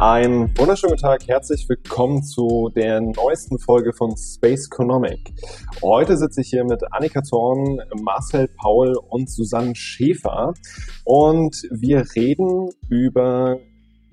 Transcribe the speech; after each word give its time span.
Einen 0.00 0.56
wunderschönen 0.56 0.96
Tag, 0.96 1.28
herzlich 1.28 1.68
willkommen 1.68 2.22
zu 2.22 2.70
der 2.74 3.02
neuesten 3.02 3.58
Folge 3.58 3.92
von 3.92 4.16
Space 4.16 4.68
Economic. 4.68 5.30
Heute 5.82 6.16
sitze 6.16 6.40
ich 6.40 6.48
hier 6.48 6.64
mit 6.64 6.82
Annika 6.90 7.22
Zorn, 7.22 7.82
Marcel 8.00 8.48
Paul 8.48 8.96
und 9.10 9.28
Susanne 9.28 9.76
Schäfer 9.76 10.54
und 11.04 11.54
wir 11.70 12.06
reden 12.16 12.70
über 12.88 13.58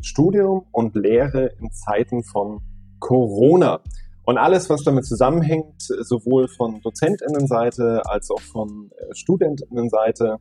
Studium 0.01 0.65
und 0.73 0.93
Lehre 0.93 1.53
in 1.61 1.71
Zeiten 1.71 2.21
von 2.21 2.59
Corona. 2.99 3.79
Und 4.25 4.37
alles, 4.37 4.69
was 4.69 4.83
damit 4.83 5.05
zusammenhängt, 5.05 5.81
sowohl 5.83 6.49
von 6.49 6.81
Dozentinnenseite 6.81 8.01
als 8.03 8.29
auch 8.29 8.41
von 8.41 8.91
äh, 8.97 9.15
Studentinnenseite. 9.15 10.39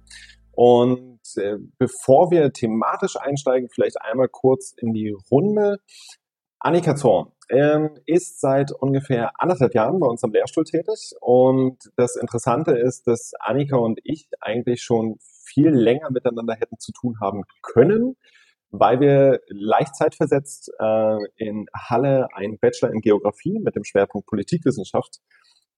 Und 0.56 1.20
äh, 1.36 1.58
bevor 1.76 2.30
wir 2.30 2.50
thematisch 2.50 3.16
einsteigen, 3.16 3.68
vielleicht 3.68 4.00
einmal 4.00 4.28
kurz 4.28 4.72
in 4.76 4.94
die 4.94 5.14
Runde. 5.30 5.80
Annika 6.58 6.96
Zorn 6.96 7.30
ähm, 7.50 7.90
ist 8.06 8.40
seit 8.40 8.72
ungefähr 8.72 9.32
anderthalb 9.38 9.74
Jahren 9.74 10.00
bei 10.00 10.06
uns 10.06 10.24
am 10.24 10.32
Lehrstuhl 10.32 10.64
tätig. 10.64 11.12
Und 11.20 11.76
das 11.96 12.16
Interessante 12.16 12.72
ist, 12.72 13.06
dass 13.06 13.32
Annika 13.38 13.76
und 13.76 14.00
ich 14.02 14.28
eigentlich 14.40 14.82
schon 14.82 15.18
viel 15.44 15.68
länger 15.68 16.10
miteinander 16.10 16.54
hätten 16.54 16.78
zu 16.78 16.90
tun 16.92 17.16
haben 17.20 17.42
können, 17.60 18.16
weil 18.70 18.98
wir 18.98 19.40
leicht 19.48 19.94
zeitversetzt 19.94 20.72
äh, 20.78 21.18
in 21.36 21.66
Halle 21.74 22.28
einen 22.32 22.58
Bachelor 22.58 22.92
in 22.92 23.02
Geografie 23.02 23.58
mit 23.58 23.76
dem 23.76 23.84
Schwerpunkt 23.84 24.26
Politikwissenschaft 24.26 25.18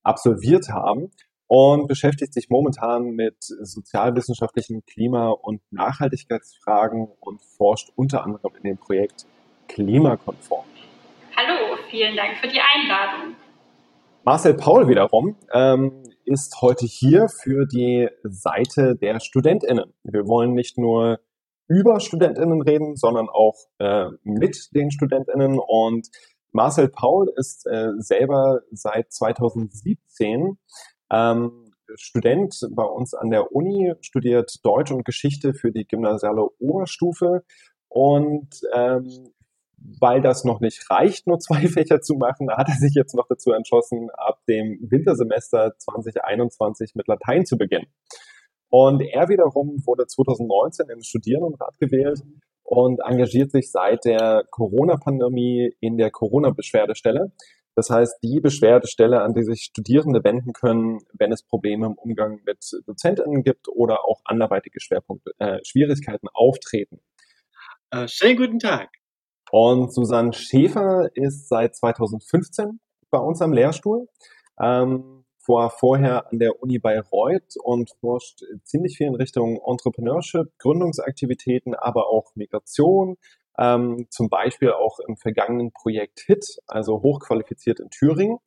absolviert 0.05 0.69
haben 0.69 1.11
und 1.49 1.89
beschäftigt 1.89 2.35
sich 2.35 2.51
momentan 2.51 3.11
mit 3.11 3.37
sozialwissenschaftlichen 3.41 4.85
Klima- 4.85 5.31
und 5.31 5.61
Nachhaltigkeitsfragen 5.71 7.09
und 7.21 7.43
forscht 7.43 7.91
unter 7.97 8.23
anderem 8.23 8.53
in 8.57 8.63
dem 8.63 8.79
Projekt 8.79 9.27
Klimakonform. 9.67 10.65
Hallo, 11.37 11.77
vielen 11.91 12.17
Dank 12.17 12.37
für 12.37 12.49
die 12.49 12.61
Einladung. 12.61 13.35
Marcel 14.25 14.55
Paul 14.55 14.89
wiederum 14.89 15.37
ähm, 15.53 16.03
ist 16.27 16.61
heute 16.61 16.85
hier 16.85 17.29
für 17.29 17.65
die 17.65 18.09
Seite 18.25 18.95
der 18.95 19.21
StudentInnen. 19.21 19.95
Wir 20.05 20.29
wollen 20.29 20.53
nicht 20.53 20.77
nur 20.77 21.21
über 21.67 22.01
StudentInnen 22.01 22.61
reden, 22.61 22.97
sondern 22.97 23.29
auch 23.31 23.55
äh, 23.79 24.09
mit 24.25 24.69
den 24.75 24.91
StudentInnen. 24.91 25.59
Und 25.59 26.09
Marcel 26.53 26.89
Paul 26.89 27.33
ist 27.37 27.67
äh, 27.67 27.93
selber 27.99 28.61
seit 28.71 29.13
2017 29.13 30.59
ähm, 31.11 31.73
Student 31.95 32.55
bei 32.73 32.85
uns 32.85 33.15
an 33.15 33.31
der 33.31 33.53
Uni, 33.53 33.95
studiert 34.01 34.61
Deutsch 34.63 34.93
und 34.93 35.05
Geschichte 35.05 35.55
für 35.55 35.73
die 35.73 35.87
gymnasiale 35.87 36.47
Oberstufe 36.59 37.45
und 37.89 38.61
ähm, 38.75 39.33
weil 40.01 40.21
das 40.21 40.45
noch 40.45 40.61
nicht 40.61 40.91
reicht, 40.91 41.27
nur 41.27 41.39
zwei 41.39 41.67
Fächer 41.69 42.01
zu 42.01 42.15
machen, 42.15 42.51
hat 42.51 42.69
er 42.69 42.75
sich 42.75 42.95
jetzt 42.95 43.15
noch 43.15 43.27
dazu 43.29 43.53
entschlossen, 43.53 44.11
ab 44.11 44.41
dem 44.49 44.79
Wintersemester 44.83 45.75
2021 45.79 46.95
mit 46.95 47.09
Latein 47.09 47.47
zu 47.47 47.57
beginnen. 47.57 47.87
Und 48.71 49.01
er 49.01 49.29
wiederum 49.29 49.83
wurde 49.87 50.07
2019 50.07 50.87
in 50.91 50.99
den 50.99 51.05
Studierendenrat 51.05 51.79
gewählt 51.79 52.23
und 52.65 53.01
engagiert 53.01 53.51
sich 53.51 53.71
seit 53.71 54.05
der 54.05 54.45
Corona-Pandemie 54.51 55.73
in 55.81 55.97
der 55.97 56.11
Corona-Beschwerdestelle. 56.11 57.33
Das 57.79 57.91
heißt, 57.91 58.19
die 58.25 58.41
Beschwerdestelle, 58.41 59.23
an 59.23 59.35
die 59.35 59.45
sich 59.45 59.63
Studierende 59.63 60.25
wenden 60.25 60.53
können, 60.53 60.99
wenn 61.13 61.31
es 61.31 61.45
Probleme 61.45 61.87
im 61.87 61.93
Umgang 61.93 62.41
mit 62.45 62.59
DozentInnen 62.89 63.45
gibt 63.45 63.69
oder 63.69 64.05
auch 64.05 64.21
anderweitige 64.25 64.81
Schwerpunkte, 64.81 65.31
äh, 65.39 65.61
Schwierigkeiten 65.63 66.27
auftreten. 66.35 66.99
Äh, 67.93 68.09
schönen 68.09 68.37
guten 68.37 68.59
Tag. 68.59 68.89
Und 69.53 69.95
Susanne 69.95 70.33
Schäfer 70.33 71.11
ist 71.15 71.49
seit 71.49 71.77
2015 71.77 72.81
bei 73.11 73.19
uns 73.19 73.41
am 73.43 73.53
Lehrstuhl. 73.53 74.09
Ähm, 74.61 75.25
war 75.47 75.71
vorher 75.71 76.31
an 76.33 76.41
der 76.41 76.61
Uni 76.61 76.81
Bayreuth 76.81 77.55
und 77.63 77.93
forscht 78.01 78.41
ziemlich 78.65 78.97
viel 78.97 79.07
in 79.07 79.15
Richtung 79.15 79.61
Entrepreneurship, 79.65 80.49
Gründungsaktivitäten, 80.59 81.75
aber 81.75 82.09
auch 82.09 82.35
Migration, 82.35 83.19
ähm, 83.59 84.07
zum 84.11 84.29
Beispiel 84.29 84.73
auch 84.73 84.99
im 85.07 85.17
vergangenen 85.17 85.73
Projekt 85.73 86.21
HIT, 86.27 86.59
also 86.67 87.03
hochqualifiziert 87.03 87.81
in 87.81 87.91
Thüringen 87.91 88.39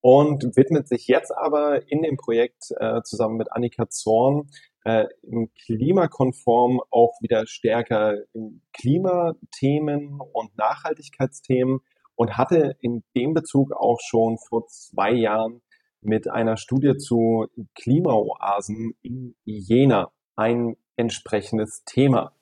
und 0.00 0.56
widmet 0.56 0.88
sich 0.88 1.08
jetzt 1.08 1.32
aber 1.36 1.90
in 1.90 2.02
dem 2.02 2.16
Projekt 2.16 2.70
äh, 2.78 3.02
zusammen 3.02 3.36
mit 3.36 3.52
Annika 3.52 3.88
Zorn 3.88 4.48
äh, 4.84 5.06
im 5.22 5.50
klimakonform 5.64 6.80
auch 6.90 7.20
wieder 7.20 7.46
stärker 7.46 8.14
in 8.32 8.62
Klimathemen 8.72 10.20
und 10.32 10.56
Nachhaltigkeitsthemen 10.56 11.80
und 12.14 12.36
hatte 12.36 12.76
in 12.80 13.02
dem 13.16 13.34
Bezug 13.34 13.72
auch 13.72 13.98
schon 14.00 14.38
vor 14.38 14.68
zwei 14.68 15.12
Jahren 15.12 15.60
mit 16.00 16.30
einer 16.30 16.56
Studie 16.56 16.96
zu 16.96 17.48
Klimaoasen 17.74 18.94
in 19.02 19.34
Jena 19.44 20.12
ein 20.36 20.76
entsprechendes 20.96 21.82
Thema. 21.84 22.32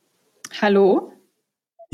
Hallo. 0.60 1.13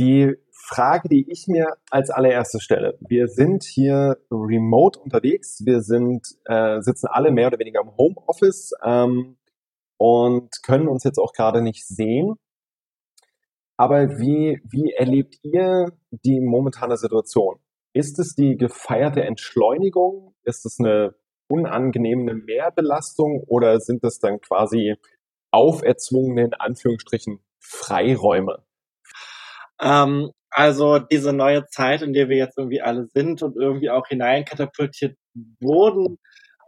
Die 0.00 0.34
Frage, 0.50 1.11
die 1.11 1.31
ich 1.31 1.47
mir 1.47 1.75
als 1.91 2.09
allererstes 2.09 2.62
stelle, 2.62 2.97
wir 3.06 3.28
sind 3.28 3.65
hier 3.65 4.16
remote 4.31 4.99
unterwegs, 4.99 5.61
wir 5.66 5.83
sind, 5.83 6.27
äh, 6.47 6.81
sitzen 6.81 7.06
alle 7.09 7.31
mehr 7.31 7.49
oder 7.49 7.59
weniger 7.59 7.83
im 7.83 7.94
Homeoffice 7.99 8.72
ähm, 8.83 9.37
und 9.99 10.62
können 10.62 10.89
uns 10.89 11.05
jetzt 11.05 11.19
auch 11.19 11.34
gerade 11.34 11.60
nicht 11.60 11.87
sehen. 11.87 12.37
Aber 13.77 14.19
wie, 14.19 14.62
wie 14.65 14.93
erlebt 14.93 15.37
ihr 15.43 15.93
die 16.10 16.41
momentane 16.41 16.97
Situation? 16.97 17.60
Ist 17.93 18.19
es 18.19 18.34
die 18.34 18.56
gefeierte 18.56 19.22
Entschleunigung? 19.22 20.34
Ist 20.44 20.65
es 20.65 20.78
eine 20.78 21.15
unangenehme 21.47 22.34
Mehrbelastung 22.34 23.44
oder 23.47 23.81
sind 23.81 24.03
es 24.05 24.19
dann 24.19 24.41
quasi 24.41 24.94
auferzwungene, 25.50 26.44
in 26.44 26.55
Anführungsstrichen, 26.55 27.41
Freiräume? 27.59 28.65
Ähm, 29.81 30.31
also 30.51 30.99
diese 30.99 31.33
neue 31.33 31.67
Zeit, 31.67 32.03
in 32.03 32.13
der 32.13 32.29
wir 32.29 32.37
jetzt 32.37 32.59
irgendwie 32.59 32.83
alle 32.83 33.07
sind 33.15 33.43
und 33.43 33.57
irgendwie 33.57 33.91
auch 33.91 34.07
hineinkatapultiert 34.09 35.17
wurden, 35.61 36.19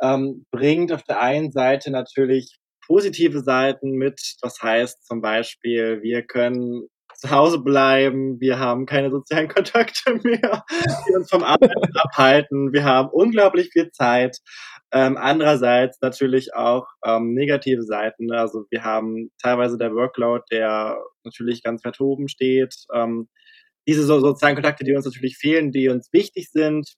ähm, 0.01 0.47
bringt 0.51 0.93
auf 0.93 1.03
der 1.03 1.21
einen 1.21 1.51
Seite 1.53 1.91
natürlich 1.91 2.59
positive 2.87 3.41
Seiten 3.41 3.93
mit. 3.93 4.21
Das 4.41 4.61
heißt 4.63 5.05
zum 5.07 5.21
Beispiel, 5.21 6.01
wir 6.03 6.23
können 6.23 6.89
zu 7.15 7.31
Hause 7.31 7.59
bleiben, 7.59 8.41
wir 8.41 8.59
haben 8.59 8.87
keine 8.87 9.11
sozialen 9.11 9.49
Kontakte 9.55 10.15
mehr, 10.23 10.65
die 11.09 11.15
uns 11.15 11.31
vom 11.31 11.43
Arbeiten 11.43 11.97
abhalten, 11.97 12.73
wir 12.73 12.85
haben 12.85 13.09
unglaublich 13.11 13.71
viel 13.73 13.91
Zeit. 13.91 14.39
Ähm, 14.95 15.17
andererseits 15.17 16.01
natürlich 16.03 16.55
auch 16.55 16.87
ähm, 17.05 17.33
negative 17.33 17.83
Seiten. 17.83 18.31
Also 18.31 18.67
wir 18.71 18.85
haben 18.85 19.31
teilweise 19.41 19.79
der 19.79 19.95
Workload, 19.95 20.45
der 20.51 21.03
natürlich 21.25 21.63
ganz 21.63 21.83
weit 21.85 21.99
oben 21.99 22.29
steht. 22.29 22.75
Ähm, 22.95 23.29
diese 23.89 24.05
so 24.05 24.21
sozialen 24.21 24.55
Kontakte, 24.55 24.85
die 24.85 24.95
uns 24.95 25.07
natürlich 25.07 25.39
fehlen, 25.39 25.73
die 25.73 25.89
uns 25.89 26.13
wichtig 26.13 26.51
sind. 26.51 26.93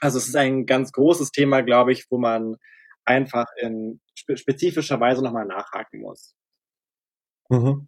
Also 0.00 0.18
es 0.18 0.26
ist 0.26 0.36
ein 0.36 0.66
ganz 0.66 0.90
großes 0.90 1.30
Thema, 1.30 1.62
glaube 1.62 1.92
ich, 1.92 2.06
wo 2.10 2.18
man 2.18 2.56
einfach 3.04 3.46
in 3.60 4.00
spezifischer 4.14 4.98
Weise 4.98 5.22
nochmal 5.22 5.46
nachhaken 5.46 6.00
muss. 6.00 6.34
Mhm. 7.48 7.86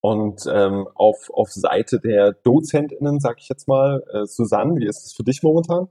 Und 0.00 0.46
ähm, 0.50 0.88
auf, 0.94 1.30
auf 1.30 1.52
Seite 1.52 2.00
der 2.00 2.32
DozentInnen, 2.32 3.20
sag 3.20 3.40
ich 3.40 3.48
jetzt 3.48 3.68
mal, 3.68 4.02
äh, 4.12 4.26
Susanne, 4.26 4.76
wie 4.76 4.86
ist 4.86 5.04
es 5.06 5.12
für 5.12 5.22
dich 5.22 5.42
momentan? 5.42 5.88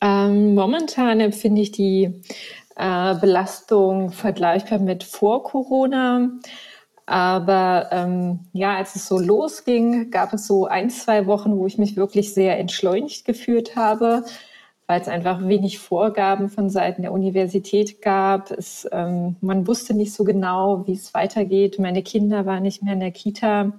Ähm, 0.00 0.54
momentan 0.54 1.20
empfinde 1.20 1.62
ich 1.62 1.72
die 1.72 2.22
äh, 2.76 3.14
Belastung 3.14 4.10
vergleichbar 4.10 4.78
mit 4.78 5.04
vor 5.04 5.44
Corona. 5.44 6.30
Aber 7.06 7.88
ähm, 7.92 8.40
ja, 8.52 8.76
als 8.76 8.96
es 8.96 9.06
so 9.06 9.18
losging, 9.18 10.10
gab 10.10 10.32
es 10.32 10.46
so 10.46 10.66
ein, 10.66 10.90
zwei 10.90 11.26
Wochen, 11.26 11.56
wo 11.58 11.66
ich 11.66 11.78
mich 11.78 11.96
wirklich 11.96 12.32
sehr 12.34 12.58
entschleunigt 12.58 13.24
gefühlt 13.24 13.76
habe 13.76 14.24
weil 14.86 15.00
es 15.00 15.08
einfach 15.08 15.40
wenig 15.46 15.78
Vorgaben 15.78 16.50
von 16.50 16.68
Seiten 16.68 17.02
der 17.02 17.12
Universität 17.12 18.02
gab. 18.02 18.50
Es, 18.50 18.86
ähm, 18.92 19.36
man 19.40 19.66
wusste 19.66 19.94
nicht 19.94 20.12
so 20.12 20.24
genau, 20.24 20.86
wie 20.86 20.92
es 20.92 21.14
weitergeht. 21.14 21.78
Meine 21.78 22.02
Kinder 22.02 22.44
waren 22.44 22.62
nicht 22.62 22.82
mehr 22.82 22.92
in 22.92 23.00
der 23.00 23.10
Kita. 23.10 23.72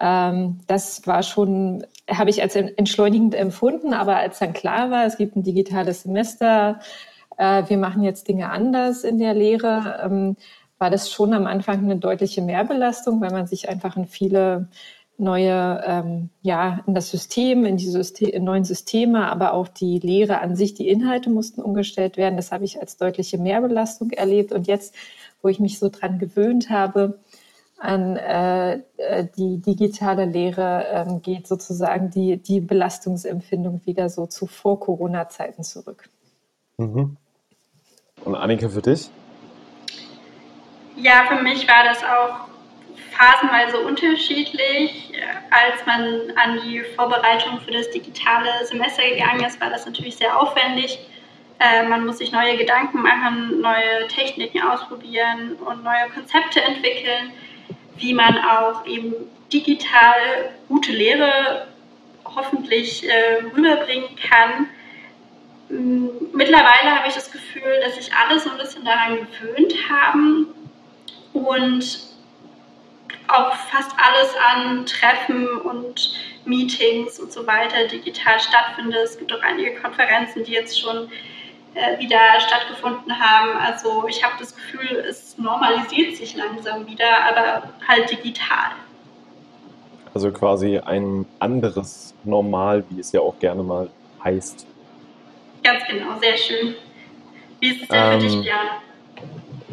Ähm, 0.00 0.60
das 0.66 1.06
war 1.06 1.22
schon, 1.22 1.86
habe 2.10 2.30
ich 2.30 2.42
als 2.42 2.54
entschleunigend 2.54 3.34
empfunden, 3.34 3.92
aber 3.92 4.16
als 4.16 4.38
dann 4.38 4.52
klar 4.52 4.90
war, 4.90 5.06
es 5.06 5.16
gibt 5.16 5.36
ein 5.36 5.42
digitales 5.42 6.02
Semester, 6.02 6.80
äh, 7.36 7.64
wir 7.68 7.78
machen 7.78 8.02
jetzt 8.02 8.28
Dinge 8.28 8.50
anders 8.50 9.04
in 9.04 9.18
der 9.18 9.34
Lehre, 9.34 10.00
ähm, 10.04 10.36
war 10.78 10.90
das 10.90 11.10
schon 11.10 11.32
am 11.32 11.46
Anfang 11.46 11.78
eine 11.78 11.96
deutliche 11.96 12.42
Mehrbelastung, 12.42 13.20
weil 13.20 13.30
man 13.30 13.46
sich 13.46 13.68
einfach 13.68 13.96
in 13.96 14.06
viele 14.06 14.68
neue, 15.18 15.82
ähm, 15.86 16.30
ja, 16.42 16.80
in 16.86 16.94
das 16.94 17.10
System, 17.10 17.64
in 17.64 17.78
die 17.78 17.88
System, 17.88 18.28
in 18.28 18.44
neuen 18.44 18.64
Systeme, 18.64 19.30
aber 19.30 19.54
auch 19.54 19.68
die 19.68 19.98
Lehre 19.98 20.40
an 20.40 20.56
sich, 20.56 20.74
die 20.74 20.88
Inhalte 20.88 21.30
mussten 21.30 21.62
umgestellt 21.62 22.16
werden. 22.18 22.36
Das 22.36 22.52
habe 22.52 22.64
ich 22.64 22.80
als 22.80 22.98
deutliche 22.98 23.38
Mehrbelastung 23.38 24.10
erlebt. 24.10 24.52
Und 24.52 24.66
jetzt, 24.66 24.94
wo 25.40 25.48
ich 25.48 25.58
mich 25.58 25.78
so 25.78 25.88
dran 25.88 26.18
gewöhnt 26.18 26.68
habe, 26.68 27.18
an 27.78 28.16
äh, 28.16 28.80
äh, 28.96 29.26
die 29.36 29.60
digitale 29.60 30.24
Lehre 30.24 30.86
ähm, 30.90 31.20
geht 31.20 31.46
sozusagen 31.46 32.10
die, 32.10 32.38
die 32.38 32.60
Belastungsempfindung 32.60 33.84
wieder 33.84 34.08
so 34.08 34.26
zu 34.26 34.46
Vor-Corona-Zeiten 34.46 35.62
zurück. 35.62 36.08
Mhm. 36.78 37.16
Und 38.24 38.34
Annika, 38.34 38.68
für 38.68 38.82
dich? 38.82 39.10
Ja, 40.96 41.26
für 41.28 41.42
mich 41.42 41.68
war 41.68 41.84
das 41.84 42.02
auch 42.02 42.48
phasenweise 43.12 43.80
unterschiedlich. 43.80 45.12
Als 45.50 45.84
man 45.86 46.04
an 46.36 46.60
die 46.64 46.80
Vorbereitung 46.96 47.60
für 47.60 47.72
das 47.72 47.90
digitale 47.90 48.48
Semester 48.64 49.02
gegangen 49.08 49.44
ist, 49.44 49.60
war 49.60 49.70
das 49.70 49.84
natürlich 49.84 50.16
sehr 50.16 50.38
aufwendig. 50.40 50.98
Äh, 51.58 51.86
man 51.86 52.06
muss 52.06 52.18
sich 52.18 52.32
neue 52.32 52.56
Gedanken 52.56 53.02
machen, 53.02 53.60
neue 53.60 54.08
Techniken 54.08 54.62
ausprobieren 54.62 55.56
und 55.56 55.84
neue 55.84 56.08
Konzepte 56.14 56.62
entwickeln 56.62 57.32
wie 57.98 58.14
man 58.14 58.38
auch 58.38 58.86
eben 58.86 59.14
digital 59.52 60.50
gute 60.68 60.92
Lehre 60.92 61.68
hoffentlich 62.24 63.08
äh, 63.08 63.44
rüberbringen 63.54 64.16
kann. 64.16 64.66
Mm, 65.68 66.08
mittlerweile 66.32 66.96
habe 66.96 67.08
ich 67.08 67.14
das 67.14 67.30
Gefühl, 67.30 67.80
dass 67.84 67.96
sich 67.96 68.10
alle 68.12 68.38
so 68.38 68.50
ein 68.50 68.58
bisschen 68.58 68.84
daran 68.84 69.18
gewöhnt 69.18 69.74
haben 69.88 70.48
und 71.32 71.98
auch 73.28 73.54
fast 73.54 73.92
alles 73.98 74.34
an 74.36 74.86
Treffen 74.86 75.48
und 75.48 76.14
Meetings 76.44 77.18
und 77.18 77.32
so 77.32 77.46
weiter 77.46 77.88
digital 77.88 78.38
stattfindet. 78.38 79.00
Es 79.04 79.18
gibt 79.18 79.32
auch 79.32 79.42
einige 79.42 79.74
Konferenzen, 79.76 80.44
die 80.44 80.52
jetzt 80.52 80.80
schon 80.80 81.10
äh, 81.76 81.98
wieder 81.98 82.18
stattgefunden 82.40 83.12
haben. 83.18 83.58
Also 83.58 84.06
ich 84.08 84.24
habe 84.24 84.34
das 84.38 84.54
Gefühl, 84.54 85.04
es 85.08 85.36
normalisiert 85.36 86.16
sich 86.16 86.34
langsam 86.34 86.86
wieder, 86.86 87.04
aber 87.28 87.70
halt 87.86 88.10
digital. 88.10 88.72
Also 90.14 90.32
quasi 90.32 90.78
ein 90.78 91.26
anderes 91.38 92.14
Normal, 92.24 92.84
wie 92.88 93.00
es 93.00 93.12
ja 93.12 93.20
auch 93.20 93.38
gerne 93.38 93.62
mal 93.62 93.90
heißt. 94.24 94.66
Ganz 95.62 95.84
genau, 95.86 96.18
sehr 96.18 96.38
schön. 96.38 96.74
Wie 97.60 97.68
ist 97.68 97.82
es 97.82 97.88
denn 97.88 97.98
ähm, 97.98 98.20
für 98.20 98.26
dich, 98.26 98.34
ähm, 98.36 98.42
Björn? 98.42 98.68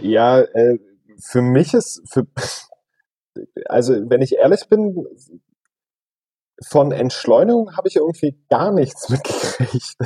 Ja, 0.02 0.40
äh, 0.42 0.80
für 1.20 1.42
mich 1.42 1.74
ist, 1.74 2.02
für, 2.12 2.28
also 3.66 4.10
wenn 4.10 4.22
ich 4.22 4.36
ehrlich 4.36 4.68
bin, 4.70 5.06
von 6.62 6.92
Entschleunigung 6.92 7.76
habe 7.76 7.88
ich 7.88 7.96
irgendwie 7.96 8.38
gar 8.50 8.72
nichts 8.72 9.10
mitgekriegt. 9.10 9.98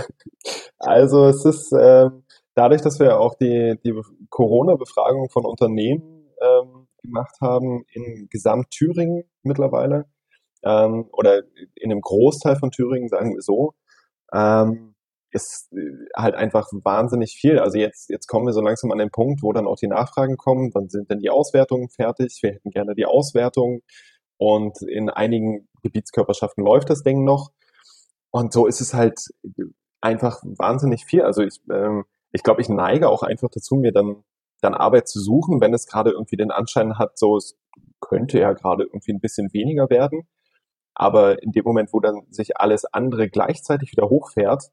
Also 0.79 1.25
es 1.25 1.45
ist 1.45 1.73
ähm, 1.73 2.23
dadurch, 2.55 2.81
dass 2.81 2.99
wir 2.99 3.19
auch 3.19 3.35
die, 3.35 3.75
die 3.83 3.93
Corona-Befragung 4.29 5.29
von 5.29 5.45
Unternehmen 5.45 6.29
ähm, 6.41 6.87
gemacht 7.01 7.35
haben 7.41 7.83
in 7.91 8.27
Gesamt-Thüringen 8.29 9.23
mittlerweile 9.43 10.05
ähm, 10.63 11.09
oder 11.11 11.41
in 11.75 11.91
einem 11.91 12.01
Großteil 12.01 12.55
von 12.55 12.71
Thüringen, 12.71 13.09
sagen 13.09 13.33
wir 13.33 13.41
so, 13.41 13.73
ähm, 14.33 14.95
ist 15.31 15.69
halt 16.15 16.35
einfach 16.35 16.67
wahnsinnig 16.83 17.37
viel. 17.39 17.59
Also 17.59 17.77
jetzt, 17.77 18.09
jetzt 18.09 18.27
kommen 18.27 18.45
wir 18.45 18.53
so 18.53 18.61
langsam 18.61 18.91
an 18.91 18.97
den 18.97 19.11
Punkt, 19.11 19.43
wo 19.43 19.51
dann 19.51 19.67
auch 19.67 19.75
die 19.75 19.87
Nachfragen 19.87 20.37
kommen, 20.37 20.71
wann 20.73 20.89
sind 20.89 21.11
denn 21.11 21.19
die 21.19 21.29
Auswertungen 21.29 21.89
fertig? 21.89 22.39
Wir 22.41 22.53
hätten 22.53 22.71
gerne 22.71 22.95
die 22.95 23.05
Auswertung. 23.05 23.81
Und 24.37 24.77
in 24.87 25.09
einigen 25.09 25.67
Gebietskörperschaften 25.87 26.63
läuft 26.63 26.89
das 26.89 27.03
Ding 27.03 27.23
noch. 27.23 27.51
Und 28.31 28.53
so 28.53 28.67
ist 28.67 28.81
es 28.81 28.93
halt 28.93 29.19
einfach 30.01 30.41
wahnsinnig 30.43 31.05
viel. 31.05 31.21
Also 31.21 31.41
ich, 31.41 31.61
ähm, 31.71 32.05
ich 32.31 32.43
glaube, 32.43 32.61
ich 32.61 32.69
neige 32.69 33.09
auch 33.09 33.23
einfach 33.23 33.49
dazu, 33.49 33.75
mir 33.75 33.91
dann, 33.91 34.23
dann 34.61 34.73
Arbeit 34.73 35.07
zu 35.07 35.19
suchen, 35.19 35.61
wenn 35.61 35.73
es 35.73 35.87
gerade 35.87 36.11
irgendwie 36.11 36.37
den 36.37 36.51
Anschein 36.51 36.97
hat, 36.97 37.17
so 37.17 37.37
es 37.37 37.57
könnte 37.99 38.39
ja 38.39 38.53
gerade 38.53 38.83
irgendwie 38.83 39.13
ein 39.13 39.19
bisschen 39.19 39.53
weniger 39.53 39.89
werden. 39.89 40.27
Aber 40.93 41.41
in 41.41 41.51
dem 41.51 41.63
Moment, 41.63 41.93
wo 41.93 41.99
dann 41.99 42.25
sich 42.29 42.57
alles 42.57 42.85
andere 42.85 43.29
gleichzeitig 43.29 43.91
wieder 43.91 44.09
hochfährt, 44.09 44.71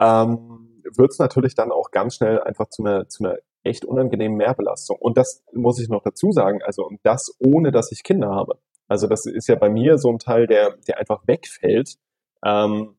ähm, 0.00 0.82
wird 0.96 1.12
es 1.12 1.18
natürlich 1.18 1.54
dann 1.54 1.72
auch 1.72 1.90
ganz 1.90 2.16
schnell 2.16 2.40
einfach 2.40 2.68
zu 2.68 2.84
einer, 2.84 3.08
zu 3.08 3.24
einer 3.24 3.38
echt 3.62 3.84
unangenehmen 3.84 4.36
Mehrbelastung. 4.36 4.96
Und 4.98 5.16
das 5.16 5.44
muss 5.52 5.80
ich 5.80 5.88
noch 5.88 6.02
dazu 6.02 6.32
sagen, 6.32 6.62
also 6.62 6.84
und 6.86 7.00
das 7.02 7.36
ohne, 7.38 7.70
dass 7.70 7.92
ich 7.92 8.02
Kinder 8.02 8.30
habe. 8.30 8.58
Also 8.88 9.06
das 9.06 9.26
ist 9.26 9.48
ja 9.48 9.54
bei 9.54 9.68
mir 9.68 9.98
so 9.98 10.10
ein 10.10 10.18
Teil, 10.18 10.46
der, 10.46 10.76
der 10.86 10.98
einfach 10.98 11.26
wegfällt. 11.26 11.96
Ähm, 12.44 12.96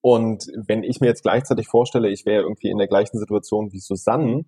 und 0.00 0.46
wenn 0.54 0.82
ich 0.82 1.00
mir 1.00 1.06
jetzt 1.06 1.22
gleichzeitig 1.22 1.68
vorstelle, 1.68 2.08
ich 2.08 2.26
wäre 2.26 2.42
irgendwie 2.42 2.70
in 2.70 2.78
der 2.78 2.88
gleichen 2.88 3.18
Situation 3.18 3.72
wie 3.72 3.78
Susanne 3.78 4.44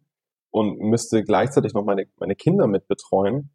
und 0.51 0.79
müsste 0.81 1.23
gleichzeitig 1.23 1.75
noch 1.75 1.85
meine, 1.85 2.07
meine 2.19 2.35
Kinder 2.35 2.67
mit 2.67 2.89
betreuen, 2.89 3.51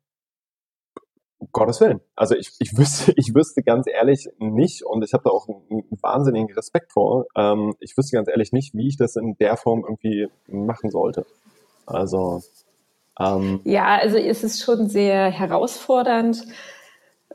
Gottes 1.52 1.82
Willen. 1.82 2.00
Also 2.16 2.36
ich, 2.36 2.54
ich 2.60 2.78
wüsste, 2.78 3.14
ich 3.18 3.36
wüsste 3.36 3.64
ganz 3.64 3.88
ehrlich 3.88 4.30
nicht, 4.40 4.84
und 4.86 5.04
ich 5.04 5.14
habe 5.14 5.24
da 5.26 5.32
auch 5.32 5.48
einen, 5.48 5.62
einen, 5.70 6.02
wahnsinnigen 6.02 6.54
Respekt 6.54 6.94
vor, 6.94 7.26
ähm, 7.36 7.74
ich 7.80 7.98
wüsste 7.98 8.16
ganz 8.16 8.30
ehrlich 8.30 8.54
nicht, 8.54 8.74
wie 8.74 8.88
ich 8.88 8.98
das 8.98 9.16
in 9.16 9.36
der 9.40 9.58
Form 9.58 9.84
irgendwie 9.84 10.30
machen 10.48 10.90
sollte. 10.90 11.26
Also 11.86 12.42
ähm, 13.20 13.60
ja, 13.64 13.98
also 13.98 14.18
es 14.18 14.44
ist 14.44 14.64
schon 14.64 14.88
sehr 14.88 15.30
herausfordernd 15.30 16.46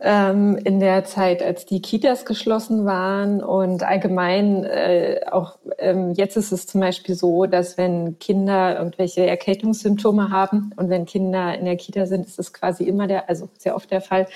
ähm, 0.00 0.56
in 0.64 0.78
der 0.80 1.04
Zeit, 1.04 1.42
als 1.42 1.66
die 1.66 1.82
Kitas 1.82 2.24
geschlossen 2.24 2.84
waren 2.84 3.42
und 3.42 3.82
allgemein 3.82 4.64
äh, 4.64 5.20
auch 5.30 5.58
ähm, 5.78 6.12
jetzt 6.12 6.36
ist 6.36 6.52
es 6.52 6.66
zum 6.66 6.80
Beispiel 6.80 7.14
so, 7.14 7.46
dass 7.46 7.76
wenn 7.78 8.18
Kinder 8.18 8.78
irgendwelche 8.78 9.26
Erkältungssymptome 9.26 10.30
haben 10.30 10.72
und 10.76 10.88
wenn 10.88 11.04
Kinder 11.04 11.58
in 11.58 11.64
der 11.64 11.76
Kita 11.76 12.06
sind, 12.06 12.26
ist 12.26 12.38
es 12.38 12.52
quasi 12.52 12.84
immer 12.84 13.06
der, 13.06 13.28
also 13.28 13.48
sehr 13.58 13.74
oft 13.74 13.90
der 13.90 14.00
Fall, 14.00 14.26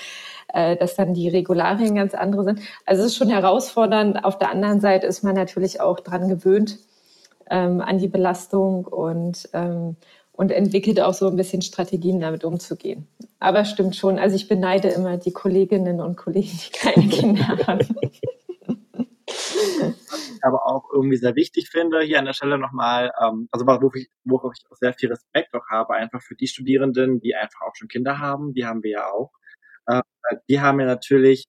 äh, 0.53 0.75
dass 0.75 0.95
dann 0.95 1.13
die 1.13 1.29
Regularien 1.29 1.95
ganz 1.95 2.13
andere 2.13 2.43
sind. 2.43 2.59
Also 2.85 3.03
es 3.03 3.09
ist 3.09 3.17
schon 3.17 3.29
herausfordernd. 3.29 4.23
Auf 4.25 4.37
der 4.37 4.51
anderen 4.51 4.81
Seite 4.81 5.07
ist 5.07 5.23
man 5.23 5.35
natürlich 5.35 5.79
auch 5.79 5.99
dran 6.01 6.27
gewöhnt 6.27 6.79
ähm, 7.49 7.81
an 7.81 7.99
die 7.99 8.07
Belastung 8.09 8.85
und 8.85 9.49
ähm, 9.53 9.95
und 10.33 10.51
entwickelt 10.51 10.99
auch 10.99 11.13
so 11.13 11.27
ein 11.27 11.35
bisschen 11.35 11.61
Strategien, 11.61 12.19
damit 12.19 12.43
umzugehen. 12.43 13.07
Aber 13.39 13.65
stimmt 13.65 13.95
schon, 13.95 14.19
also 14.19 14.35
ich 14.35 14.47
beneide 14.47 14.89
immer 14.89 15.17
die 15.17 15.31
Kolleginnen 15.31 16.01
und 16.01 16.17
Kollegen, 16.17 16.49
die 16.51 16.71
keine 16.71 17.07
Kinder 17.09 17.47
haben. 17.47 17.87
Was 19.29 20.29
ich 20.29 20.43
aber 20.43 20.65
auch 20.65 20.89
irgendwie 20.91 21.17
sehr 21.17 21.35
wichtig 21.35 21.69
finde, 21.69 22.01
hier 22.01 22.19
an 22.19 22.25
der 22.25 22.33
Stelle 22.33 22.57
nochmal, 22.57 23.11
ähm, 23.21 23.47
also 23.51 23.65
worauf 23.65 23.95
ich, 23.95 24.09
worauf 24.25 24.53
ich 24.57 24.65
auch 24.69 24.75
sehr 24.75 24.93
viel 24.93 25.09
Respekt 25.09 25.53
auch 25.53 25.69
habe, 25.69 25.93
einfach 25.93 26.21
für 26.21 26.35
die 26.35 26.47
Studierenden, 26.47 27.21
die 27.21 27.35
einfach 27.35 27.61
auch 27.61 27.75
schon 27.75 27.87
Kinder 27.87 28.19
haben, 28.19 28.53
die 28.53 28.65
haben 28.65 28.83
wir 28.83 28.91
ja 28.91 29.11
auch. 29.11 29.31
Äh, 29.85 30.01
die 30.49 30.59
haben 30.59 30.79
ja 30.79 30.85
natürlich 30.85 31.45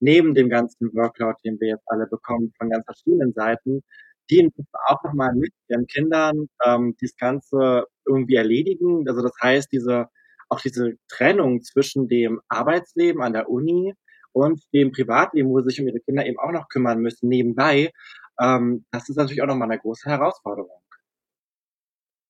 neben 0.00 0.34
dem 0.34 0.48
ganzen 0.48 0.94
Workload, 0.94 1.38
den 1.44 1.60
wir 1.60 1.68
jetzt 1.68 1.84
alle 1.86 2.06
bekommen, 2.06 2.52
von 2.56 2.70
ganz 2.70 2.84
verschiedenen 2.84 3.32
Seiten, 3.32 3.82
die 4.30 4.50
auch 4.86 5.02
nochmal 5.04 5.34
mit 5.34 5.52
ihren 5.68 5.86
Kindern 5.86 6.48
ähm, 6.64 6.96
das 7.00 7.16
Ganze 7.16 7.86
irgendwie 8.08 8.36
erledigen. 8.36 9.08
Also 9.08 9.22
das 9.22 9.32
heißt, 9.40 9.70
diese 9.72 10.08
auch 10.48 10.60
diese 10.60 10.94
Trennung 11.08 11.62
zwischen 11.62 12.08
dem 12.08 12.40
Arbeitsleben 12.48 13.22
an 13.22 13.32
der 13.34 13.50
Uni 13.50 13.94
und 14.32 14.62
dem 14.72 14.92
Privatleben, 14.92 15.50
wo 15.50 15.60
sie 15.60 15.70
sich 15.70 15.80
um 15.80 15.88
ihre 15.88 16.00
Kinder 16.00 16.26
eben 16.26 16.38
auch 16.38 16.52
noch 16.52 16.68
kümmern 16.68 17.00
müssen, 17.00 17.28
nebenbei, 17.28 17.92
ähm, 18.40 18.84
das 18.90 19.08
ist 19.08 19.16
natürlich 19.16 19.42
auch 19.42 19.46
nochmal 19.46 19.70
eine 19.70 19.80
große 19.80 20.08
Herausforderung. 20.08 20.80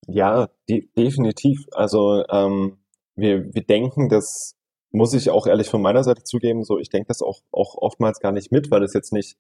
Ja, 0.07 0.49
de 0.69 0.89
definitiv. 0.97 1.67
Also 1.73 2.25
ähm, 2.31 2.79
wir, 3.15 3.53
wir 3.55 3.63
denken, 3.63 4.09
das 4.09 4.57
muss 4.91 5.13
ich 5.13 5.31
auch 5.31 5.47
ehrlich 5.47 5.69
von 5.69 5.83
meiner 5.83 6.03
Seite 6.03 6.25
zugeben, 6.25 6.65
so 6.65 6.79
ich 6.79 6.89
denke 6.89 7.09
das 7.09 7.21
auch, 7.21 7.43
auch 7.53 7.77
oftmals 7.77 8.21
gar 8.21 8.33
nicht 8.33 8.51
mit, 8.51 8.71
weil 8.71 8.83
es 8.83 8.95
jetzt 8.95 9.13
nicht, 9.13 9.37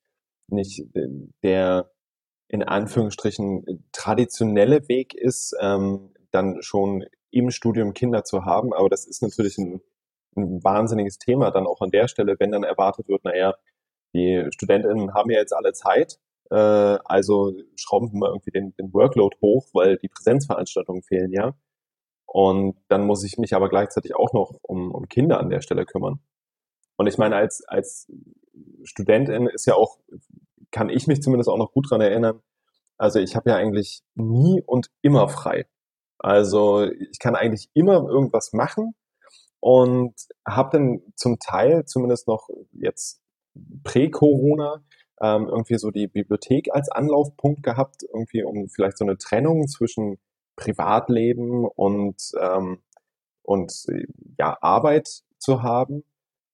nicht 0.49 0.85
der 1.42 1.90
in 2.49 2.62
Anführungsstrichen 2.62 3.87
traditionelle 3.92 4.88
Weg 4.88 5.14
ist, 5.14 5.54
ähm, 5.61 6.11
dann 6.30 6.62
schon 6.62 7.04
im 7.30 7.50
Studium 7.50 7.94
Kinder 7.94 8.25
zu 8.25 8.44
haben. 8.44 8.73
Aber 8.73 8.88
das 8.88 9.06
ist 9.06 9.23
natürlich 9.23 9.58
ein, 9.58 9.80
ein 10.37 10.62
wahnsinniges 10.62 11.18
Thema 11.18 11.50
dann 11.50 11.66
auch 11.66 11.80
an 11.80 11.90
der 11.90 12.08
Stelle, 12.08 12.37
wenn 12.38 12.52
dann 12.52 12.64
erwartet 12.64 13.08
wird, 13.08 13.25
naja, 13.25 13.54
die 14.14 14.47
Studentinnen 14.50 15.14
haben 15.14 15.30
ja 15.30 15.38
jetzt 15.38 15.52
alle 15.52 15.73
Zeit, 15.73 16.18
äh, 16.50 16.54
also 16.54 17.52
schrauben 17.76 18.12
wir 18.12 18.18
mal 18.18 18.30
irgendwie 18.30 18.50
den, 18.50 18.75
den 18.76 18.92
Workload 18.94 19.37
hoch, 19.42 19.68
weil 19.75 19.99
die 19.99 20.08
Präsenzveranstaltungen 20.08 21.02
fehlen 21.02 21.32
ja. 21.32 21.54
Und 22.26 22.76
dann 22.88 23.06
muss 23.06 23.25
ich 23.25 23.38
mich 23.38 23.54
aber 23.54 23.68
gleichzeitig 23.68 24.14
auch 24.14 24.32
noch 24.32 24.58
um, 24.62 24.92
um 24.92 25.08
Kinder 25.08 25.40
an 25.40 25.50
der 25.50 25.61
Stelle 25.61 25.87
kümmern. 25.87 26.20
Und 26.97 27.06
ich 27.06 27.18
meine, 27.18 27.37
als, 27.37 27.64
als 27.66 28.11
Studentin 28.82 29.47
ist 29.47 29.66
ja 29.66 29.75
auch 29.75 29.99
kann 30.70 30.90
ich 30.90 31.06
mich 31.06 31.23
zumindest 31.23 31.49
auch 31.49 31.56
noch 31.56 31.73
gut 31.73 31.90
dran 31.90 32.00
erinnern. 32.00 32.40
Also 32.99 33.20
ich 33.20 33.37
habe 33.37 33.50
ja 33.50 33.56
eigentlich 33.56 34.02
nie 34.14 34.62
und 34.66 34.90
immer 35.02 35.28
frei. 35.28 35.66
Also 36.18 36.84
ich 36.84 37.18
kann 37.18 37.37
eigentlich 37.37 37.70
immer 37.75 38.08
irgendwas 38.08 38.52
machen 38.52 38.94
und 39.60 40.14
habe 40.46 40.78
dann 40.78 41.02
zum 41.16 41.38
Teil 41.38 41.84
zumindest 41.84 42.28
noch 42.28 42.48
jetzt 42.72 43.20
prä-Corona 43.84 44.82
ähm, 45.20 45.48
irgendwie 45.48 45.78
so 45.78 45.90
die 45.90 46.06
Bibliothek 46.06 46.68
als 46.72 46.90
Anlaufpunkt 46.90 47.62
gehabt, 47.62 48.02
irgendwie 48.02 48.42
um 48.42 48.68
vielleicht 48.68 48.98
so 48.98 49.04
eine 49.04 49.18
Trennung 49.18 49.66
zwischen 49.68 50.18
Privatleben 50.56 51.64
und 51.64 52.32
ähm, 52.40 52.82
und 53.42 53.87
ja, 54.38 54.58
Arbeit 54.60 55.22
zu 55.38 55.62
haben, 55.62 56.04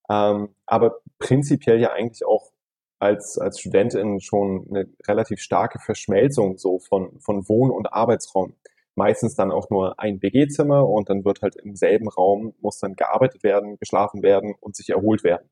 ähm, 0.09 0.55
aber 0.65 1.01
prinzipiell 1.19 1.81
ja 1.81 1.93
eigentlich 1.93 2.25
auch 2.25 2.53
als, 3.01 3.37
als 3.37 3.61
Studentin 3.61 4.21
schon 4.21 4.67
eine 4.71 4.89
relativ 5.07 5.41
starke 5.41 5.79
Verschmelzung 5.79 6.57
so 6.57 6.79
von, 6.79 7.19
von 7.21 7.49
Wohn- 7.49 7.73
und 7.73 7.93
Arbeitsraum. 7.93 8.55
Meistens 8.97 9.35
dann 9.35 9.51
auch 9.51 9.71
nur 9.71 9.99
ein 9.99 10.23
WG-Zimmer 10.23 10.89
und 10.89 11.11
dann 11.11 11.25
wird 11.25 11.43
halt 11.43 11.57
im 11.57 11.75
selben 11.75 12.09
Raum 12.09 12.55
muss 12.61 12.79
dann 12.79 12.95
gearbeitet 12.95 13.43
werden, 13.43 13.77
geschlafen 13.79 14.23
werden 14.23 14.55
und 14.61 14.77
sich 14.77 14.91
erholt 14.91 15.25
werden. 15.25 15.51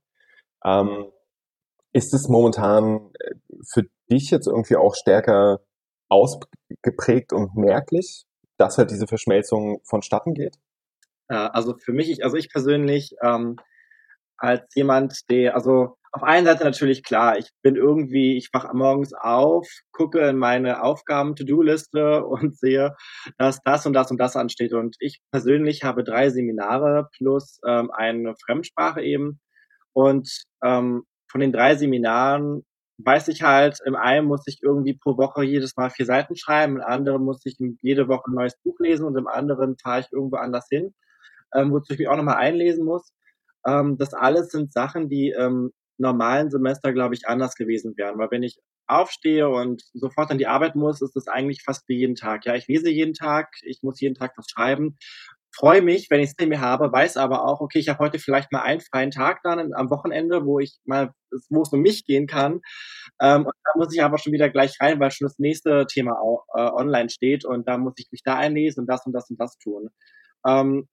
Ähm, 0.65 1.07
ist 1.93 2.15
es 2.15 2.29
momentan 2.29 3.11
äh, 3.19 3.35
für 3.69 3.85
dich 4.11 4.31
jetzt 4.31 4.47
irgendwie 4.47 4.77
auch 4.77 4.95
stärker 4.95 5.61
ausgeprägt 6.09 7.33
und 7.33 7.57
merklich, 7.57 8.27
dass 8.59 8.79
halt 8.79 8.91
diese 8.91 9.07
Verschmelzung 9.07 9.81
vonstatten 9.85 10.35
geht? 10.35 10.57
Also 11.29 11.75
für 11.79 11.93
mich, 11.93 12.11
ich, 12.11 12.25
also 12.25 12.37
ich 12.37 12.51
persönlich, 12.51 13.17
ähm, 13.23 13.57
als 14.37 14.75
jemand, 14.75 15.31
der, 15.31 15.55
also 15.55 15.97
auf 16.13 16.23
einer 16.23 16.53
Seite 16.53 16.65
natürlich 16.65 17.03
klar, 17.03 17.39
ich 17.39 17.49
bin 17.63 17.75
irgendwie, 17.75 18.37
ich 18.37 18.51
wache 18.53 18.75
morgens 18.77 19.15
auf, 19.15 19.67
gucke 19.93 20.21
in 20.29 20.37
meine 20.37 20.83
Aufgaben-To-Do-Liste 20.83 22.25
und 22.27 22.57
sehe, 22.57 22.95
dass 23.39 23.63
das 23.63 23.87
und 23.87 23.95
das 23.95 24.11
und 24.11 24.19
das 24.19 24.37
ansteht. 24.37 24.75
Und 24.75 24.97
ich 25.01 25.21
persönlich 25.31 25.85
habe 25.85 26.05
drei 26.05 26.29
Seminare 26.29 27.09
plus 27.17 27.61
ähm, 27.67 27.91
eine 27.91 28.35
Fremdsprache 28.45 29.01
eben. 29.03 29.41
Und 29.95 30.31
ähm, 30.63 31.05
von 31.31 31.41
den 31.41 31.53
drei 31.53 31.77
Seminaren 31.77 32.65
weiß 32.99 33.29
ich 33.29 33.43
halt, 33.43 33.79
im 33.87 33.97
einen 33.97 34.27
muss 34.27 34.47
ich 34.47 34.59
irgendwie 34.63 34.95
pro 34.95 35.17
Woche 35.17 35.45
jedes 35.45 35.77
Mal 35.77 35.89
vier 35.91 36.07
Seiten 36.07 36.37
schreiben, 36.37 36.77
im 36.77 36.83
anderen 36.83 37.25
muss 37.25 37.45
ich 37.47 37.57
jede 37.81 38.07
Woche 38.09 38.31
ein 38.31 38.35
neues 38.35 38.57
Buch 38.63 38.79
lesen 38.81 39.07
und 39.07 39.17
im 39.17 39.27
anderen 39.27 39.77
fahre 39.83 40.01
ich 40.01 40.13
irgendwo 40.13 40.37
anders 40.37 40.67
hin, 40.71 40.95
ähm, 41.55 41.73
wozu 41.73 41.95
ich 41.95 41.99
mich 41.99 42.09
auch 42.09 42.17
nochmal 42.17 42.37
einlesen 42.37 42.85
muss. 42.85 43.13
Ähm, 43.67 43.97
das 43.99 44.13
alles 44.15 44.51
sind 44.51 44.73
Sachen, 44.73 45.09
die 45.09 45.31
im 45.31 45.73
normalen 45.99 46.51
Semester, 46.51 46.93
glaube 46.93 47.15
ich, 47.15 47.27
anders 47.27 47.55
gewesen 47.55 47.97
wären. 47.97 48.19
Weil 48.19 48.31
wenn 48.31 48.43
ich 48.43 48.59
aufstehe 48.87 49.49
und 49.49 49.83
sofort 49.95 50.31
an 50.31 50.39
die 50.39 50.47
Arbeit 50.47 50.75
muss, 50.75 51.01
ist 51.03 51.17
es 51.17 51.29
eigentlich 51.29 51.63
fast 51.63 51.89
wie 51.89 51.97
jeden 51.99 52.17
Tag. 52.17 52.45
Ja, 52.45 52.55
ich 52.55 52.67
lese 52.67 52.91
jeden 52.91 53.15
Tag, 53.15 53.49
ich 53.63 53.83
muss 53.83 54.01
jeden 54.01 54.15
Tag 54.15 54.33
was 54.37 54.47
schreiben 54.51 54.97
freue 55.55 55.83
mich, 55.83 56.11
wenn 56.11 56.21
ich 56.21 56.33
es 56.37 56.47
mir 56.47 56.61
habe, 56.61 56.91
weiß 56.91 57.17
aber 57.17 57.45
auch, 57.47 57.61
okay, 57.61 57.79
ich 57.79 57.89
habe 57.89 57.99
heute 57.99 58.19
vielleicht 58.19 58.53
mal 58.53 58.63
einen 58.63 58.81
freien 58.81 59.11
Tag 59.11 59.41
dann 59.43 59.75
am 59.75 59.91
Wochenende, 59.91 60.45
wo 60.47 60.59
ich 60.59 60.79
mal, 60.85 61.13
wo 61.51 61.63
es 61.63 61.73
um 61.73 61.81
mich 61.81 62.05
gehen 62.05 62.27
kann. 62.27 62.61
Ähm, 63.21 63.47
und 63.47 63.55
da 63.65 63.73
muss 63.77 63.95
ich 63.95 64.03
aber 64.03 64.19
schon 64.19 64.33
wieder 64.33 64.49
gleich 64.49 64.81
rein, 64.81 64.99
weil 65.01 65.11
schon 65.11 65.27
das 65.27 65.39
nächste 65.39 65.87
Thema 65.87 66.19
auch, 66.21 66.47
äh, 66.55 66.61
online 66.63 67.11
steht 67.11 67.45
und 67.45 67.69
da 67.69 67.79
muss 67.79 67.95
ich 67.99 68.09
mich 68.11 68.23
da 68.23 68.37
einlesen 68.37 68.81
und 68.83 68.87
das 68.87 69.07
und 69.07 69.13
das 69.13 69.29
und 69.31 69.39
das 69.39 69.59
tun. 69.59 69.91
Ähm, 70.47 70.89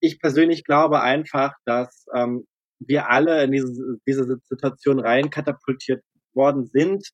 ich 0.00 0.20
persönlich 0.20 0.64
glaube 0.64 1.00
einfach, 1.02 1.54
dass 1.64 2.06
ähm, 2.14 2.46
wir 2.80 3.08
alle 3.10 3.44
in 3.44 3.52
diese, 3.52 3.98
diese 4.06 4.40
Situation 4.48 4.98
rein 4.98 5.30
katapultiert 5.30 6.02
worden 6.34 6.66
sind. 6.66 7.08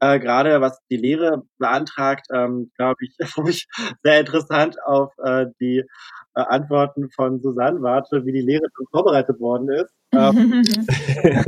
Äh, 0.00 0.20
Gerade 0.20 0.60
was 0.60 0.78
die 0.90 0.96
Lehre 0.96 1.42
beantragt, 1.58 2.26
ähm, 2.32 2.70
glaube 2.76 2.96
ich, 3.00 3.16
ich 3.48 3.66
sehr 4.02 4.20
interessant 4.20 4.76
auf 4.84 5.12
äh, 5.24 5.46
die 5.60 5.78
äh, 6.34 6.40
Antworten 6.40 7.10
von 7.10 7.40
Susanne 7.40 7.82
warte, 7.82 8.24
wie 8.24 8.32
die 8.32 8.42
Lehre 8.42 8.66
schon 8.76 8.86
vorbereitet 8.90 9.40
worden 9.40 9.68
ist. 9.70 9.92
Ähm, 10.12 10.62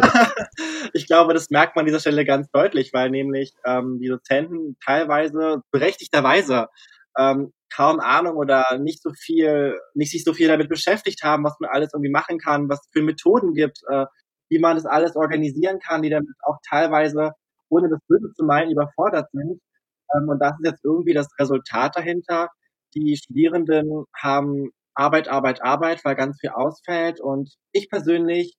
ich 0.92 1.06
glaube, 1.06 1.34
das 1.34 1.50
merkt 1.50 1.76
man 1.76 1.82
an 1.82 1.86
dieser 1.86 2.00
Stelle 2.00 2.24
ganz 2.24 2.50
deutlich, 2.50 2.92
weil 2.92 3.10
nämlich 3.10 3.52
ähm, 3.64 3.98
die 4.00 4.08
Dozenten 4.08 4.76
teilweise 4.84 5.62
berechtigterweise 5.70 6.68
ähm, 7.16 7.52
kaum 7.74 8.00
Ahnung 8.00 8.36
oder 8.36 8.78
nicht 8.78 9.02
so 9.02 9.10
viel, 9.12 9.78
nicht 9.94 10.10
sich 10.12 10.24
so 10.24 10.34
viel 10.34 10.48
damit 10.48 10.68
beschäftigt 10.68 11.22
haben, 11.22 11.44
was 11.44 11.58
man 11.60 11.70
alles 11.70 11.92
irgendwie 11.92 12.10
machen 12.10 12.38
kann, 12.38 12.68
was 12.68 12.80
für 12.92 13.02
Methoden 13.02 13.54
gibt, 13.54 13.78
äh, 13.88 14.06
wie 14.48 14.58
man 14.58 14.76
das 14.76 14.86
alles 14.86 15.16
organisieren 15.16 15.78
kann, 15.78 16.02
die 16.02 16.10
damit 16.10 16.34
auch 16.42 16.58
teilweise, 16.68 17.32
ohne 17.68 17.88
das 17.88 18.00
Böse 18.08 18.32
zu 18.34 18.44
meinen, 18.44 18.70
überfordert 18.70 19.30
sind. 19.32 19.60
Ähm, 20.14 20.28
und 20.28 20.40
das 20.40 20.54
ist 20.60 20.66
jetzt 20.70 20.84
irgendwie 20.84 21.14
das 21.14 21.28
Resultat 21.38 21.96
dahinter. 21.96 22.48
Die 22.94 23.16
Studierenden 23.16 24.04
haben 24.16 24.70
Arbeit, 24.94 25.28
Arbeit, 25.28 25.62
Arbeit, 25.62 26.04
weil 26.04 26.16
ganz 26.16 26.38
viel 26.40 26.50
ausfällt. 26.50 27.20
Und 27.20 27.54
ich 27.72 27.88
persönlich 27.88 28.56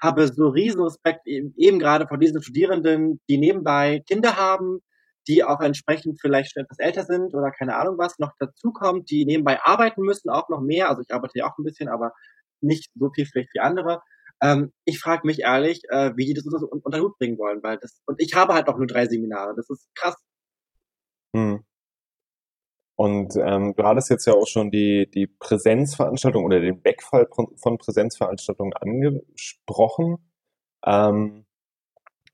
habe 0.00 0.26
so 0.28 0.48
riesen 0.48 0.82
Respekt 0.82 1.26
eben, 1.26 1.54
eben 1.56 1.78
gerade 1.78 2.06
vor 2.06 2.18
diesen 2.18 2.42
Studierenden, 2.42 3.20
die 3.28 3.38
nebenbei 3.38 4.02
Kinder 4.08 4.36
haben, 4.36 4.80
die 5.28 5.44
auch 5.44 5.60
entsprechend 5.60 6.20
vielleicht 6.20 6.52
schon 6.52 6.64
etwas 6.64 6.78
älter 6.78 7.04
sind 7.04 7.34
oder 7.34 7.50
keine 7.50 7.76
Ahnung 7.76 7.98
was 7.98 8.18
noch 8.18 8.32
dazu 8.38 8.72
kommt, 8.72 9.10
die 9.10 9.24
nebenbei 9.24 9.60
arbeiten 9.62 10.02
müssen, 10.02 10.30
auch 10.30 10.48
noch 10.48 10.60
mehr. 10.60 10.88
Also 10.88 11.02
ich 11.02 11.14
arbeite 11.14 11.38
ja 11.38 11.46
auch 11.46 11.58
ein 11.58 11.64
bisschen, 11.64 11.88
aber 11.88 12.12
nicht 12.60 12.90
so 12.94 13.10
viel 13.10 13.26
vielleicht 13.26 13.54
wie 13.54 13.60
andere. 13.60 14.02
Ähm, 14.42 14.72
ich 14.84 14.98
frage 14.98 15.26
mich 15.26 15.40
ehrlich, 15.40 15.82
äh, 15.90 16.12
wie 16.16 16.26
die 16.26 16.34
das 16.34 16.44
unter, 16.46 16.70
unter 16.70 17.00
Hut 17.00 17.18
bringen 17.18 17.38
wollen, 17.38 17.62
weil 17.62 17.78
das, 17.78 18.02
und 18.06 18.20
ich 18.20 18.34
habe 18.34 18.54
halt 18.54 18.68
auch 18.68 18.76
nur 18.76 18.86
drei 18.86 19.06
Seminare. 19.06 19.54
Das 19.56 19.70
ist 19.70 19.88
krass. 19.94 20.16
Hm. 21.34 21.64
Und 22.96 23.36
ähm, 23.36 23.74
du 23.74 23.84
hattest 23.84 24.10
jetzt 24.10 24.26
ja 24.26 24.34
auch 24.34 24.46
schon 24.46 24.70
die, 24.70 25.10
die 25.10 25.26
Präsenzveranstaltung 25.26 26.44
oder 26.44 26.60
den 26.60 26.84
Wegfall 26.84 27.28
von 27.56 27.78
Präsenzveranstaltungen 27.78 28.74
angesprochen. 28.74 30.18
Ähm, 30.84 31.46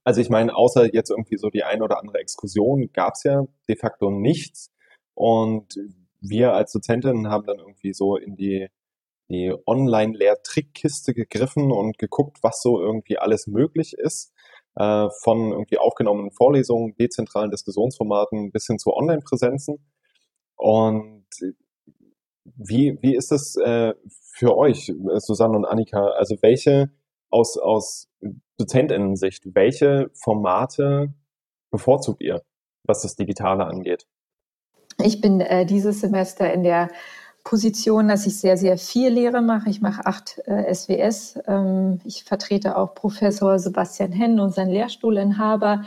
also 0.09 0.23
ich 0.23 0.31
meine, 0.31 0.57
außer 0.57 0.95
jetzt 0.95 1.11
irgendwie 1.11 1.37
so 1.37 1.51
die 1.51 1.65
ein 1.65 1.83
oder 1.83 1.99
andere 1.99 2.17
Exkursion 2.17 2.91
gab 2.95 3.13
es 3.13 3.25
ja 3.25 3.45
de 3.69 3.77
facto 3.77 4.11
nichts. 4.11 4.73
Und 5.13 5.75
wir 6.23 6.55
als 6.55 6.73
Dozentinnen 6.73 7.29
haben 7.29 7.45
dann 7.45 7.59
irgendwie 7.59 7.93
so 7.93 8.17
in 8.17 8.35
die 8.35 8.69
die 9.29 9.55
Online-Lehr-Trickkiste 9.67 11.13
gegriffen 11.13 11.71
und 11.71 11.99
geguckt, 11.99 12.39
was 12.41 12.63
so 12.63 12.81
irgendwie 12.81 13.19
alles 13.19 13.49
möglich 13.49 13.93
ist. 13.99 14.33
Äh, 14.77 15.11
von 15.23 15.53
irgendwie 15.53 15.77
aufgenommenen 15.77 16.31
Vorlesungen, 16.31 16.95
dezentralen 16.97 17.51
Diskussionsformaten 17.51 18.51
bis 18.51 18.67
hin 18.67 18.79
zu 18.79 18.95
Online-Präsenzen. 18.95 19.77
Und 20.57 21.27
wie, 22.57 22.97
wie 23.03 23.15
ist 23.15 23.31
das 23.31 23.57
äh, 23.57 23.93
für 24.33 24.57
euch, 24.57 24.91
Susanne 25.17 25.59
und 25.59 25.67
Annika? 25.67 26.13
Also 26.13 26.37
welche 26.41 26.91
aus, 27.29 27.59
aus 27.59 28.09
Dozentinnen-Sicht, 28.59 29.55
welche 29.55 30.11
Formate 30.15 31.13
bevorzugt 31.71 32.23
ihr, 32.23 32.43
was 32.85 33.03
das 33.03 33.17
Digitale 33.17 33.67
angeht? 33.67 34.07
Ich 35.03 35.21
bin 35.21 35.41
äh, 35.41 35.65
dieses 35.65 36.01
Semester 36.01 36.53
in 36.53 36.65
der 36.65 36.89
Position, 37.45 38.09
dass 38.09 38.27
ich 38.27 38.39
sehr, 38.39 38.57
sehr 38.57 38.77
viel 38.77 39.11
Lehre 39.11 39.41
mache. 39.41 39.71
Ich 39.71 39.81
mache 39.81 40.05
acht 40.05 40.39
äh, 40.47 40.75
SWS. 40.75 41.39
Ähm, 41.47 42.01
ich 42.05 42.25
vertrete 42.25 42.77
auch 42.77 42.95
Professor 42.95 43.59
Sebastian 43.59 44.13
Henn, 44.13 44.41
unseren 44.41 44.69
Lehrstuhlinhaber, 44.69 45.85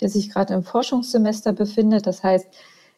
der 0.00 0.08
sich 0.08 0.30
gerade 0.30 0.54
im 0.54 0.64
Forschungssemester 0.64 1.52
befindet. 1.52 2.06
Das 2.06 2.24
heißt, 2.24 2.48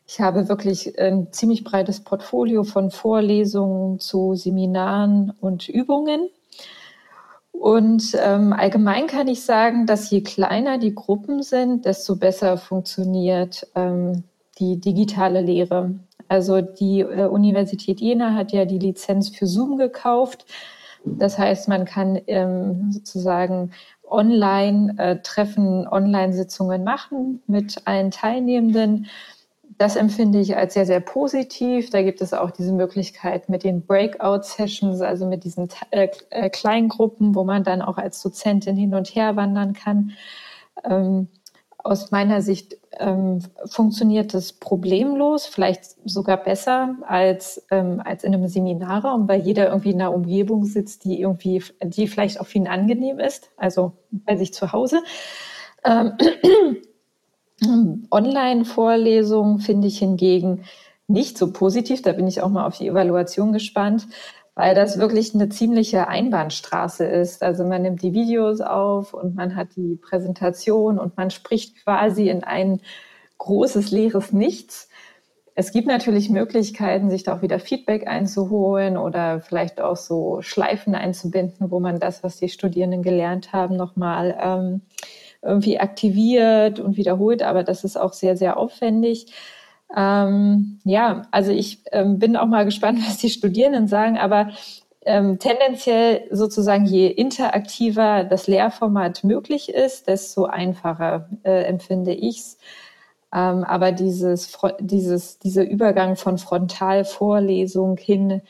ich 0.07 0.21
habe 0.21 0.49
wirklich 0.49 0.99
ein 1.01 1.33
ziemlich 1.33 1.65
breites 1.65 2.01
Portfolio 2.01 2.63
von 2.63 2.91
Vorlesungen 2.91 3.99
zu 3.99 4.35
Seminaren 4.35 5.33
und 5.41 5.69
Übungen. 5.69 6.31
Und 7.61 8.17
ähm, 8.23 8.53
allgemein 8.53 9.07
kann 9.07 9.29
ich 9.29 9.43
sagen, 9.43 9.87
dass 9.87 10.11
je 10.11 10.23
kleiner 10.23 10.79
die 10.79 10.95
Gruppen 10.95 11.43
sind, 11.43 11.85
desto 11.85 12.17
besser 12.17 12.59
funktioniert 12.59 13.67
ähm, 13.75 14.25
die 14.59 14.81
digitale 14.81 15.41
Lehre. 15.41 15.95
Also 16.29 16.61
die 16.61 17.01
äh, 17.01 17.27
Universität 17.27 18.01
Jena 18.01 18.35
hat 18.35 18.53
ja 18.53 18.65
die 18.65 18.79
Lizenz 18.79 19.31
für 19.31 19.47
Zoom 19.47 19.79
gekauft. 19.79 20.45
Das 21.05 21.39
heißt, 21.39 21.69
man 21.69 21.85
kann 21.85 22.21
ähm, 22.27 22.91
sozusagen 22.91 23.71
Online-Treffen, 24.09 25.85
äh, 25.85 25.89
Online-Sitzungen 25.89 26.85
machen 26.85 27.43
mit 27.47 27.83
allen 27.85 28.11
Teilnehmenden. 28.11 29.07
Das 29.79 29.97
empfinde 29.97 30.41
ich 30.41 30.57
als 30.57 30.75
sehr, 30.75 30.87
sehr 30.87 31.01
positiv. 31.01 31.91
Da 31.91 32.03
gibt 32.03 32.23
es 32.23 32.33
auch 32.33 32.51
diese 32.51 32.73
Möglichkeit 32.73 33.49
mit 33.49 33.63
den 33.63 33.85
Breakout-Sessions, 33.85 35.03
also 35.03 35.27
mit 35.27 35.45
diesen 35.45 35.69
äh, 35.91 36.09
äh, 36.31 36.49
Kleingruppen, 36.49 37.35
wo 37.35 37.45
man 37.45 37.63
dann 37.63 37.83
auch 37.83 37.99
als 37.99 38.23
Dozentin 38.23 38.77
hin 38.77 38.95
und 38.95 39.09
her 39.15 39.37
wandern 39.37 39.75
kann. 39.75 40.13
Ähm, 40.85 41.29
aus 41.87 42.11
meiner 42.11 42.43
Sicht 42.43 42.79
ähm, 42.99 43.41
funktioniert 43.67 44.35
das 44.35 44.53
problemlos, 44.55 45.47
vielleicht 45.47 45.85
sogar 46.05 46.37
besser 46.39 46.97
als, 47.07 47.65
ähm, 47.71 48.03
als 48.05 48.25
in 48.25 48.35
einem 48.35 48.49
Seminarraum, 48.49 49.29
weil 49.29 49.41
jeder 49.43 49.69
irgendwie 49.69 49.91
in 49.91 50.01
einer 50.01 50.13
Umgebung 50.13 50.65
sitzt, 50.65 51.05
die 51.05 51.21
irgendwie, 51.21 51.63
die 51.83 52.09
vielleicht 52.09 52.41
auch 52.41 52.47
für 52.47 52.59
ihn 52.59 52.67
angenehm 52.67 53.21
ist, 53.21 53.51
also 53.57 53.93
bei 54.11 54.37
sich 54.37 54.53
zu 54.53 54.73
Hause. 54.73 55.03
Ähm, 55.85 56.15
Online-Vorlesungen 58.11 59.61
finde 59.61 59.89
ich 59.89 59.99
hingegen 59.99 60.65
nicht 61.09 61.39
so 61.39 61.53
positiv. 61.53 62.03
Da 62.03 62.13
bin 62.13 62.27
ich 62.27 62.43
auch 62.43 62.49
mal 62.49 62.67
auf 62.67 62.79
die 62.79 62.89
Evaluation 62.89 63.53
gespannt, 63.53 64.07
weil 64.55 64.75
das 64.75 64.99
wirklich 64.99 65.35
eine 65.35 65.49
ziemliche 65.49 66.09
Einbahnstraße 66.09 67.05
ist. 67.05 67.43
Also 67.43 67.65
man 67.65 67.83
nimmt 67.83 68.03
die 68.03 68.13
Videos 68.13 68.61
auf 68.61 69.15
und 69.15 69.35
man 69.35 69.57
hat 69.57 69.69
die 69.77 69.97
Präsentation 69.97 70.99
und 70.99 71.17
man 71.17 71.31
spricht 71.31 71.83
quasi 71.85 72.29
in 72.29 72.45
ein 72.45 72.81
großes 73.39 73.91
leeres 73.91 74.33
Nichts. 74.33 74.89
es 75.55 75.73
gibt 75.73 75.87
natürlich 75.89 76.29
Möglichkeiten, 76.29 77.11
sich 77.11 77.23
da 77.23 77.37
auch 77.37 77.43
wieder 77.43 77.59
Feedback 77.59 78.07
einzuholen 78.07 78.97
oder 78.99 79.41
vielleicht 79.41 79.81
auch 79.81 79.97
so 79.97 80.43
Schleifen 80.43 80.95
einzubinden, 80.95 81.71
wo 81.71 81.81
man 81.81 81.99
das, 81.99 82.23
was 82.23 82.37
die 82.39 82.51
Studierenden 82.51 83.03
gelernt 83.03 83.53
haben, 83.53 83.77
nochmal 83.77 84.37
ähm, 84.39 84.83
irgendwie 85.43 85.79
aktiviert 85.79 86.81
und 86.81 86.97
wiederholt. 86.97 87.43
Aber 87.43 87.63
das 87.63 87.85
ist 87.85 87.97
auch 87.97 88.13
sehr, 88.13 88.37
sehr 88.37 88.57
aufwendig. 88.57 89.27
Ähm, 89.97 90.81
ja, 90.85 91.23
also 91.31 91.53
ich 91.53 91.83
ähm, 91.93 92.19
bin 92.19 92.37
auch 92.37 92.47
mal 92.47 92.65
gespannt, 92.65 93.01
was 93.07 93.19
die 93.19 93.31
Studierenden 93.31 93.89
sagen, 93.89 94.19
aber 94.19 94.51
ähm, 95.07 95.39
tendenziell 95.39 96.27
sozusagen, 96.33 96.85
je 96.85 97.07
interaktiver 97.07 98.25
das 98.25 98.49
Lehrformat 98.49 99.23
möglich 99.23 99.69
ist, 99.69 100.09
desto 100.09 100.47
einfacher 100.47 101.29
äh, 101.45 101.63
empfinde 101.63 102.13
ich's. 102.13 102.59
Ähm, 103.33 103.65
aber 103.65 103.93
dieses, 103.93 104.59
dieses, 104.81 105.39
dieser 105.39 105.65
Übergang 105.69 106.17
von 106.17 106.39
Frontalvorlesung 106.39 107.97
hin 107.99 108.43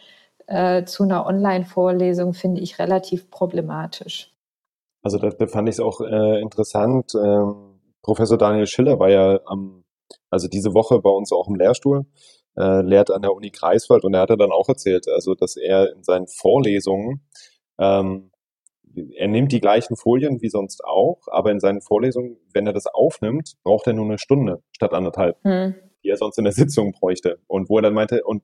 äh, 0.46 0.84
zu 0.84 1.02
einer 1.02 1.26
Online-Vorlesung 1.26 2.34
finde 2.34 2.62
ich 2.62 2.78
relativ 2.78 3.30
problematisch. 3.30 4.32
Also 5.06 5.18
da, 5.18 5.28
da 5.28 5.46
fand 5.46 5.68
ich 5.68 5.76
es 5.76 5.80
auch 5.80 6.00
äh, 6.00 6.40
interessant. 6.40 7.12
Ähm, 7.14 7.78
Professor 8.02 8.36
Daniel 8.36 8.66
Schiller 8.66 8.98
war 8.98 9.08
ja 9.08 9.38
am, 9.46 9.84
also 10.30 10.48
diese 10.48 10.74
Woche 10.74 10.98
bei 10.98 11.10
uns 11.10 11.30
auch 11.30 11.46
im 11.46 11.54
Lehrstuhl, 11.54 12.06
äh, 12.56 12.80
lehrt 12.82 13.12
an 13.12 13.22
der 13.22 13.32
Uni 13.32 13.50
Greifswald 13.50 14.02
und 14.02 14.14
er 14.14 14.22
hatte 14.22 14.36
dann 14.36 14.50
auch 14.50 14.68
erzählt, 14.68 15.06
also 15.06 15.36
dass 15.36 15.56
er 15.56 15.92
in 15.92 16.02
seinen 16.02 16.26
Vorlesungen 16.26 17.24
ähm, 17.78 18.32
er 19.14 19.28
nimmt 19.28 19.52
die 19.52 19.60
gleichen 19.60 19.94
Folien 19.94 20.42
wie 20.42 20.48
sonst 20.48 20.82
auch, 20.84 21.20
aber 21.28 21.52
in 21.52 21.60
seinen 21.60 21.82
Vorlesungen, 21.82 22.38
wenn 22.52 22.66
er 22.66 22.72
das 22.72 22.88
aufnimmt, 22.88 23.52
braucht 23.62 23.86
er 23.86 23.92
nur 23.92 24.06
eine 24.06 24.18
Stunde 24.18 24.64
statt 24.72 24.92
anderthalb, 24.92 25.36
hm. 25.44 25.76
die 26.02 26.08
er 26.08 26.16
sonst 26.16 26.38
in 26.38 26.44
der 26.44 26.52
Sitzung 26.52 26.90
bräuchte. 26.90 27.38
Und 27.46 27.68
wo 27.68 27.78
er 27.78 27.82
dann 27.82 27.94
meinte, 27.94 28.24
und 28.24 28.42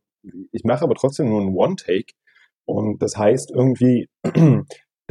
ich 0.53 0.63
mache 0.63 0.85
aber 0.85 0.95
trotzdem 0.95 1.29
nur 1.29 1.41
einen 1.41 1.57
One-Take. 1.57 2.13
Und 2.67 3.03
das 3.03 3.17
heißt 3.17 3.51
irgendwie, 3.51 4.09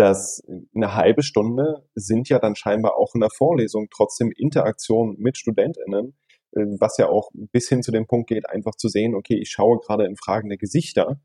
dass 0.01 0.43
eine 0.75 0.96
halbe 0.96 1.22
Stunde 1.22 1.86
sind 1.93 2.27
ja 2.27 2.39
dann 2.39 2.55
scheinbar 2.55 2.98
auch 2.98 3.13
in 3.13 3.22
der 3.22 3.29
Vorlesung 3.29 3.88
trotzdem 3.96 4.31
Interaktion 4.36 5.15
mit 5.20 5.38
StudentInnen, 5.38 6.17
äh, 6.53 6.62
was 6.79 6.98
ja 6.98 7.08
auch 7.08 7.29
bis 7.34 7.70
hin 7.70 7.84
zu 7.84 7.91
dem 7.91 8.08
Punkt 8.08 8.27
geht, 8.27 8.50
einfach 8.50 8.74
zu 8.75 8.89
sehen, 8.89 9.13
okay, 9.13 9.38
ich 9.39 9.51
schaue 9.51 9.77
gerade 9.77 10.05
in 10.05 10.15
fragende 10.15 10.58
Gesichter. 10.58 11.22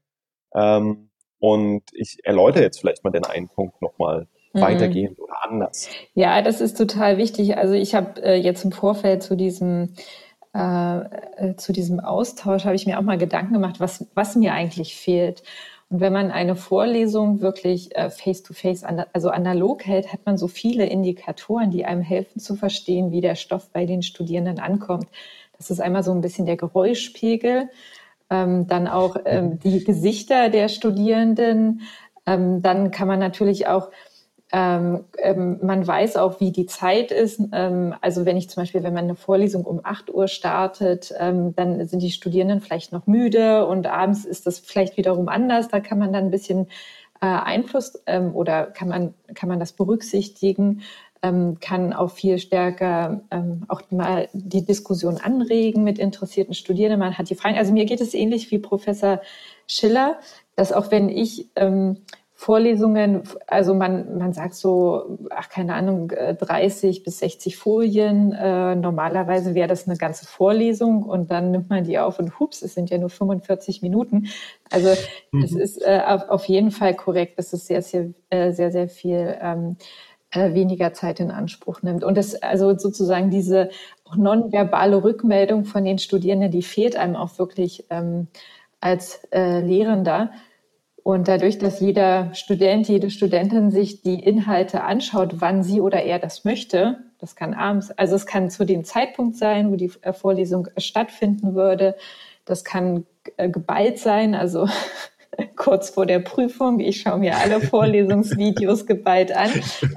Ähm, 0.55 1.09
und 1.39 1.85
ich 1.93 2.19
erläutere 2.25 2.65
jetzt 2.65 2.79
vielleicht 2.79 3.03
mal 3.03 3.11
den 3.11 3.25
einen 3.25 3.49
Punkt 3.49 3.81
nochmal 3.81 4.29
mhm. 4.53 4.61
weitergehend 4.61 5.19
oder 5.21 5.43
anders. 5.43 5.89
Ja, 6.13 6.43
das 6.43 6.61
ist 6.61 6.77
total 6.77 7.17
wichtig. 7.17 7.57
Also 7.57 7.73
ich 7.73 7.95
habe 7.95 8.23
äh, 8.23 8.37
jetzt 8.37 8.63
im 8.63 8.73
Vorfeld 8.73 9.23
zu 9.23 9.37
diesem 9.37 9.95
äh, 10.55 10.99
äh 10.99 11.57
zu 11.57 11.73
diesem 11.73 11.99
Austausch 11.99 12.67
habe 12.67 12.75
ich 12.75 12.85
mir 12.85 12.99
auch 12.99 13.03
mal 13.03 13.17
Gedanken 13.17 13.55
gemacht, 13.55 13.81
was, 13.81 14.07
was 14.15 14.37
mir 14.37 14.53
eigentlich 14.53 14.97
fehlt. 14.97 15.43
Und 15.89 16.01
wenn 16.01 16.13
man 16.13 16.31
eine 16.33 16.57
Vorlesung 16.57 17.41
wirklich 17.41 17.95
äh, 17.97 18.11
face-to-face, 18.11 18.85
-face, 18.85 19.07
also 19.13 19.31
analog 19.31 19.87
hält, 19.87 20.13
hat 20.13 20.27
man 20.27 20.37
so 20.37 20.49
viele 20.49 20.87
Indikatoren, 20.87 21.71
die 21.71 21.85
einem 21.85 22.03
helfen 22.03 22.41
zu 22.41 22.57
verstehen, 22.57 23.13
wie 23.13 23.21
der 23.21 23.37
Stoff 23.37 23.71
bei 23.73 23.87
den 23.87 24.03
Studierenden 24.03 24.59
ankommt. 24.59 25.07
Das 25.57 25.71
ist 25.71 25.81
einmal 25.81 26.03
so 26.03 26.13
ein 26.13 26.21
bisschen 26.21 26.47
der 26.47 26.57
Geräuschpegel, 26.57 27.71
ähm, 28.31 28.67
dann 28.67 28.89
auch 28.89 29.17
ähm, 29.25 29.61
die 29.61 29.85
Gesichter 29.85 30.51
der 30.51 30.69
Studierenden. 30.69 31.83
Ähm, 32.27 32.63
dann 32.63 32.91
kann 32.91 33.07
man 33.07 33.21
natürlich 33.21 33.69
auch 33.69 33.91
ähm, 34.53 35.05
ähm, 35.19 35.59
man 35.63 35.85
weiß 35.85 36.17
auch, 36.17 36.41
wie 36.41 36.53
die 36.53 36.67
Zeit 36.67 37.11
ist. 37.11 37.41
Ähm, 37.53 37.95
also 38.01 38.25
wenn 38.25 38.37
ich 38.37 38.49
zum 38.49 38.63
Beispiel, 38.63 38.83
wenn 38.85 38.95
man 38.95 39.05
eine 39.05 39.17
Vorlesung 39.17 39.65
um 39.65 39.81
8 39.83 40.13
Uhr 40.15 40.29
startet, 40.29 41.13
ähm, 41.19 41.55
dann 41.57 41.87
sind 41.89 42.01
die 42.01 42.13
Studierenden 42.13 42.61
vielleicht 42.61 42.93
noch 42.93 43.07
müde 43.07 43.67
und 43.67 43.87
abends 43.89 44.25
ist 44.25 44.47
das 44.47 44.61
vielleicht 44.61 44.97
wiederum 44.97 45.29
anders. 45.29 45.69
Da 45.69 45.81
kann 45.81 45.99
man 45.99 46.13
dann 46.13 46.27
ein 46.27 46.31
bisschen 46.31 46.69
äh, 47.21 47.27
Einfluss 47.27 48.01
ähm, 48.07 48.37
oder 48.37 48.67
kann 48.67 48.89
man, 48.89 49.15
kann 49.35 49.49
man 49.49 49.59
das 49.59 49.73
berücksichtigen 49.73 50.83
ähm, 51.23 51.59
kann 51.61 51.95
auch 51.95 52.11
viel 52.11 52.39
stärker 52.39 53.23
auch 53.69 53.81
mal 53.91 54.29
die 54.35 54.67
Diskussion 54.67 55.17
anregen 55.17 55.83
mit 55.83 55.99
interessierten 55.99 56.53
Studierenden. 56.55 57.01
Man 57.01 57.17
hat 57.17 57.31
die 57.31 57.35
Fragen. 57.35 57.57
Also 57.57 57.73
mir 57.73 57.87
geht 57.87 58.03
es 58.03 58.13
ähnlich 58.13 58.51
wie 58.51 58.59
Professor 58.59 59.23
Schiller, 59.67 60.19
dass 60.57 60.73
auch 60.73 60.91
wenn 60.91 61.09
ich 61.09 61.49
Vorlesungen, 62.39 63.23
also 63.47 63.73
man, 63.75 64.19
man 64.19 64.35
sagt 64.35 64.55
so, 64.55 65.19
ach 65.31 65.49
keine 65.49 65.73
Ahnung, 65.73 66.09
30 66.09 66.99
äh, 66.99 67.03
bis 67.03 67.19
60 67.21 67.57
Folien. 67.57 68.33
Äh, 68.33 68.77
normalerweise 68.77 69.55
wäre 69.55 69.69
das 69.69 69.89
eine 69.89 69.97
ganze 69.97 70.27
Vorlesung 70.27 71.03
und 71.03 71.31
dann 71.31 71.51
nimmt 71.51 71.71
man 71.71 71.85
die 71.85 71.99
auf 71.99 72.19
und 72.19 72.39
hups, 72.39 72.61
es 72.61 72.75
sind 72.75 72.91
ja 72.91 72.99
nur 72.99 73.09
45 73.09 73.81
Minuten. 73.81 74.29
Also 74.71 74.91
mhm. 75.33 75.45
es 75.45 75.53
ist 75.55 75.81
äh, 75.81 76.03
auf, 76.07 76.29
auf 76.29 76.45
jeden 76.45 76.71
Fall 76.73 76.95
korrekt, 76.95 77.39
dass 77.39 77.55
es 77.55 77.67
sehr, 77.67 77.81
sehr, 77.81 78.11
äh, 78.29 78.53
sehr, 78.53 78.71
sehr 78.71 78.91
viel 78.91 79.35
ähm, 79.41 79.77
äh, 80.31 80.53
weniger 80.53 80.93
Zeit 80.93 81.21
in 81.21 81.31
Anspruch 81.31 81.81
nimmt. 81.81 82.05
Und 82.05 82.19
das, 82.19 82.35
also 82.43 82.77
sozusagen 82.77 83.31
diese 83.31 83.71
auch 84.05 84.17
nonverbale 84.17 85.03
Rückmeldung 85.03 85.65
von 85.65 85.85
den 85.85 85.99
Studierenden, 85.99 86.51
die 86.51 86.63
fehlt 86.63 86.97
einem 86.97 87.17
auch 87.17 87.39
wirklich 87.39 87.87
ähm, 87.89 88.29
als 88.79 89.27
Lehrender. 89.33 90.31
Und 91.07 91.29
dadurch, 91.29 91.57
dass 91.59 91.79
jeder 91.79 92.35
Student, 92.35 92.89
jede 92.89 93.11
Studentin 93.11 93.71
sich 93.71 94.03
die 94.03 94.19
Inhalte 94.19 94.83
anschaut, 94.83 95.35
wann 95.41 95.63
sie 95.63 95.81
oder 95.81 96.03
er 96.03 96.19
das 96.19 96.45
möchte, 96.45 96.99
das 97.21 97.37
kann 97.37 97.55
abends, 97.55 97.93
also 97.93 98.17
es 98.17 98.27
kann 98.27 98.51
zu 98.51 98.65
dem 98.65 98.83
Zeitpunkt 98.83 99.37
sein, 99.37 99.71
wo 99.71 99.77
die 99.77 99.93
äh, 100.01 100.13
Vorlesung 100.13 100.67
stattfinden 100.77 101.55
würde. 101.55 101.95
Das 102.45 102.65
kann 102.65 103.07
äh, 103.37 103.49
geballt 103.49 104.01
sein, 104.01 104.35
also 104.35 104.69
kurz 105.55 105.91
vor 105.91 106.07
der 106.07 106.19
Prüfung. 106.19 106.81
Ich 106.81 107.03
schaue 107.03 107.21
mir 107.21 107.37
alle 107.37 107.61
Vorlesungsvideos 107.71 108.85
geballt 108.85 109.31
an. 109.31 109.51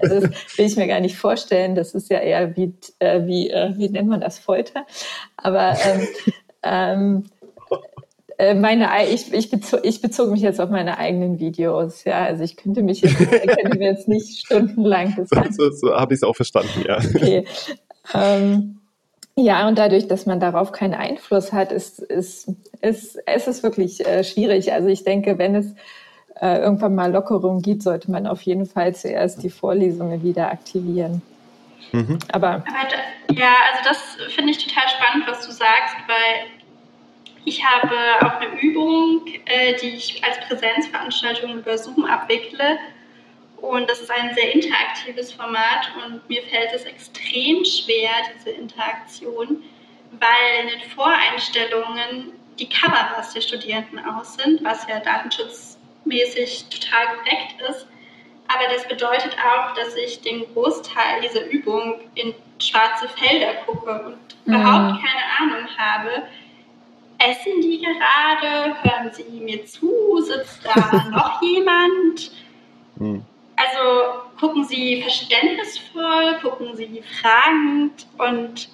Also 0.03 0.19
das 0.19 0.57
will 0.59 0.67
ich 0.67 0.75
mir 0.75 0.85
gar 0.85 0.99
nicht 0.99 1.17
vorstellen. 1.17 1.73
Das 1.73 1.95
ist 1.95 2.11
ja 2.11 2.19
eher 2.19 2.55
wie, 2.55 2.75
äh, 2.99 3.25
wie, 3.25 3.49
äh, 3.49 3.73
wie 3.77 3.89
nennt 3.89 4.09
man 4.09 4.21
das, 4.21 4.37
Folter. 4.37 4.85
Aber 5.37 5.75
ähm, 5.83 6.07
ähm, 6.61 7.23
äh, 8.39 8.55
meine, 8.55 8.87
ich, 9.09 9.33
ich, 9.33 9.49
bezog, 9.49 9.81
ich 9.83 10.01
bezog 10.01 10.31
mich 10.31 10.39
jetzt 10.39 10.61
auf 10.61 10.69
meine 10.69 10.97
eigenen 10.97 11.39
Videos. 11.39 12.05
Ja, 12.05 12.23
also 12.23 12.41
ich 12.41 12.55
könnte 12.55 12.81
mich 12.81 13.01
jetzt, 13.01 13.17
könnte 13.17 13.77
mir 13.77 13.91
jetzt 13.91 14.07
nicht 14.07 14.45
stundenlang 14.45 15.13
das 15.17 15.27
So, 15.27 15.43
so, 15.51 15.71
so 15.71 15.93
habe 15.93 16.13
ich 16.13 16.19
es 16.19 16.23
auch 16.23 16.37
verstanden, 16.37 16.85
ja. 16.87 16.97
Okay. 16.97 17.45
Ähm, 18.13 18.79
ja, 19.35 19.67
und 19.67 19.77
dadurch, 19.77 20.07
dass 20.07 20.25
man 20.25 20.39
darauf 20.39 20.71
keinen 20.71 20.93
Einfluss 20.93 21.51
hat, 21.51 21.73
ist, 21.73 21.99
ist, 21.99 22.49
ist, 22.81 23.17
ist 23.17 23.47
es 23.49 23.61
wirklich 23.61 24.07
äh, 24.07 24.23
schwierig. 24.23 24.71
Also 24.71 24.87
ich 24.87 25.03
denke, 25.03 25.37
wenn 25.37 25.55
es 25.55 25.75
äh, 26.39 26.59
irgendwann 26.59 26.95
mal 26.95 27.11
Lockerungen 27.11 27.61
gibt, 27.61 27.83
sollte 27.83 28.09
man 28.09 28.25
auf 28.25 28.41
jeden 28.43 28.65
Fall 28.65 28.95
zuerst 28.95 29.43
die 29.43 29.49
Vorlesungen 29.49 30.23
wieder 30.23 30.49
aktivieren. 30.49 31.21
Mhm. 31.91 32.19
Aber, 32.31 32.47
Aber 32.47 33.37
ja, 33.37 33.53
also 33.73 33.83
das 33.89 34.33
finde 34.33 34.51
ich 34.51 34.65
total 34.65 34.83
spannend, 34.87 35.27
was 35.27 35.45
du 35.45 35.51
sagst, 35.51 35.95
weil 36.07 36.58
ich 37.45 37.63
habe 37.63 37.95
auch 38.21 38.41
eine 38.41 38.59
Übung, 38.61 39.25
äh, 39.45 39.75
die 39.75 39.95
ich 39.95 40.23
als 40.23 40.39
Präsenzveranstaltung 40.47 41.59
über 41.59 41.77
Zoom 41.77 42.05
abwickle 42.05 42.79
und 43.61 43.89
das 43.89 43.99
ist 43.99 44.11
ein 44.11 44.33
sehr 44.35 44.53
interaktives 44.53 45.33
Format 45.33 45.91
und 46.03 46.27
mir 46.29 46.41
fällt 46.43 46.71
es 46.73 46.83
extrem 46.83 47.65
schwer, 47.65 48.09
diese 48.35 48.51
Interaktion, 48.51 49.63
weil 50.11 50.63
in 50.63 50.67
den 50.69 50.89
Voreinstellungen 50.91 52.33
die 52.57 52.69
Kameras 52.69 53.33
der 53.33 53.41
Studierenden 53.41 53.99
aus 54.05 54.35
sind, 54.35 54.63
was 54.63 54.87
ja 54.87 54.99
datenschutzmäßig 54.99 56.65
total 56.69 57.17
korrekt 57.17 57.61
ist. 57.69 57.87
Aber 58.47 58.73
das 58.73 58.87
bedeutet 58.87 59.35
auch, 59.37 59.73
dass 59.75 59.95
ich 59.95 60.21
den 60.21 60.45
Großteil 60.53 61.21
dieser 61.21 61.45
Übung 61.47 62.01
in 62.15 62.33
schwarze 62.59 63.07
Felder 63.09 63.53
gucke 63.65 63.91
und 64.05 64.17
mhm. 64.45 64.53
überhaupt 64.53 64.99
keine 65.03 65.53
Ahnung 65.53 65.69
habe, 65.77 66.23
essen 67.19 67.61
die 67.61 67.81
gerade, 67.81 68.75
hören 68.81 69.11
sie 69.11 69.39
mir 69.39 69.65
zu, 69.65 70.21
sitzt 70.21 70.65
da 70.65 71.05
noch 71.11 71.41
jemand? 71.41 72.31
Mhm. 72.95 73.23
Also 73.55 74.21
gucken 74.39 74.63
Sie 74.63 75.01
verständnisvoll, 75.01 76.39
gucken 76.41 76.75
Sie 76.77 77.03
fragend 77.21 78.07
und 78.17 78.69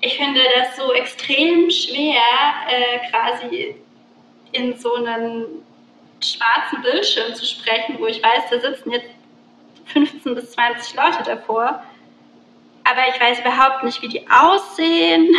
ich 0.00 0.16
finde 0.16 0.40
das 0.56 0.76
so 0.76 0.92
extrem 0.92 1.70
schwer, 1.70 2.20
äh, 2.68 3.08
quasi 3.10 3.76
in 4.52 4.76
so 4.76 4.94
einen 4.94 5.46
schwarzen 6.20 6.82
Bildschirm 6.82 7.34
zu 7.34 7.46
sprechen, 7.46 7.96
wo 7.98 8.06
ich 8.06 8.22
weiß, 8.22 8.50
da 8.50 8.60
sitzen 8.60 8.90
jetzt 8.90 9.08
15 9.86 10.34
bis 10.34 10.50
20 10.52 10.96
Leute 10.96 11.22
davor, 11.24 11.82
aber 12.84 13.00
ich 13.14 13.20
weiß 13.20 13.40
überhaupt 13.40 13.84
nicht, 13.84 14.02
wie 14.02 14.08
die 14.08 14.26
aussehen. 14.28 15.34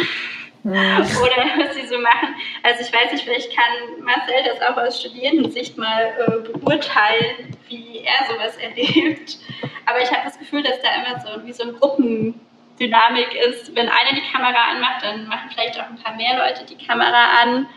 Oder 0.65 1.43
was 1.57 1.75
sie 1.75 1.87
so 1.87 1.99
machen. 1.99 2.35
Also 2.63 2.81
ich 2.81 2.91
weiß 2.91 3.11
nicht, 3.11 3.23
vielleicht 3.23 3.55
kann 3.55 4.03
Marcel 4.03 4.35
das 4.45 4.61
auch 4.61 4.77
aus 4.77 4.99
Studierendensicht 4.99 5.77
mal 5.77 6.13
äh, 6.17 6.49
beurteilen, 6.51 7.55
wie 7.67 7.99
er 7.99 8.27
sowas 8.27 8.57
erlebt. 8.57 9.37
Aber 9.85 10.01
ich 10.01 10.11
habe 10.11 10.23
das 10.25 10.39
Gefühl, 10.39 10.63
dass 10.63 10.81
da 10.81 10.89
immer 10.95 11.19
so 11.19 11.45
wie 11.45 11.53
so 11.53 11.63
ein 11.63 11.75
Gruppen, 11.75 12.39
Dynamik 12.79 13.33
ist, 13.47 13.73
wenn 13.75 13.87
einer 13.87 14.13
die 14.13 14.31
Kamera 14.31 14.71
anmacht, 14.71 15.03
dann 15.03 15.27
machen 15.27 15.49
vielleicht 15.49 15.79
auch 15.79 15.85
ein 15.85 15.97
paar 15.97 16.15
mehr 16.15 16.37
Leute 16.37 16.65
die 16.65 16.85
Kamera 16.85 17.41
an. 17.41 17.67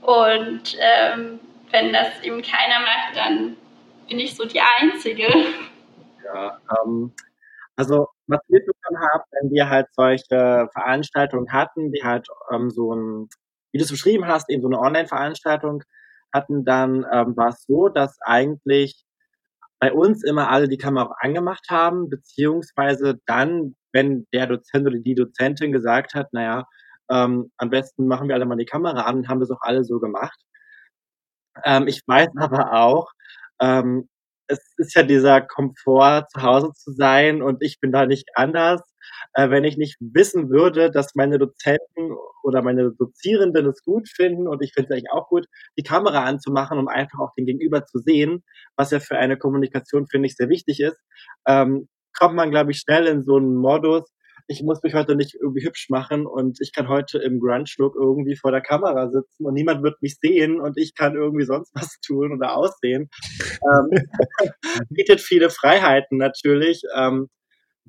Und 0.00 0.76
ähm, 0.80 1.40
wenn 1.70 1.92
das 1.92 2.20
eben 2.22 2.42
keiner 2.42 2.80
macht, 2.80 3.16
dann 3.16 3.56
bin 4.08 4.18
ich 4.18 4.34
so 4.34 4.44
die 4.44 4.60
Einzige. 4.60 5.28
Ja, 6.24 6.58
ähm, 6.84 7.12
also 7.76 8.08
was 8.26 8.40
wir 8.94 9.00
bekommen 9.00 9.12
haben, 9.12 9.24
wenn 9.40 9.50
wir 9.50 9.70
halt 9.70 9.86
solche 9.92 10.68
Veranstaltungen 10.72 11.52
hatten, 11.52 11.92
die 11.92 12.02
halt 12.02 12.28
ähm, 12.52 12.70
so 12.70 12.94
ein, 12.94 13.28
wie 13.72 13.78
du 13.78 13.84
es 13.84 13.90
beschrieben 13.90 14.26
hast, 14.26 14.50
eben 14.50 14.62
so 14.62 14.68
eine 14.68 14.80
Online-Veranstaltung 14.80 15.82
hatten, 16.32 16.64
dann 16.64 17.06
ähm, 17.12 17.36
war 17.36 17.48
es 17.48 17.64
so, 17.66 17.88
dass 17.88 18.18
eigentlich 18.22 19.04
bei 19.80 19.92
uns 19.92 20.24
immer 20.24 20.50
alle 20.50 20.68
die 20.68 20.78
Kamera 20.78 21.14
angemacht 21.20 21.66
haben, 21.70 22.08
beziehungsweise 22.08 23.20
dann, 23.26 23.76
wenn 23.92 24.26
der 24.32 24.46
Dozent 24.46 24.86
oder 24.86 24.98
die 24.98 25.14
Dozentin 25.14 25.72
gesagt 25.72 26.14
hat, 26.14 26.32
naja, 26.32 26.64
ähm, 27.10 27.52
am 27.58 27.70
besten 27.70 28.06
machen 28.06 28.28
wir 28.28 28.34
alle 28.34 28.46
mal 28.46 28.56
die 28.56 28.64
Kamera 28.64 29.02
an, 29.02 29.28
haben 29.28 29.40
das 29.40 29.50
auch 29.50 29.60
alle 29.60 29.84
so 29.84 30.00
gemacht. 30.00 30.40
Ähm, 31.64 31.86
ich 31.86 32.02
weiß 32.06 32.28
aber 32.36 32.72
auch, 32.72 33.12
ähm, 33.60 34.08
es 34.46 34.74
ist 34.76 34.94
ja 34.94 35.02
dieser 35.02 35.40
Komfort, 35.40 36.26
zu 36.30 36.42
Hause 36.42 36.72
zu 36.74 36.92
sein 36.92 37.42
und 37.42 37.62
ich 37.62 37.80
bin 37.80 37.92
da 37.92 38.06
nicht 38.06 38.28
anders. 38.34 38.82
Äh, 39.34 39.50
wenn 39.50 39.64
ich 39.64 39.76
nicht 39.76 39.96
wissen 40.00 40.50
würde, 40.50 40.90
dass 40.90 41.14
meine 41.14 41.38
Dozenten 41.38 42.12
oder 42.42 42.62
meine 42.62 42.92
Dozierenden 42.92 43.66
es 43.66 43.82
gut 43.82 44.08
finden 44.08 44.48
und 44.48 44.62
ich 44.62 44.72
finde 44.72 44.88
es 44.88 44.96
eigentlich 44.96 45.12
auch 45.12 45.28
gut, 45.28 45.46
die 45.78 45.82
Kamera 45.82 46.24
anzumachen, 46.24 46.78
um 46.78 46.88
einfach 46.88 47.18
auch 47.18 47.32
den 47.36 47.46
Gegenüber 47.46 47.84
zu 47.84 47.98
sehen, 47.98 48.44
was 48.76 48.90
ja 48.90 49.00
für 49.00 49.18
eine 49.18 49.36
Kommunikation, 49.36 50.06
finde 50.06 50.26
ich, 50.26 50.36
sehr 50.36 50.48
wichtig 50.48 50.80
ist, 50.80 51.00
ähm, 51.46 51.88
kommt 52.16 52.34
man, 52.36 52.50
glaube 52.50 52.70
ich, 52.70 52.78
schnell 52.78 53.06
in 53.06 53.24
so 53.24 53.36
einen 53.36 53.56
Modus, 53.56 54.04
ich 54.46 54.62
muss 54.62 54.82
mich 54.82 54.94
heute 54.94 55.16
nicht 55.16 55.34
irgendwie 55.34 55.64
hübsch 55.64 55.88
machen 55.88 56.26
und 56.26 56.58
ich 56.60 56.72
kann 56.72 56.88
heute 56.88 57.18
im 57.18 57.40
Grunge-Look 57.40 57.94
irgendwie 57.96 58.36
vor 58.36 58.50
der 58.50 58.60
Kamera 58.60 59.10
sitzen 59.10 59.46
und 59.46 59.54
niemand 59.54 59.82
wird 59.82 60.02
mich 60.02 60.16
sehen 60.20 60.60
und 60.60 60.76
ich 60.76 60.94
kann 60.94 61.14
irgendwie 61.14 61.44
sonst 61.44 61.74
was 61.74 61.98
tun 62.06 62.32
oder 62.32 62.56
aussehen. 62.56 63.08
ähm, 63.62 63.90
bietet 64.90 65.20
viele 65.20 65.50
Freiheiten 65.50 66.18
natürlich. 66.18 66.82
Ähm, 66.94 67.28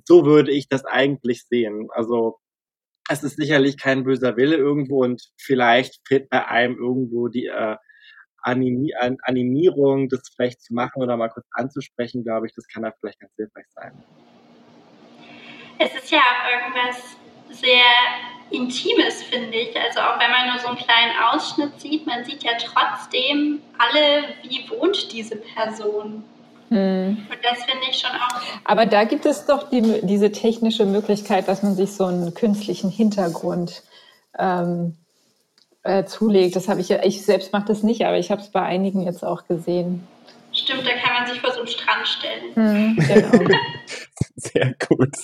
so 0.05 0.25
würde 0.25 0.51
ich 0.51 0.67
das 0.69 0.85
eigentlich 0.85 1.45
sehen. 1.47 1.87
Also 1.91 2.37
es 3.09 3.23
ist 3.23 3.37
sicherlich 3.37 3.77
kein 3.77 4.03
böser 4.03 4.37
Wille 4.37 4.55
irgendwo 4.55 5.03
und 5.03 5.31
vielleicht 5.37 6.07
fehlt 6.07 6.29
bei 6.29 6.47
einem 6.47 6.77
irgendwo 6.77 7.27
die 7.27 7.47
äh, 7.47 7.75
Animi 8.41 8.93
Animierung, 9.23 10.07
das 10.09 10.21
vielleicht 10.33 10.61
zu 10.61 10.73
machen 10.73 11.01
oder 11.01 11.17
mal 11.17 11.29
kurz 11.29 11.47
anzusprechen, 11.51 12.23
glaube 12.23 12.47
ich, 12.47 12.53
das 12.53 12.67
kann 12.67 12.83
da 12.83 12.93
vielleicht 12.99 13.19
ganz 13.19 13.33
hilfreich 13.35 13.65
sein 13.73 14.03
es 15.79 15.93
ist 15.95 16.11
ja 16.11 16.19
auch 16.19 16.61
irgendwas 16.61 17.17
sehr 17.49 17.83
Intimes, 18.51 19.23
finde 19.23 19.57
ich. 19.57 19.75
Also 19.75 19.99
auch 19.99 20.19
wenn 20.19 20.31
man 20.31 20.49
nur 20.49 20.59
so 20.59 20.67
einen 20.67 20.77
kleinen 20.77 21.13
Ausschnitt 21.31 21.79
sieht, 21.79 22.05
man 22.05 22.23
sieht 22.23 22.43
ja 22.43 22.51
trotzdem 22.57 23.61
alle, 23.77 24.35
wie 24.43 24.69
wohnt 24.69 25.11
diese 25.11 25.35
Person. 25.35 26.23
Hm. 26.69 27.25
Und 27.29 27.39
das 27.43 27.63
finde 27.63 27.85
ich 27.89 27.97
schon 27.97 28.11
auch. 28.11 28.41
Aber 28.63 28.85
da 28.85 29.03
gibt 29.03 29.25
es 29.25 29.45
doch 29.45 29.69
die, 29.69 30.01
diese 30.03 30.31
technische 30.31 30.85
Möglichkeit, 30.85 31.47
dass 31.47 31.63
man 31.63 31.75
sich 31.75 31.93
so 31.93 32.05
einen 32.05 32.33
künstlichen 32.33 32.89
Hintergrund 32.89 33.83
ähm, 34.37 34.95
äh, 35.83 36.05
zulegt. 36.05 36.55
Das 36.55 36.67
habe 36.67 36.81
ich 36.81 36.89
ja, 36.89 37.03
ich 37.03 37.23
selbst 37.23 37.53
mache 37.53 37.65
das 37.67 37.83
nicht, 37.83 38.05
aber 38.05 38.17
ich 38.17 38.31
habe 38.31 38.41
es 38.41 38.49
bei 38.49 38.61
einigen 38.61 39.01
jetzt 39.01 39.23
auch 39.23 39.47
gesehen. 39.47 40.07
Stimmt, 40.55 40.87
da 40.87 40.93
kann 40.93 41.13
man 41.13 41.27
sich 41.27 41.41
vor 41.41 41.51
so 41.51 41.59
einen 41.59 41.67
Strand 41.67 42.07
stellen. 42.07 42.55
Hm, 42.55 42.95
genau. 42.95 43.55
Sehr 44.35 44.73
gut. 44.87 45.15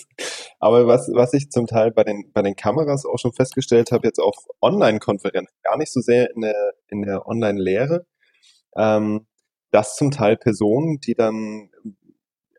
Aber 0.60 0.88
was, 0.88 1.10
was 1.14 1.34
ich 1.34 1.50
zum 1.50 1.68
Teil 1.68 1.92
bei 1.92 2.04
den, 2.04 2.32
bei 2.34 2.42
den 2.42 2.56
Kameras 2.56 3.06
auch 3.06 3.18
schon 3.18 3.32
festgestellt 3.32 3.92
habe, 3.92 4.08
jetzt 4.08 4.20
auf 4.20 4.36
Online-Konferenzen, 4.62 5.56
gar 5.64 5.78
nicht 5.78 5.92
so 5.92 6.02
sehr 6.02 6.36
in 6.36 6.42
der, 6.42 6.74
in 6.88 7.02
der 7.04 7.28
Online-Lehre, 7.28 8.06
ähm, 8.76 9.26
dass 9.72 9.96
zum 9.96 10.12
Teil 10.12 10.36
Personen, 10.36 11.00
die 11.00 11.16
dann, 11.16 11.70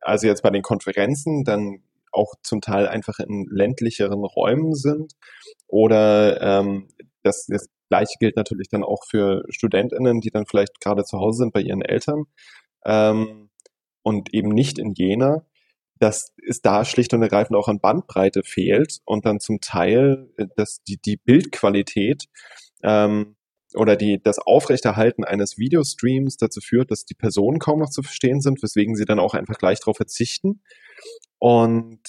also 0.00 0.26
jetzt 0.26 0.42
bei 0.42 0.50
den 0.50 0.62
Konferenzen, 0.62 1.44
dann 1.44 1.82
auch 2.10 2.34
zum 2.42 2.60
Teil 2.60 2.88
einfach 2.88 3.18
in 3.18 3.46
ländlicheren 3.50 4.24
Räumen 4.24 4.74
sind 4.74 5.12
oder 5.66 6.40
ähm, 6.40 6.88
das, 7.22 7.46
das 7.46 7.68
gleiche 7.88 8.16
gilt 8.18 8.36
natürlich 8.36 8.68
dann 8.68 8.84
auch 8.84 9.04
für 9.08 9.42
StudentInnen, 9.50 10.20
die 10.20 10.30
dann 10.30 10.46
vielleicht 10.46 10.80
gerade 10.80 11.04
zu 11.04 11.18
Hause 11.18 11.38
sind 11.38 11.52
bei 11.52 11.60
ihren 11.60 11.82
Eltern 11.82 12.24
ähm, 12.84 13.50
und 14.02 14.32
eben 14.34 14.48
nicht 14.48 14.78
in 14.78 14.92
Jena, 14.94 15.46
dass 15.98 16.32
es 16.48 16.60
da 16.62 16.84
schlicht 16.84 17.14
und 17.14 17.22
ergreifend 17.22 17.56
auch 17.56 17.68
an 17.68 17.80
Bandbreite 17.80 18.42
fehlt 18.42 18.98
und 19.04 19.24
dann 19.24 19.38
zum 19.38 19.60
Teil 19.60 20.28
äh, 20.36 20.46
dass 20.56 20.82
die, 20.82 20.98
die 21.00 21.16
Bildqualität 21.16 22.24
ähm, 22.82 23.36
oder 23.74 23.96
die, 23.96 24.22
das 24.22 24.38
Aufrechterhalten 24.38 25.24
eines 25.24 25.58
Videostreams 25.58 26.36
dazu 26.36 26.60
führt, 26.60 26.90
dass 26.90 27.04
die 27.04 27.14
Personen 27.14 27.58
kaum 27.58 27.78
noch 27.78 27.90
zu 27.90 28.02
verstehen 28.02 28.40
sind, 28.40 28.62
weswegen 28.62 28.96
sie 28.96 29.04
dann 29.04 29.20
auch 29.20 29.34
einfach 29.34 29.56
gleich 29.58 29.80
darauf 29.80 29.96
verzichten. 29.96 30.62
Und 31.38 32.00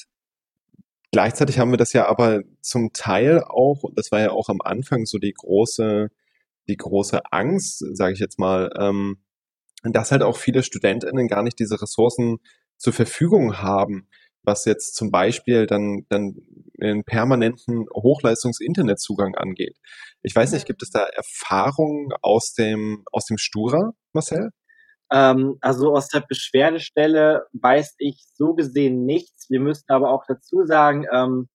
gleichzeitig 1.11 1.59
haben 1.59 1.71
wir 1.71 1.77
das 1.77 1.93
ja 1.93 2.07
aber 2.07 2.41
zum 2.61 2.91
Teil 2.93 3.43
auch, 3.43 3.83
das 3.95 4.11
war 4.11 4.19
ja 4.19 4.31
auch 4.31 4.49
am 4.49 4.59
Anfang 4.61 5.05
so 5.05 5.19
die 5.19 5.33
große, 5.33 6.09
die 6.67 6.77
große 6.77 7.21
Angst, 7.31 7.85
sage 7.95 8.13
ich 8.13 8.19
jetzt 8.19 8.39
mal, 8.39 8.71
ähm, 8.77 9.22
dass 9.91 10.11
halt 10.11 10.21
auch 10.21 10.37
viele 10.37 10.63
StudentInnen 10.63 11.27
gar 11.27 11.43
nicht 11.43 11.59
diese 11.59 11.81
Ressourcen 11.81 12.37
zur 12.77 12.93
Verfügung 12.93 13.57
haben, 13.57 14.07
was 14.43 14.65
jetzt 14.65 14.95
zum 14.95 15.11
Beispiel 15.11 15.65
dann, 15.65 16.05
dann 16.09 16.35
einen 16.81 17.03
permanenten 17.03 17.85
Hochleistungs-Internetzugang 17.93 19.35
angeht. 19.35 19.77
Ich 20.21 20.35
weiß 20.35 20.51
nicht, 20.51 20.65
gibt 20.65 20.83
es 20.83 20.89
da 20.89 21.05
Erfahrungen 21.05 22.09
aus 22.21 22.53
dem, 22.53 23.03
aus 23.11 23.25
dem 23.25 23.37
Stura, 23.37 23.91
Marcel? 24.13 24.49
Ähm, 25.11 25.57
also 25.61 25.93
aus 25.93 26.07
der 26.09 26.21
Beschwerdestelle 26.27 27.45
weiß 27.53 27.95
ich 27.99 28.25
so 28.33 28.53
gesehen 28.53 29.05
nichts. 29.05 29.49
Wir 29.49 29.59
müssten 29.59 29.91
aber 29.91 30.11
auch 30.11 30.23
dazu 30.27 30.65
sagen, 30.65 31.05
ähm, 31.11 31.49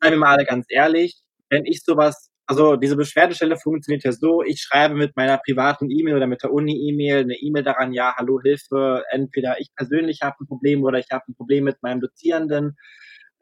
seien 0.00 0.12
wir 0.12 0.18
mal 0.18 0.36
alle 0.36 0.46
ganz 0.46 0.66
ehrlich, 0.68 1.22
wenn 1.50 1.64
ich 1.64 1.82
sowas 1.84 2.30
also 2.46 2.76
diese 2.76 2.96
Beschwerdestelle 2.96 3.56
funktioniert 3.56 4.04
ja 4.04 4.12
so, 4.12 4.42
ich 4.42 4.60
schreibe 4.60 4.94
mit 4.94 5.16
meiner 5.16 5.38
privaten 5.38 5.90
E-Mail 5.90 6.16
oder 6.16 6.26
mit 6.26 6.42
der 6.42 6.52
Uni-E-Mail 6.52 7.20
eine 7.24 7.34
E-Mail 7.34 7.64
daran, 7.64 7.92
ja, 7.92 8.14
hallo, 8.16 8.40
Hilfe, 8.42 9.02
entweder 9.10 9.60
ich 9.60 9.68
persönlich 9.74 10.20
habe 10.22 10.36
ein 10.40 10.46
Problem 10.46 10.84
oder 10.84 10.98
ich 10.98 11.06
habe 11.10 11.24
ein 11.28 11.34
Problem 11.34 11.64
mit 11.64 11.82
meinem 11.82 12.00
Dozierenden. 12.00 12.76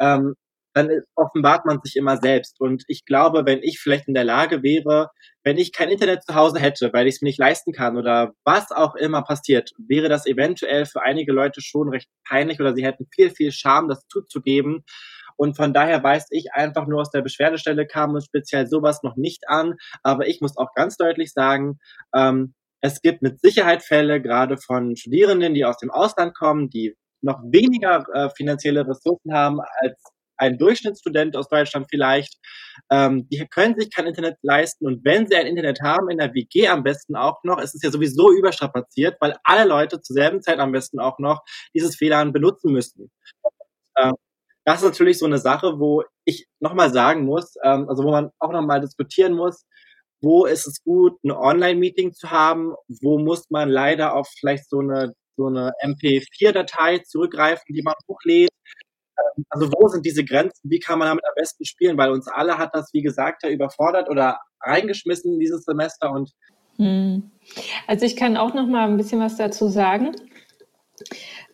Ähm, 0.01 0.35
dann 0.75 0.91
offenbart 1.15 1.65
man 1.67 1.81
sich 1.83 1.97
immer 1.97 2.17
selbst. 2.17 2.61
Und 2.61 2.83
ich 2.89 3.05
glaube, 3.05 3.47
wenn 3.47 3.63
ich 3.63 3.79
vielleicht 3.79 4.09
in 4.09 4.15
der 4.15 4.25
Lage 4.25 4.63
wäre, 4.63 5.11
wenn 5.45 5.57
ich 5.57 5.73
kein 5.73 5.89
Internet 5.89 6.25
zu 6.25 6.35
Hause 6.35 6.59
hätte, 6.59 6.93
weil 6.93 7.07
ich 7.07 7.17
es 7.17 7.23
mir 7.23 7.29
nicht 7.29 7.39
leisten 7.39 7.73
kann 7.73 7.97
oder 7.97 8.33
was 8.45 8.73
auch 8.73 8.97
immer 8.97 9.23
passiert, 9.23 9.71
wäre 9.79 10.09
das 10.09 10.27
eventuell 10.27 10.85
für 10.85 11.03
einige 11.03 11.33
Leute 11.33 11.61
schon 11.61 11.91
recht 11.91 12.09
peinlich 12.29 12.61
oder 12.61 12.75
sie 12.75 12.85
hätten 12.85 13.07
viel, 13.15 13.31
viel 13.31 13.53
Scham, 13.53 13.89
das 13.89 14.07
zuzugeben. 14.09 14.85
Und 15.37 15.57
von 15.57 15.73
daher 15.73 16.03
weiß 16.03 16.27
ich 16.31 16.53
einfach 16.53 16.87
nur 16.87 17.01
aus 17.01 17.11
der 17.11 17.23
Beschwerdestelle 17.23 17.87
kam 17.87 18.15
uns 18.15 18.27
speziell 18.27 18.67
sowas 18.67 19.03
noch 19.03 19.17
nicht 19.17 19.49
an. 19.49 19.75
Aber 20.03 20.27
ich 20.27 20.41
muss 20.41 20.57
auch 20.57 20.73
ganz 20.75 20.97
deutlich 20.97 21.33
sagen, 21.33 21.79
ähm, 22.15 22.55
es 22.81 23.01
gibt 23.01 23.23
mit 23.23 23.41
Sicherheit 23.41 23.83
Fälle, 23.83 24.21
gerade 24.21 24.59
von 24.59 24.97
Studierenden, 24.97 25.55
die 25.55 25.65
aus 25.65 25.79
dem 25.79 25.91
Ausland 25.91 26.37
kommen, 26.37 26.69
die 26.69 26.95
noch 27.23 27.41
weniger 27.45 28.05
äh, 28.13 28.29
finanzielle 28.37 28.87
Ressourcen 28.87 29.33
haben 29.33 29.61
als 29.81 29.99
ein 30.37 30.59
Durchschnittsstudent 30.59 31.37
aus 31.37 31.49
Deutschland 31.49 31.87
vielleicht, 31.89 32.39
ähm, 32.91 33.29
die 33.31 33.47
können 33.47 33.79
sich 33.79 33.91
kein 33.95 34.07
Internet 34.07 34.37
leisten 34.43 34.87
und 34.87 35.05
wenn 35.05 35.27
sie 35.27 35.37
ein 35.37 35.47
Internet 35.47 35.81
haben, 35.83 36.11
in 36.11 36.19
der 36.19 36.35
WG 36.35 36.69
am 36.69 36.83
besten 36.83 37.17
auch 37.17 37.43
noch, 37.45 37.61
ist 37.61 37.75
es 37.75 37.83
ja 37.83 37.91
sowieso 37.91 38.33
überstrapaziert, 38.33 39.17
weil 39.21 39.37
alle 39.45 39.69
Leute 39.69 40.01
zur 40.01 40.15
selben 40.15 40.43
Zeit 40.43 40.59
am 40.59 40.73
besten 40.73 40.99
auch 41.01 41.19
noch 41.19 41.43
dieses 41.75 42.01
WLAN 42.01 42.33
benutzen 42.33 42.73
müssen. 42.73 43.11
Ähm, 43.99 44.15
das 44.65 44.79
ist 44.79 44.85
natürlich 44.85 45.19
so 45.19 45.27
eine 45.27 45.39
Sache, 45.39 45.79
wo 45.79 46.05
ich 46.25 46.47
nochmal 46.61 46.93
sagen 46.93 47.25
muss, 47.25 47.55
ähm, 47.63 47.89
also 47.89 48.03
wo 48.05 48.11
man 48.11 48.31
auch 48.39 48.53
nochmal 48.53 48.81
diskutieren 48.81 49.35
muss, 49.35 49.65
wo 50.23 50.47
ist 50.47 50.67
es 50.67 50.83
gut, 50.83 51.23
ein 51.23 51.33
Online-Meeting 51.33 52.15
zu 52.15 52.31
haben, 52.31 52.75
wo 52.89 53.19
muss 53.19 53.51
man 53.51 53.69
leider 53.69 54.15
auf 54.15 54.29
vielleicht 54.39 54.69
so 54.69 54.79
eine, 54.79 55.13
so 55.37 55.47
eine 55.47 55.73
MP4-Datei 55.85 57.01
zurückgreifen, 57.01 57.75
die 57.75 57.83
man 57.83 57.95
hochlädt. 58.09 58.51
Ähm, 59.19 59.45
also 59.51 59.71
wo 59.71 59.89
sind 59.89 60.07
diese 60.07 60.25
Grenzen, 60.25 60.71
wie 60.71 60.79
kann 60.79 60.99
man 60.99 61.09
damit 61.09 61.25
am 61.27 61.35
besten 61.37 61.65
spielen, 61.67 61.99
weil 61.99 62.11
uns 62.11 62.27
alle 62.29 62.57
hat 62.57 62.71
das, 62.73 62.91
wie 62.95 63.03
gesagt, 63.03 63.43
ja 63.43 63.51
überfordert 63.51 64.09
oder 64.09 64.39
reingeschmissen 64.63 65.39
dieses 65.39 65.65
Semester 65.65 66.11
und 66.11 66.31
hm. 66.77 67.31
also 67.87 68.05
ich 68.05 68.17
kann 68.17 68.37
auch 68.37 68.53
noch 68.53 68.67
mal 68.67 68.89
ein 68.89 68.97
bisschen 68.97 69.21
was 69.21 69.37
dazu 69.37 69.69
sagen. 69.69 70.17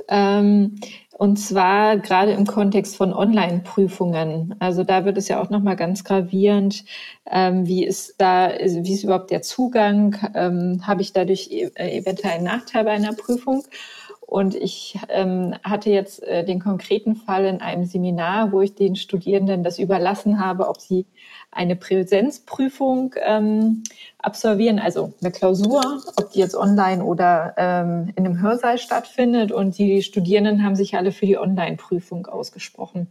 Ähm, 0.09 0.77
und 1.20 1.37
zwar 1.37 1.98
gerade 1.98 2.33
im 2.33 2.46
Kontext 2.46 2.96
von 2.96 3.12
Online-Prüfungen. 3.12 4.54
Also 4.59 4.85
da 4.85 5.04
wird 5.04 5.18
es 5.18 5.28
ja 5.28 5.38
auch 5.38 5.50
nochmal 5.50 5.76
ganz 5.76 6.02
gravierend. 6.02 6.83
Ähm, 7.30 7.66
wie 7.66 7.85
ist 7.85 8.14
da, 8.16 8.50
wie 8.59 8.94
ist 8.94 9.04
überhaupt 9.04 9.30
der 9.30 9.42
Zugang? 9.42 10.16
Ähm, 10.35 10.80
Habe 10.87 11.02
ich 11.02 11.12
dadurch 11.12 11.50
e 11.50 11.70
äh, 11.74 11.98
eventuell 11.98 12.33
einen 12.33 12.44
Nachteil 12.44 12.85
bei 12.85 12.92
einer 12.92 13.12
Prüfung? 13.12 13.64
Und 14.22 14.54
ich 14.54 14.98
ähm, 15.11 15.56
hatte 15.62 15.90
jetzt 15.90 16.22
äh, 16.22 16.42
den 16.42 16.59
konkreten 16.59 17.16
Fall 17.16 17.44
in 17.44 17.61
einem 17.61 17.85
Seminar, 17.85 18.50
wo 18.52 18.62
ich 18.62 18.74
den 18.74 18.96
Studierenden 18.96 19.62
das 19.62 19.78
überlassen 19.78 20.40
habe, 20.40 20.70
ob 20.70 20.80
sie 20.80 21.04
eine 21.52 21.74
Präsenzprüfung 21.74 23.14
ähm, 23.22 23.82
absolvieren, 24.18 24.78
also 24.78 25.14
eine 25.20 25.32
Klausur, 25.32 26.02
ob 26.16 26.30
die 26.30 26.38
jetzt 26.38 26.54
online 26.54 27.04
oder 27.04 27.54
ähm, 27.56 28.12
in 28.14 28.24
einem 28.24 28.40
Hörsaal 28.40 28.78
stattfindet. 28.78 29.50
Und 29.50 29.76
die 29.78 30.02
Studierenden 30.02 30.64
haben 30.64 30.76
sich 30.76 30.96
alle 30.96 31.12
für 31.12 31.26
die 31.26 31.38
Online-Prüfung 31.38 32.26
ausgesprochen. 32.26 33.08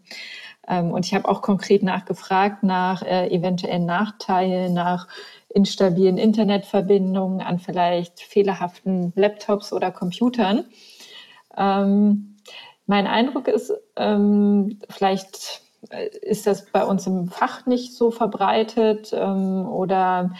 Ähm, 0.68 0.92
und 0.92 1.06
ich 1.06 1.14
habe 1.14 1.28
auch 1.28 1.42
konkret 1.42 1.84
nachgefragt 1.84 2.64
nach 2.64 3.02
äh, 3.02 3.28
eventuellen 3.28 3.86
Nachteilen, 3.86 4.74
nach 4.74 5.08
instabilen 5.50 6.18
Internetverbindungen, 6.18 7.42
an 7.42 7.60
vielleicht 7.60 8.22
fehlerhaften 8.22 9.12
Laptops 9.16 9.74
oder 9.74 9.92
Computern. 9.92 10.66
Ähm, 11.58 12.38
mein 12.86 13.08
Eindruck 13.08 13.48
ist, 13.48 13.74
ähm, 13.98 14.80
vielleicht 14.90 15.62
ist 16.22 16.48
das 16.48 16.66
bei 16.72 16.86
uns 16.86 17.08
im 17.08 17.30
Fach 17.30 17.66
nicht 17.66 17.94
so 17.94 18.12
verbreitet 18.12 19.12
ähm, 19.14 19.68
oder 19.68 20.32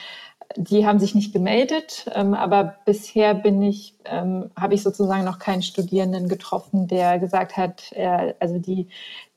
die 0.56 0.86
haben 0.86 1.00
sich 1.00 1.14
nicht 1.14 1.32
gemeldet, 1.32 2.10
ähm, 2.16 2.34
aber 2.34 2.76
bisher 2.86 3.36
bin 3.36 3.62
ich, 3.62 3.96
ähm, 4.06 4.50
habe 4.56 4.74
ich 4.74 4.82
sozusagen 4.82 5.24
noch 5.24 5.38
keinen 5.40 5.62
Studierenden 5.62 6.28
getroffen, 6.28 6.88
der 6.88 7.20
gesagt 7.20 7.56
hat, 7.56 7.92
er, 7.92 8.36
also 8.40 8.58
die, 8.58 8.88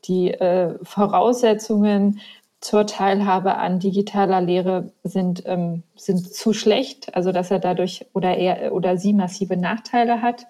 die 0.05 0.31
äh, 0.33 0.79
Voraussetzungen 0.83 2.21
zur 2.61 2.87
Teilhabe 2.87 3.57
an 3.57 3.81
digitaler 3.81 4.41
Lehre 4.41 4.93
sind, 5.03 5.43
ähm, 5.47 5.83
sind 5.97 6.33
zu 6.33 6.53
schlecht, 6.53 7.15
also 7.15 7.33
dass 7.33 7.51
er 7.51 7.59
dadurch 7.59 8.07
oder 8.15 8.37
er 8.37 8.73
oder 8.73 8.97
sie 8.97 9.13
massive 9.13 9.57
Nachteile 9.57 10.23
hat. 10.23 10.47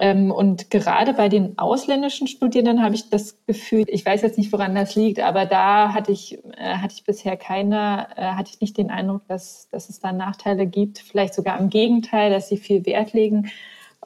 Ähm, 0.00 0.30
und 0.30 0.70
gerade 0.70 1.12
bei 1.12 1.28
den 1.28 1.58
ausländischen 1.58 2.26
Studierenden 2.26 2.82
habe 2.82 2.94
ich 2.94 3.10
das 3.10 3.36
Gefühl, 3.46 3.84
ich 3.86 4.04
weiß 4.04 4.22
jetzt 4.22 4.38
nicht, 4.38 4.50
woran 4.50 4.74
das 4.74 4.94
liegt, 4.94 5.20
aber 5.20 5.44
da 5.44 5.92
hatte 5.92 6.10
ich, 6.10 6.38
äh, 6.56 6.76
hatte 6.78 6.94
ich 6.94 7.04
bisher 7.04 7.36
keine, 7.36 8.06
äh, 8.16 8.22
hatte 8.22 8.50
ich 8.54 8.62
nicht 8.62 8.78
den 8.78 8.90
Eindruck, 8.90 9.28
dass, 9.28 9.68
dass 9.70 9.90
es 9.90 10.00
da 10.00 10.12
Nachteile 10.12 10.66
gibt. 10.66 11.00
Vielleicht 11.00 11.34
sogar 11.34 11.60
im 11.60 11.68
Gegenteil, 11.68 12.30
dass 12.30 12.48
sie 12.48 12.56
viel 12.56 12.86
Wert 12.86 13.12
legen 13.12 13.50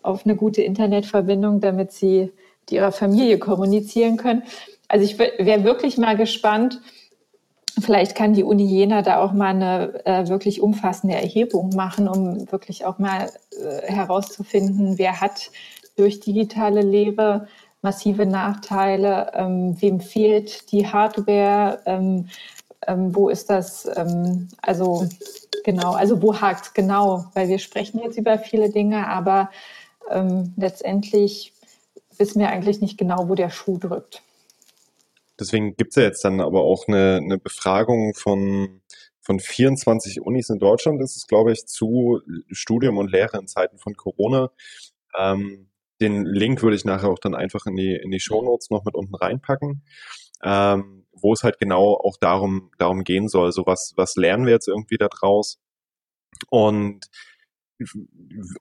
auf 0.03 0.27
eine 0.27 0.35
gute 0.35 0.63
Internetverbindung, 0.63 1.61
damit 1.61 1.93
sie 1.93 2.33
mit 2.63 2.73
ihrer 2.73 2.91
Familie 2.91 3.39
kommunizieren 3.39 4.17
können. 4.17 4.43
Also 4.89 5.05
ich 5.05 5.17
wäre 5.17 5.63
wirklich 5.63 5.97
mal 5.97 6.17
gespannt, 6.17 6.81
Vielleicht 7.81 8.15
kann 8.15 8.35
die 8.35 8.45
Uni 8.45 8.65
Jena 8.65 9.03
da 9.03 9.21
auch 9.21 9.33
mal 9.33 9.49
eine 9.49 10.07
äh, 10.07 10.29
wirklich 10.29 10.61
umfassende 10.61 11.17
Erhebung 11.17 11.71
machen, 11.75 12.07
um 12.07 12.51
wirklich 12.53 12.85
auch 12.85 13.01
mal 13.01 13.29
äh, 13.51 13.93
herauszufinden, 13.93 14.97
wer 14.97 15.21
hat 15.21 15.51
durch 15.97 16.21
digitale 16.21 16.83
Lehre 16.83 17.49
massive 17.83 18.27
Nachteile, 18.27 19.31
ähm, 19.35 19.81
wem 19.81 20.01
fehlt 20.01 20.73
die 20.73 20.87
Hardware, 20.87 21.81
ähm, 21.85 22.29
ähm, 22.87 23.15
wo 23.15 23.29
ist 23.29 23.51
das, 23.51 23.89
ähm, 23.97 24.49
also 24.63 25.07
genau, 25.65 25.93
also 25.93 26.21
wo 26.23 26.41
hakt 26.41 26.75
genau, 26.75 27.27
weil 27.35 27.49
wir 27.49 27.59
sprechen 27.59 28.01
jetzt 28.01 28.19
über 28.19 28.39
viele 28.39 28.71
Dinge, 28.71 29.07
aber 29.07 29.51
ähm, 30.11 30.55
letztendlich 30.57 31.53
wissen 32.17 32.41
wir 32.41 32.49
eigentlich 32.49 32.81
nicht 32.81 32.99
genau, 32.99 33.29
wo 33.29 33.35
der 33.35 33.51
Schuh 33.51 33.79
drückt. 33.79 34.23
Deswegen 35.39 35.77
gibt 35.77 35.91
es 35.91 35.97
ja 35.97 36.05
jetzt 36.05 36.25
dann 36.25 36.41
aber 36.41 36.63
auch 36.63 36.87
eine, 36.87 37.21
eine 37.23 37.39
Befragung 37.39 38.15
von, 38.15 38.81
von 39.21 39.41
24 39.41 40.21
Unis 40.21 40.49
in 40.49 40.59
Deutschland, 40.59 41.03
ist 41.03 41.17
es, 41.17 41.27
glaube 41.27 41.53
ich, 41.53 41.67
zu 41.67 42.21
Studium 42.51 42.99
und 42.99 43.11
Lehre 43.11 43.39
in 43.39 43.49
Zeiten 43.49 43.79
von 43.79 43.95
Corona. 43.95 44.51
Ähm, 45.19 45.69
den 46.01 46.25
Link 46.25 46.63
würde 46.63 46.77
ich 46.77 46.85
nachher 46.85 47.09
auch 47.09 47.19
dann 47.19 47.35
einfach 47.35 47.67
in 47.67 47.77
die, 47.77 47.95
in 47.95 48.11
die 48.11 48.21
Show 48.21 48.43
Notes 48.43 48.71
noch 48.71 48.85
mit 48.85 48.95
unten 48.95 49.15
reinpacken, 49.15 49.85
ähm, 50.43 51.07
wo 51.13 51.33
es 51.33 51.45
halt 51.45 51.59
genau 51.59 51.95
auch 51.95 52.17
darum, 52.21 52.71
darum 52.79 53.05
gehen 53.05 53.29
soll. 53.29 53.53
So 53.53 53.67
was, 53.67 53.93
was 53.97 54.17
lernen 54.17 54.47
wir 54.47 54.53
jetzt 54.53 54.69
irgendwie 54.69 54.99
da 54.99 55.09
draus? 55.09 55.59
Und 56.51 57.07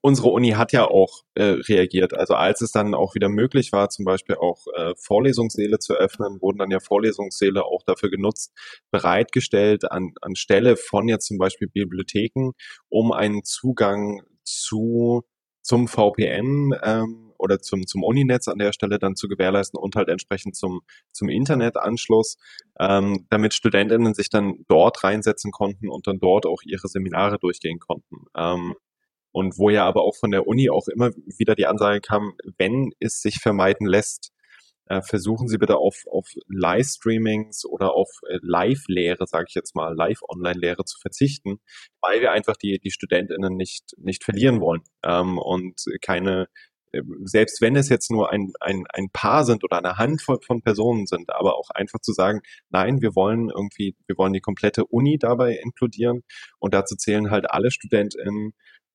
unsere 0.01 0.29
Uni 0.29 0.51
hat 0.51 0.71
ja 0.71 0.85
auch 0.85 1.23
äh, 1.35 1.43
reagiert. 1.43 2.13
Also 2.13 2.33
als 2.33 2.61
es 2.61 2.71
dann 2.71 2.93
auch 2.93 3.15
wieder 3.15 3.29
möglich 3.29 3.71
war, 3.71 3.89
zum 3.89 4.05
Beispiel 4.05 4.35
auch 4.35 4.65
äh, 4.75 4.93
Vorlesungssäle 4.97 5.79
zu 5.79 5.93
öffnen, 5.93 6.41
wurden 6.41 6.59
dann 6.59 6.71
ja 6.71 6.79
Vorlesungssäle 6.79 7.63
auch 7.63 7.83
dafür 7.85 8.09
genutzt, 8.09 8.53
bereitgestellt 8.91 9.91
an, 9.91 10.13
anstelle 10.21 10.77
von 10.77 11.07
jetzt 11.07 11.27
zum 11.27 11.37
Beispiel 11.37 11.67
Bibliotheken, 11.67 12.51
um 12.89 13.11
einen 13.11 13.43
Zugang 13.43 14.21
zu 14.43 15.23
zum 15.63 15.87
VPN 15.87 16.73
ähm, 16.83 17.33
oder 17.37 17.59
zum, 17.59 17.85
zum 17.87 18.03
Uninetz 18.03 18.47
an 18.47 18.59
der 18.59 18.71
Stelle 18.73 18.99
dann 18.99 19.15
zu 19.15 19.27
gewährleisten 19.27 19.79
und 19.79 19.95
halt 19.95 20.07
entsprechend 20.09 20.55
zum, 20.55 20.81
zum 21.11 21.29
Internetanschluss, 21.29 22.37
ähm, 22.79 23.25
damit 23.29 23.53
Studentinnen 23.53 24.13
sich 24.13 24.29
dann 24.29 24.63
dort 24.67 25.03
reinsetzen 25.03 25.51
konnten 25.51 25.89
und 25.89 26.07
dann 26.07 26.19
dort 26.19 26.45
auch 26.45 26.61
ihre 26.63 26.87
Seminare 26.87 27.39
durchgehen 27.39 27.79
konnten. 27.79 28.25
Ähm, 28.37 28.75
und 29.31 29.57
wo 29.57 29.69
ja 29.69 29.83
aber 29.85 30.03
auch 30.03 30.15
von 30.15 30.31
der 30.31 30.47
Uni 30.47 30.69
auch 30.69 30.87
immer 30.87 31.09
wieder 31.37 31.55
die 31.55 31.65
Ansage 31.65 32.01
kam, 32.01 32.33
wenn 32.57 32.91
es 32.99 33.21
sich 33.21 33.39
vermeiden 33.39 33.87
lässt, 33.87 34.31
versuchen 35.01 35.47
Sie 35.47 35.57
bitte 35.57 35.77
auf, 35.77 36.03
auf 36.11 36.27
Livestreamings 36.47 37.65
oder 37.65 37.93
auf 37.93 38.09
äh, 38.29 38.39
Live-Lehre, 38.41 39.25
sage 39.27 39.45
ich 39.47 39.55
jetzt 39.55 39.75
mal, 39.75 39.95
Live-Online-Lehre 39.95 40.85
zu 40.85 40.99
verzichten, 40.99 41.59
weil 42.01 42.21
wir 42.21 42.31
einfach 42.31 42.57
die, 42.57 42.79
die 42.79 42.91
StudentInnen 42.91 43.55
nicht, 43.55 43.93
nicht 43.97 44.23
verlieren 44.23 44.59
wollen. 44.61 44.81
Ähm, 45.03 45.37
und 45.37 45.83
keine 46.01 46.47
äh, 46.93 47.01
selbst 47.23 47.61
wenn 47.61 47.75
es 47.75 47.89
jetzt 47.89 48.11
nur 48.11 48.31
ein, 48.31 48.53
ein, 48.59 48.85
ein 48.93 49.09
Paar 49.11 49.45
sind 49.45 49.63
oder 49.63 49.77
eine 49.77 49.97
Handvoll 49.97 50.39
von 50.45 50.61
Personen 50.61 51.07
sind, 51.07 51.31
aber 51.31 51.57
auch 51.57 51.69
einfach 51.71 51.99
zu 51.99 52.13
sagen, 52.13 52.41
nein, 52.69 53.01
wir 53.01 53.15
wollen 53.15 53.49
irgendwie, 53.49 53.95
wir 54.07 54.17
wollen 54.17 54.33
die 54.33 54.41
komplette 54.41 54.85
Uni 54.85 55.17
dabei 55.17 55.55
inkludieren. 55.55 56.23
Und 56.59 56.73
dazu 56.73 56.95
zählen 56.95 57.31
halt 57.31 57.49
alle 57.51 57.71
StudentInnen 57.71 58.53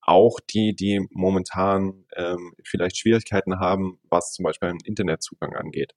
auch 0.08 0.40
die, 0.40 0.74
die 0.74 1.06
momentan 1.10 2.06
ähm, 2.16 2.54
vielleicht 2.64 2.96
Schwierigkeiten 2.96 3.60
haben, 3.60 4.00
was 4.08 4.32
zum 4.32 4.44
Beispiel 4.44 4.70
einen 4.70 4.80
Internetzugang 4.84 5.54
angeht. 5.54 5.94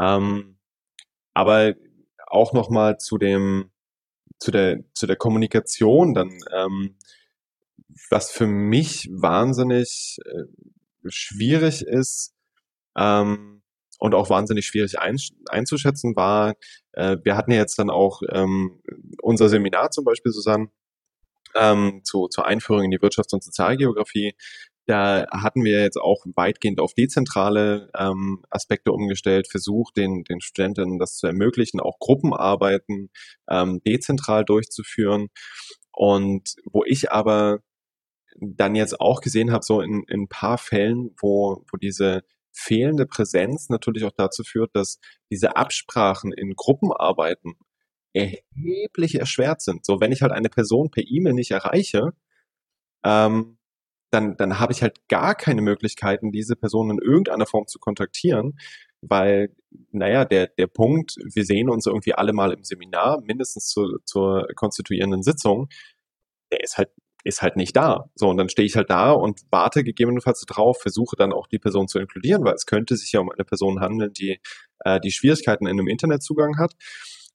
Ähm, 0.00 0.58
aber 1.34 1.74
auch 2.26 2.54
nochmal 2.54 2.96
zu 2.98 3.18
dem, 3.18 3.70
zu 4.38 4.50
der, 4.50 4.80
zu 4.94 5.06
der 5.06 5.16
Kommunikation 5.16 6.14
dann, 6.14 6.38
ähm, 6.50 6.96
was 8.08 8.30
für 8.30 8.46
mich 8.46 9.08
wahnsinnig 9.12 10.18
äh, 10.24 10.44
schwierig 11.08 11.82
ist 11.82 12.34
ähm, 12.96 13.62
und 13.98 14.14
auch 14.14 14.30
wahnsinnig 14.30 14.66
schwierig 14.66 14.98
ein, 14.98 15.18
einzuschätzen 15.50 16.16
war, 16.16 16.54
äh, 16.92 17.18
wir 17.22 17.36
hatten 17.36 17.52
ja 17.52 17.58
jetzt 17.58 17.78
dann 17.78 17.90
auch 17.90 18.22
ähm, 18.30 18.80
unser 19.20 19.50
Seminar 19.50 19.90
zum 19.90 20.04
Beispiel, 20.04 20.32
Susanne, 20.32 20.70
ähm, 21.56 22.00
zu, 22.04 22.28
zur 22.28 22.46
Einführung 22.46 22.84
in 22.84 22.90
die 22.90 22.98
Wirtschafts- 22.98 23.34
und 23.34 23.44
Sozialgeografie. 23.44 24.34
Da 24.86 25.26
hatten 25.30 25.64
wir 25.64 25.80
jetzt 25.80 25.98
auch 25.98 26.24
weitgehend 26.34 26.80
auf 26.80 26.92
dezentrale 26.94 27.90
ähm, 27.96 28.42
Aspekte 28.50 28.92
umgestellt, 28.92 29.46
versucht, 29.48 29.96
den, 29.96 30.24
den 30.24 30.40
Studenten 30.40 30.98
das 30.98 31.16
zu 31.16 31.28
ermöglichen, 31.28 31.78
auch 31.80 31.98
Gruppenarbeiten 32.00 33.10
ähm, 33.48 33.80
dezentral 33.86 34.44
durchzuführen. 34.44 35.28
Und 35.92 36.54
wo 36.64 36.82
ich 36.84 37.12
aber 37.12 37.60
dann 38.40 38.74
jetzt 38.74 39.00
auch 39.00 39.20
gesehen 39.20 39.52
habe, 39.52 39.64
so 39.64 39.80
in, 39.80 40.04
in 40.08 40.22
ein 40.22 40.28
paar 40.28 40.58
Fällen, 40.58 41.14
wo, 41.20 41.64
wo 41.70 41.76
diese 41.76 42.22
fehlende 42.52 43.06
Präsenz 43.06 43.68
natürlich 43.68 44.04
auch 44.04 44.12
dazu 44.16 44.42
führt, 44.42 44.74
dass 44.74 44.98
diese 45.30 45.56
Absprachen 45.56 46.32
in 46.32 46.54
Gruppenarbeiten 46.54 47.54
erheblich 48.14 49.16
erschwert 49.16 49.62
sind. 49.62 49.84
So, 49.84 50.00
wenn 50.00 50.12
ich 50.12 50.22
halt 50.22 50.32
eine 50.32 50.48
Person 50.48 50.90
per 50.90 51.04
E-Mail 51.06 51.34
nicht 51.34 51.50
erreiche, 51.50 52.12
ähm, 53.04 53.58
dann, 54.10 54.36
dann 54.36 54.60
habe 54.60 54.72
ich 54.72 54.82
halt 54.82 55.08
gar 55.08 55.34
keine 55.34 55.62
Möglichkeiten, 55.62 56.32
diese 56.32 56.56
Person 56.56 56.90
in 56.90 56.98
irgendeiner 56.98 57.46
Form 57.46 57.66
zu 57.66 57.78
kontaktieren, 57.78 58.58
weil, 59.00 59.54
naja, 59.90 60.24
der, 60.24 60.48
der 60.48 60.66
Punkt, 60.66 61.16
wir 61.24 61.44
sehen 61.44 61.70
uns 61.70 61.86
irgendwie 61.86 62.14
alle 62.14 62.32
mal 62.32 62.52
im 62.52 62.62
Seminar, 62.62 63.22
mindestens 63.22 63.68
zu, 63.68 63.98
zur 64.04 64.46
konstituierenden 64.54 65.22
Sitzung, 65.22 65.68
der 66.52 66.62
ist 66.62 66.78
halt 66.78 66.90
ist 67.24 67.42
halt 67.42 67.56
nicht 67.56 67.76
da. 67.76 68.10
So, 68.14 68.28
und 68.28 68.36
dann 68.36 68.48
stehe 68.48 68.66
ich 68.66 68.76
halt 68.76 68.90
da 68.90 69.12
und 69.12 69.42
warte 69.50 69.84
gegebenenfalls 69.84 70.40
drauf, 70.40 70.80
versuche 70.80 71.16
dann 71.16 71.32
auch 71.32 71.46
die 71.46 71.58
Person 71.60 71.88
zu 71.88 71.98
inkludieren, 72.00 72.44
weil 72.44 72.54
es 72.54 72.66
könnte 72.66 72.96
sich 72.96 73.12
ja 73.12 73.20
um 73.20 73.30
eine 73.30 73.44
Person 73.44 73.80
handeln, 73.80 74.12
die 74.12 74.40
äh, 74.80 75.00
die 75.00 75.12
Schwierigkeiten 75.12 75.66
in 75.66 75.78
einem 75.78 75.88
Internetzugang 75.88 76.58
hat. 76.58 76.74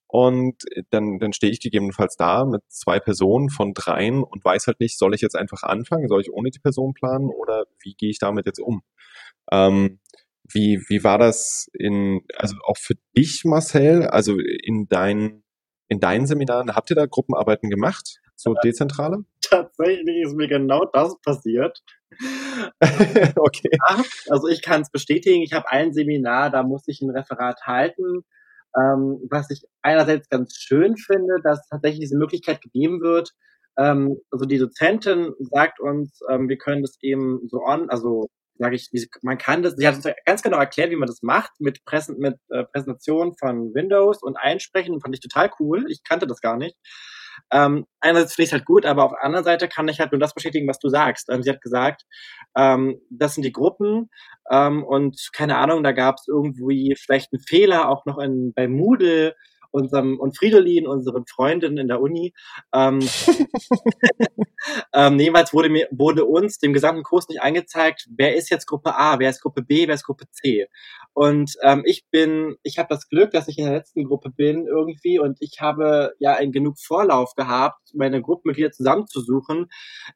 Und 0.07 0.63
dann, 0.89 1.19
dann 1.19 1.33
stehe 1.33 1.51
ich 1.51 1.59
gegebenenfalls 1.59 2.15
da 2.15 2.45
mit 2.45 2.61
zwei 2.69 2.99
Personen 2.99 3.49
von 3.49 3.73
dreien 3.73 4.23
und 4.23 4.43
weiß 4.43 4.67
halt 4.67 4.79
nicht, 4.79 4.97
soll 4.97 5.13
ich 5.13 5.21
jetzt 5.21 5.35
einfach 5.35 5.63
anfangen, 5.63 6.07
soll 6.07 6.21
ich 6.21 6.31
ohne 6.31 6.49
die 6.49 6.59
Person 6.59 6.93
planen 6.93 7.29
oder 7.29 7.65
wie 7.81 7.93
gehe 7.93 8.09
ich 8.09 8.19
damit 8.19 8.45
jetzt 8.45 8.59
um? 8.59 8.83
Ähm, 9.51 9.99
wie, 10.49 10.81
wie 10.87 11.03
war 11.03 11.17
das 11.17 11.69
in, 11.73 12.21
also 12.37 12.55
auch 12.63 12.77
für 12.77 12.95
dich, 13.17 13.41
Marcel, 13.43 14.07
also 14.07 14.37
in 14.39 14.87
deinen, 14.87 15.43
in 15.89 15.99
deinen 15.99 16.25
Seminaren, 16.25 16.73
habt 16.73 16.89
ihr 16.89 16.95
da 16.95 17.05
Gruppenarbeiten 17.05 17.69
gemacht, 17.69 18.21
so 18.35 18.53
dezentrale? 18.63 19.25
tatsächlich 19.49 20.23
ist 20.23 20.35
mir 20.35 20.47
genau 20.47 20.85
das 20.85 21.19
passiert. 21.21 21.83
okay. 23.35 23.69
Also 24.29 24.47
ich 24.47 24.61
kann 24.61 24.81
es 24.81 24.89
bestätigen, 24.89 25.41
ich 25.41 25.53
habe 25.53 25.69
ein 25.69 25.93
Seminar, 25.93 26.49
da 26.49 26.63
muss 26.63 26.87
ich 26.87 27.01
ein 27.01 27.09
Referat 27.09 27.61
halten, 27.65 28.23
ähm, 28.75 29.19
was 29.29 29.49
ich 29.49 29.63
einerseits 29.81 30.29
ganz 30.29 30.55
schön 30.55 30.97
finde, 30.97 31.41
dass 31.43 31.67
tatsächlich 31.69 32.01
diese 32.01 32.17
Möglichkeit 32.17 32.61
gegeben 32.61 33.01
wird. 33.01 33.31
Ähm, 33.77 34.17
also 34.31 34.45
die 34.45 34.57
Dozentin 34.57 35.33
sagt 35.39 35.79
uns, 35.79 36.19
ähm, 36.29 36.49
wir 36.49 36.57
können 36.57 36.81
das 36.81 36.97
eben 37.01 37.47
so 37.49 37.61
on, 37.63 37.89
also 37.89 38.27
sage 38.59 38.75
ich, 38.75 38.89
man 39.21 39.37
kann 39.37 39.61
das, 39.61 39.75
sie 39.75 39.87
hat 39.87 39.95
uns 39.95 40.07
ganz 40.25 40.41
genau 40.41 40.57
erklärt, 40.57 40.89
wie 40.89 40.95
man 40.95 41.07
das 41.07 41.21
macht 41.21 41.51
mit, 41.59 41.85
Präsent, 41.85 42.19
mit 42.19 42.37
äh, 42.49 42.63
Präsentation 42.65 43.35
von 43.37 43.73
Windows 43.73 44.21
und 44.23 44.35
Einsprechen, 44.35 44.99
fand 44.99 45.15
ich 45.15 45.21
total 45.21 45.51
cool. 45.59 45.85
Ich 45.89 46.03
kannte 46.03 46.27
das 46.27 46.41
gar 46.41 46.57
nicht. 46.57 46.75
Ähm, 47.51 47.85
einerseits 47.99 48.35
finde 48.35 48.43
ich 48.43 48.49
es 48.49 48.53
halt 48.53 48.65
gut, 48.65 48.85
aber 48.85 49.05
auf 49.05 49.11
der 49.11 49.23
anderen 49.23 49.45
Seite 49.45 49.67
kann 49.67 49.87
ich 49.87 49.99
halt 49.99 50.11
nur 50.11 50.19
das 50.19 50.33
bestätigen, 50.33 50.67
was 50.67 50.79
du 50.79 50.89
sagst. 50.89 51.29
Ähm, 51.29 51.43
sie 51.43 51.49
hat 51.49 51.61
gesagt, 51.61 52.03
ähm, 52.55 52.99
das 53.09 53.35
sind 53.35 53.43
die 53.43 53.51
Gruppen 53.51 54.09
ähm, 54.51 54.83
und 54.83 55.29
keine 55.33 55.57
Ahnung, 55.57 55.83
da 55.83 55.91
gab 55.91 56.15
es 56.15 56.27
irgendwie 56.27 56.95
vielleicht 56.97 57.33
einen 57.33 57.41
Fehler 57.41 57.89
auch 57.89 58.05
noch 58.05 58.17
in, 58.19 58.53
bei 58.53 58.67
Moodle 58.67 59.35
unserem 59.71 60.19
und 60.19 60.37
Fridolin, 60.37 60.87
unseren 60.87 61.25
Freundinnen 61.27 61.77
in 61.77 61.87
der 61.87 62.01
Uni. 62.01 62.33
Ähm, 62.73 62.99
ähm, 64.93 65.19
jeweils 65.19 65.53
wurde 65.53 65.69
mir 65.69 65.87
wurde 65.91 66.25
uns 66.25 66.59
dem 66.59 66.73
gesamten 66.73 67.03
Kurs 67.03 67.27
nicht 67.29 67.41
angezeigt, 67.41 68.07
wer 68.15 68.35
ist 68.35 68.49
jetzt 68.49 68.65
Gruppe 68.65 68.95
A, 68.95 69.19
wer 69.19 69.29
ist 69.29 69.41
Gruppe 69.41 69.61
B, 69.61 69.87
wer 69.87 69.95
ist 69.95 70.05
Gruppe 70.05 70.25
C. 70.31 70.67
Und 71.17 71.55
ähm, 71.63 71.81
ich 71.83 72.05
bin, 72.11 72.57
ich 72.61 72.77
habe 72.77 72.89
das 72.91 73.09
Glück, 73.09 73.31
dass 73.31 73.47
ich 73.47 73.57
in 73.57 73.65
der 73.65 73.73
letzten 73.73 74.03
Gruppe 74.03 74.29
bin 74.29 74.67
irgendwie 74.67 75.17
und 75.17 75.37
ich 75.39 75.59
habe 75.59 76.13
ja 76.19 76.35
einen 76.35 76.51
genug 76.51 76.77
Vorlauf 76.79 77.33
gehabt, 77.33 77.89
meine 77.95 78.21
Gruppenmitglieder 78.21 78.69
zusammenzusuchen. 78.69 79.65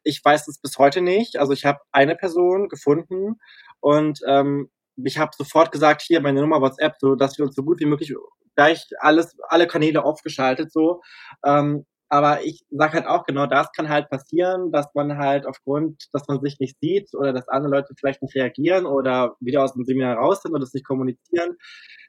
Ich 0.04 0.24
weiß 0.24 0.46
es 0.46 0.60
bis 0.60 0.78
heute 0.78 1.00
nicht. 1.00 1.40
Also 1.40 1.54
ich 1.54 1.64
habe 1.64 1.80
eine 1.90 2.14
Person 2.14 2.68
gefunden 2.68 3.40
und 3.80 4.20
ähm, 4.28 4.70
ich 4.94 5.18
habe 5.18 5.32
sofort 5.36 5.72
gesagt, 5.72 6.02
hier 6.02 6.20
meine 6.20 6.40
Nummer 6.40 6.60
WhatsApp, 6.60 6.94
so 7.00 7.16
dass 7.16 7.36
wir 7.36 7.46
uns 7.46 7.56
so 7.56 7.64
gut 7.64 7.80
wie 7.80 7.86
möglich 7.86 8.14
gleich 8.54 8.86
alles, 9.00 9.36
alle 9.48 9.66
Kanäle 9.66 10.04
aufgeschaltet 10.04 10.70
so. 10.70 11.00
Ähm, 11.44 11.84
aber 12.12 12.44
ich 12.44 12.62
sage 12.70 12.92
halt 12.92 13.06
auch 13.06 13.24
genau, 13.24 13.46
das 13.46 13.72
kann 13.72 13.88
halt 13.88 14.10
passieren, 14.10 14.70
dass 14.70 14.86
man 14.92 15.16
halt 15.16 15.46
aufgrund, 15.46 16.08
dass 16.12 16.28
man 16.28 16.42
sich 16.42 16.58
nicht 16.60 16.76
sieht 16.78 17.08
oder 17.14 17.32
dass 17.32 17.48
andere 17.48 17.72
Leute 17.72 17.94
vielleicht 17.98 18.20
nicht 18.20 18.34
reagieren 18.34 18.84
oder 18.84 19.34
wieder 19.40 19.64
aus 19.64 19.72
dem 19.72 19.86
Seminar 19.86 20.18
raus 20.18 20.42
sind 20.42 20.54
oder 20.54 20.62
es 20.62 20.74
nicht 20.74 20.86
kommunizieren. 20.86 21.56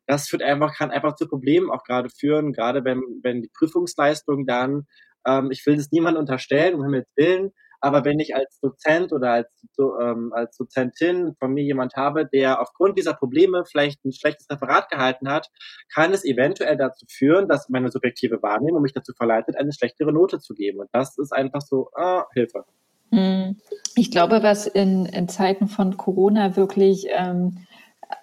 Das 0.06 0.28
führt 0.28 0.44
einfach, 0.44 0.76
kann 0.76 0.92
einfach 0.92 1.16
zu 1.16 1.26
Problemen 1.26 1.72
auch 1.72 1.86
gerade 1.86 2.10
führen, 2.10 2.52
gerade 2.52 2.84
wenn, 2.84 3.02
wenn 3.24 3.44
die 3.44 3.52
Prüfungsleistung 3.58 4.46
dann, 4.46 4.88
ähm, 5.26 5.52
ich 5.52 5.66
will 5.66 5.78
das 5.78 5.90
niemandem 5.94 6.20
unterstellen, 6.20 6.76
um 6.76 6.84
Himmels 6.84 7.08
Willen, 7.16 7.54
aber 7.84 8.06
wenn 8.06 8.20
ich 8.20 8.34
als 8.34 8.60
Dozent 8.62 9.12
oder 9.12 9.32
als, 9.32 9.50
so, 9.74 10.00
ähm, 10.00 10.32
als 10.34 10.56
Dozentin 10.56 11.36
von 11.38 11.52
mir 11.54 11.64
jemand 11.64 11.98
habe, 11.98 12.26
der 12.26 12.62
aufgrund 12.62 12.98
dieser 12.98 13.14
Probleme 13.14 13.66
vielleicht 13.70 14.06
ein 14.06 14.14
schlechtes 14.14 14.50
Referat 14.50 14.90
gehalten 14.90 15.30
hat, 15.30 15.50
kann 15.94 16.14
es 16.14 16.24
eventuell 16.24 16.78
dazu 16.78 17.06
führen, 17.10 17.50
dass 17.50 17.68
meine 17.68 17.92
subjektive 17.92 18.42
Wahrnehmung 18.42 18.82
mich 18.82 18.94
dazu 18.94 19.12
verleitet, 19.14 19.58
eine 19.58 19.74
schlechtere 19.74 20.14
Note 20.14 20.40
zu 20.40 20.54
geben. 20.54 20.80
Und 20.80 20.88
das 20.94 21.18
ist 21.18 21.34
einfach 21.34 21.60
so, 21.60 21.90
ah, 21.94 22.26
Hilfe. 22.34 22.64
Hm. 23.12 23.58
Ich 23.96 24.12
glaube, 24.12 24.42
was 24.44 24.66
in, 24.66 25.06
in 25.06 25.28
Zeiten 25.28 25.68
von 25.68 25.98
Corona 25.98 26.56
wirklich 26.56 27.08
ähm, 27.10 27.66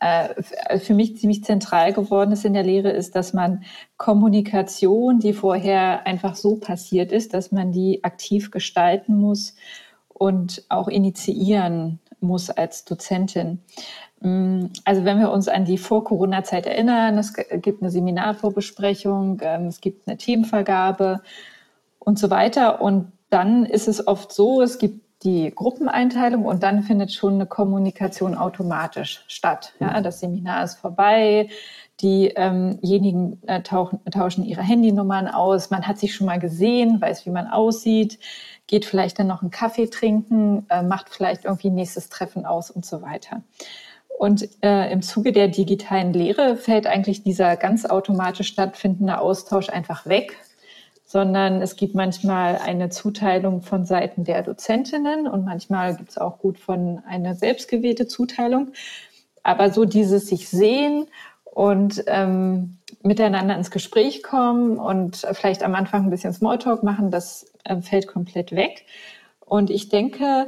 äh, 0.01 0.79
für 0.79 0.95
mich 0.95 1.17
ziemlich 1.19 1.45
zentral 1.45 1.93
geworden 1.93 2.33
ist 2.33 2.45
in 2.45 2.55
der 2.55 2.63
Lehre, 2.63 2.91
ist, 2.91 3.17
dass 3.17 3.33
man 3.33 3.65
Kommunikation, 3.97 5.19
die 5.19 5.33
vorher 5.33 6.07
einfach 6.07 6.35
so 6.35 6.57
passiert 6.57 7.13
ist, 7.13 7.35
dass 7.35 7.53
man 7.53 7.73
die 7.73 8.05
aktiv 8.05 8.51
gestalten 8.51 9.17
muss 9.17 9.55
und 10.09 10.65
auch 10.69 10.89
initiieren 10.89 11.99
muss 12.21 12.51
als 12.51 12.85
Dozentin. 12.85 13.61
Mm, 14.21 14.67
also 14.85 15.05
wenn 15.05 15.19
wir 15.19 15.31
uns 15.31 15.49
an 15.49 15.65
die 15.65 15.79
Vor-Corona-Zeit 15.79 16.67
erinnern, 16.67 17.19
es 17.19 17.33
gibt 17.35 17.83
eine 17.83 17.91
Seminarvorbesprechung, 17.91 19.41
ähm, 19.43 19.67
es 19.67 19.81
gibt 19.81 20.07
eine 20.07 20.17
Themenvergabe 20.19 21.23
und 21.99 22.19
so 22.19 22.31
weiter. 22.31 22.83
Und 22.83 23.13
dann 23.31 23.65
ist 23.65 23.89
es 23.89 24.07
oft 24.07 24.33
so, 24.33 24.61
es 24.61 24.79
gibt 24.79 25.01
die 25.23 25.53
Gruppeneinteilung 25.55 26.45
und 26.45 26.63
dann 26.63 26.83
findet 26.83 27.13
schon 27.13 27.35
eine 27.35 27.47
Kommunikation 27.47 28.35
automatisch 28.35 29.25
statt. 29.29 29.75
Ja, 29.79 29.99
mhm. 29.99 30.03
das 30.03 30.21
Seminar 30.21 30.65
ist 30.65 30.77
vorbei, 30.77 31.49
diejenigen 32.01 33.33
ähm 33.33 33.39
äh, 33.47 33.63
tauchen, 33.63 34.01
tauschen 34.11 34.45
ihre 34.45 34.63
Handynummern 34.63 35.29
aus, 35.29 35.71
man 35.71 35.87
hat 35.87 35.99
sich 35.99 36.15
schon 36.15 36.27
mal 36.27 36.39
gesehen, 36.39 37.01
weiß, 37.01 37.27
wie 37.27 37.31
man 37.31 37.47
aussieht, 37.47 38.19
geht 38.67 38.87
vielleicht 38.87 39.19
dann 39.19 39.27
noch 39.27 39.43
einen 39.43 39.51
Kaffee 39.51 39.89
trinken, 39.89 40.65
äh, 40.71 40.83
macht 40.83 41.11
vielleicht 41.11 41.45
irgendwie 41.45 41.71
nächstes 41.71 42.09
Treffen 42.09 42.47
aus 42.47 42.71
und 42.71 42.87
so 42.87 43.03
weiter. 43.03 43.43
Und 44.19 44.49
äh, 44.63 44.93
im 44.93 45.03
Zuge 45.03 45.33
der 45.33 45.49
digitalen 45.49 46.13
Lehre 46.13 46.57
fällt 46.57 46.87
eigentlich 46.87 47.23
dieser 47.23 47.57
ganz 47.57 47.85
automatisch 47.87 48.49
stattfindende 48.49 49.19
Austausch 49.19 49.71
einfach 49.71 50.07
weg 50.07 50.37
sondern 51.11 51.61
es 51.61 51.75
gibt 51.75 51.97
manchmal 51.97 52.57
eine 52.59 52.89
Zuteilung 52.89 53.63
von 53.63 53.85
Seiten 53.85 54.23
der 54.23 54.43
Dozentinnen 54.43 55.27
und 55.27 55.45
manchmal 55.45 55.97
gibt 55.97 56.11
es 56.11 56.19
auch 56.19 56.39
gut 56.39 56.57
von 56.57 57.03
einer 57.05 57.35
selbstgewählte 57.35 58.07
Zuteilung. 58.07 58.69
Aber 59.43 59.73
so 59.73 59.85
dieses 59.85 60.29
sich 60.29 60.49
sehen 60.49 61.09
und 61.43 62.05
ähm, 62.07 62.79
miteinander 63.03 63.57
ins 63.57 63.73
Gespräch 63.73 64.23
kommen 64.23 64.79
und 64.79 65.27
vielleicht 65.33 65.65
am 65.65 65.75
Anfang 65.75 66.05
ein 66.05 66.11
bisschen 66.11 66.33
Smalltalk 66.33 66.85
machen, 66.85 67.11
das 67.11 67.53
äh, 67.65 67.81
fällt 67.81 68.07
komplett 68.07 68.53
weg. 68.53 68.87
Und 69.45 69.69
ich 69.69 69.89
denke, 69.89 70.47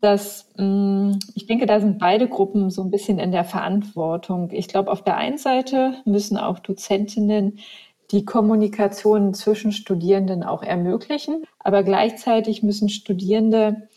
dass 0.00 0.48
mh, 0.56 0.64
mm, 0.64 1.18
ich 1.34 1.46
denke, 1.46 1.66
da 1.66 1.80
sind 1.80 1.98
beide 1.98 2.28
Gruppen 2.28 2.70
so 2.70 2.82
ein 2.82 2.90
bisschen 2.90 3.18
in 3.18 3.30
der 3.30 3.44
Verantwortung. 3.44 4.52
Ich 4.52 4.68
glaube, 4.68 4.90
auf 4.90 5.04
der 5.04 5.18
einen 5.18 5.36
Seite 5.36 5.96
müssen 6.06 6.38
auch 6.38 6.60
Dozentinnen 6.60 7.58
die 8.10 8.24
Kommunikation 8.24 9.34
zwischen 9.34 9.72
Studierenden 9.72 10.42
auch 10.42 10.62
ermöglichen. 10.62 11.44
Aber 11.58 11.82
gleichzeitig 11.82 12.62
müssen 12.62 12.88
Studierende 12.88 13.88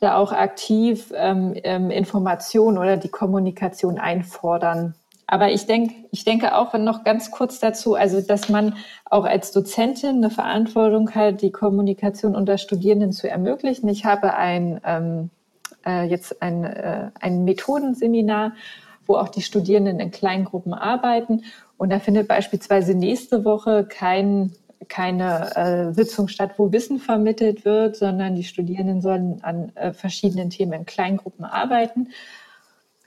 da 0.00 0.16
auch 0.16 0.32
aktiv 0.32 1.12
ähm, 1.14 1.54
ähm, 1.62 1.90
Informationen 1.90 2.78
oder 2.78 2.96
die 2.96 3.10
Kommunikation 3.10 3.98
einfordern. 3.98 4.94
Aber 5.26 5.52
ich 5.52 5.66
denke, 5.66 5.94
ich 6.10 6.24
denke 6.24 6.56
auch 6.56 6.74
noch 6.74 7.04
ganz 7.04 7.30
kurz 7.30 7.60
dazu, 7.60 7.94
also 7.94 8.20
dass 8.20 8.48
man 8.48 8.76
auch 9.04 9.24
als 9.24 9.52
Dozentin 9.52 10.16
eine 10.16 10.30
Verantwortung 10.30 11.14
hat, 11.14 11.42
die 11.42 11.52
Kommunikation 11.52 12.34
unter 12.34 12.58
Studierenden 12.58 13.12
zu 13.12 13.30
ermöglichen. 13.30 13.88
Ich 13.88 14.04
habe 14.04 14.34
ein 14.34 14.80
ähm, 14.84 15.30
äh, 15.86 16.04
jetzt 16.04 16.42
ein, 16.42 16.64
äh, 16.64 17.10
ein 17.20 17.44
Methodenseminar, 17.44 18.52
wo 19.10 19.16
auch 19.16 19.28
die 19.28 19.42
Studierenden 19.42 19.98
in 19.98 20.12
Kleingruppen 20.12 20.72
arbeiten 20.72 21.42
und 21.80 21.90
da 21.90 21.98
findet 21.98 22.28
beispielsweise 22.28 22.94
nächste 22.94 23.46
Woche 23.46 23.86
kein, 23.88 24.52
keine 24.88 25.56
äh, 25.56 25.94
Sitzung 25.94 26.28
statt, 26.28 26.52
wo 26.58 26.70
Wissen 26.72 26.98
vermittelt 26.98 27.64
wird, 27.64 27.96
sondern 27.96 28.34
die 28.34 28.44
Studierenden 28.44 29.00
sollen 29.00 29.42
an 29.42 29.74
äh, 29.76 29.94
verschiedenen 29.94 30.50
Themen 30.50 30.74
in 30.74 30.84
Kleingruppen 30.84 31.46
arbeiten. 31.46 32.08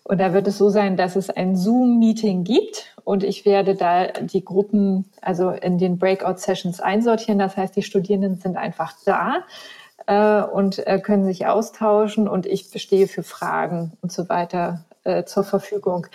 Und 0.04 0.20
da 0.20 0.34
wird 0.34 0.48
es 0.48 0.58
so 0.58 0.70
sein, 0.72 0.98
dass 0.98 1.16
es 1.16 1.30
ein 1.30 1.56
Zoom-Meeting 1.56 2.44
gibt 2.44 2.98
und 3.04 3.24
ich 3.24 3.46
werde 3.46 3.76
da 3.76 4.08
die 4.08 4.44
Gruppen, 4.44 5.06
also 5.22 5.52
in 5.52 5.78
den 5.78 6.00
Breakout-Sessions 6.00 6.82
einsortieren. 6.82 7.38
Das 7.38 7.56
heißt, 7.56 7.76
die 7.76 7.84
Studierenden 7.84 8.38
sind 8.38 8.58
einfach 8.58 8.96
da 9.06 9.44
äh, 10.08 10.44
und 10.44 10.86
äh, 10.88 11.00
können 11.00 11.26
sich 11.26 11.46
austauschen 11.46 12.28
und 12.28 12.48
ich 12.48 12.72
bestehe 12.72 13.08
für 13.08 13.22
Fragen 13.22 13.94
und 14.02 14.12
so 14.12 14.28
weiter 14.30 14.84
äh, 15.04 15.24
zur 15.26 15.44
Verfügung. 15.44 16.08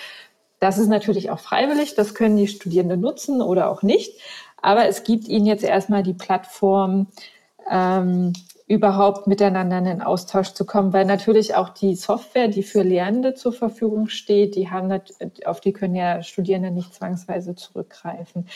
Das 0.60 0.78
ist 0.78 0.88
natürlich 0.88 1.30
auch 1.30 1.38
freiwillig, 1.38 1.94
das 1.94 2.14
können 2.14 2.36
die 2.36 2.48
Studierenden 2.48 3.00
nutzen 3.00 3.42
oder 3.42 3.70
auch 3.70 3.82
nicht. 3.82 4.20
Aber 4.60 4.86
es 4.86 5.04
gibt 5.04 5.28
ihnen 5.28 5.46
jetzt 5.46 5.62
erstmal 5.62 6.02
die 6.02 6.14
Plattform, 6.14 7.06
ähm, 7.70 8.32
überhaupt 8.66 9.26
miteinander 9.26 9.78
in 9.78 9.84
den 9.84 10.02
Austausch 10.02 10.52
zu 10.52 10.66
kommen, 10.66 10.92
weil 10.92 11.06
natürlich 11.06 11.54
auch 11.54 11.70
die 11.70 11.94
Software, 11.96 12.48
die 12.48 12.62
für 12.62 12.82
Lehrende 12.82 13.32
zur 13.34 13.52
Verfügung 13.52 14.08
steht, 14.08 14.56
die 14.56 14.70
haben 14.70 15.00
auf 15.46 15.60
die 15.60 15.72
können 15.72 15.94
ja 15.94 16.22
Studierende 16.22 16.70
nicht 16.70 16.94
zwangsweise 16.94 17.54
zurückgreifen. 17.54 18.46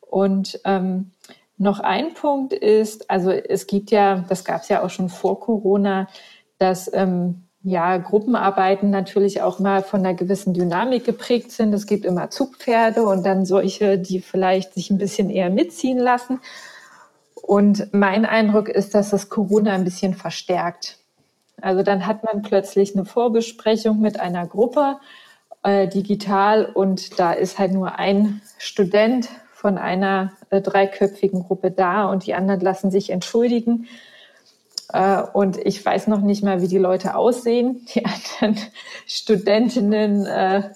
Und 0.00 0.60
ähm, 0.64 1.12
noch 1.56 1.78
ein 1.78 2.14
Punkt 2.14 2.52
ist, 2.52 3.08
also 3.10 3.30
es 3.30 3.68
gibt 3.68 3.92
ja, 3.92 4.24
das 4.28 4.44
gab 4.44 4.62
es 4.62 4.68
ja 4.68 4.82
auch 4.82 4.90
schon 4.90 5.08
vor 5.08 5.38
Corona, 5.38 6.08
dass 6.58 6.92
ähm, 6.92 7.44
ja, 7.62 7.98
Gruppenarbeiten 7.98 8.90
natürlich 8.90 9.42
auch 9.42 9.58
mal 9.58 9.82
von 9.82 10.00
einer 10.00 10.14
gewissen 10.14 10.54
Dynamik 10.54 11.04
geprägt 11.04 11.52
sind. 11.52 11.74
Es 11.74 11.86
gibt 11.86 12.04
immer 12.06 12.30
Zugpferde 12.30 13.02
und 13.02 13.24
dann 13.24 13.44
solche, 13.44 13.98
die 13.98 14.20
vielleicht 14.20 14.74
sich 14.74 14.90
ein 14.90 14.98
bisschen 14.98 15.28
eher 15.28 15.50
mitziehen 15.50 15.98
lassen. 15.98 16.40
Und 17.42 17.92
mein 17.92 18.24
Eindruck 18.24 18.68
ist, 18.68 18.94
dass 18.94 19.10
das 19.10 19.28
Corona 19.28 19.72
ein 19.72 19.84
bisschen 19.84 20.14
verstärkt. 20.14 20.98
Also 21.60 21.82
dann 21.82 22.06
hat 22.06 22.24
man 22.24 22.42
plötzlich 22.42 22.94
eine 22.94 23.04
Vorbesprechung 23.04 24.00
mit 24.00 24.18
einer 24.18 24.46
Gruppe 24.46 24.96
äh, 25.62 25.88
digital 25.88 26.64
und 26.64 27.18
da 27.18 27.32
ist 27.32 27.58
halt 27.58 27.72
nur 27.72 27.98
ein 27.98 28.40
Student 28.56 29.28
von 29.52 29.76
einer 29.76 30.32
äh, 30.48 30.62
dreiköpfigen 30.62 31.42
Gruppe 31.42 31.70
da 31.70 32.06
und 32.06 32.24
die 32.24 32.32
anderen 32.32 32.60
lassen 32.60 32.90
sich 32.90 33.10
entschuldigen 33.10 33.86
Äh, 34.92 35.22
und 35.32 35.56
ich 35.58 35.84
weiß 35.84 36.06
noch 36.06 36.20
nicht 36.20 36.42
mal, 36.42 36.62
wie 36.62 36.68
die 36.68 36.78
Leute 36.78 37.14
aussehen, 37.14 37.86
die 37.94 38.04
anderen 38.40 38.56
Studentinnen. 39.06 40.26
Äh, 40.26 40.70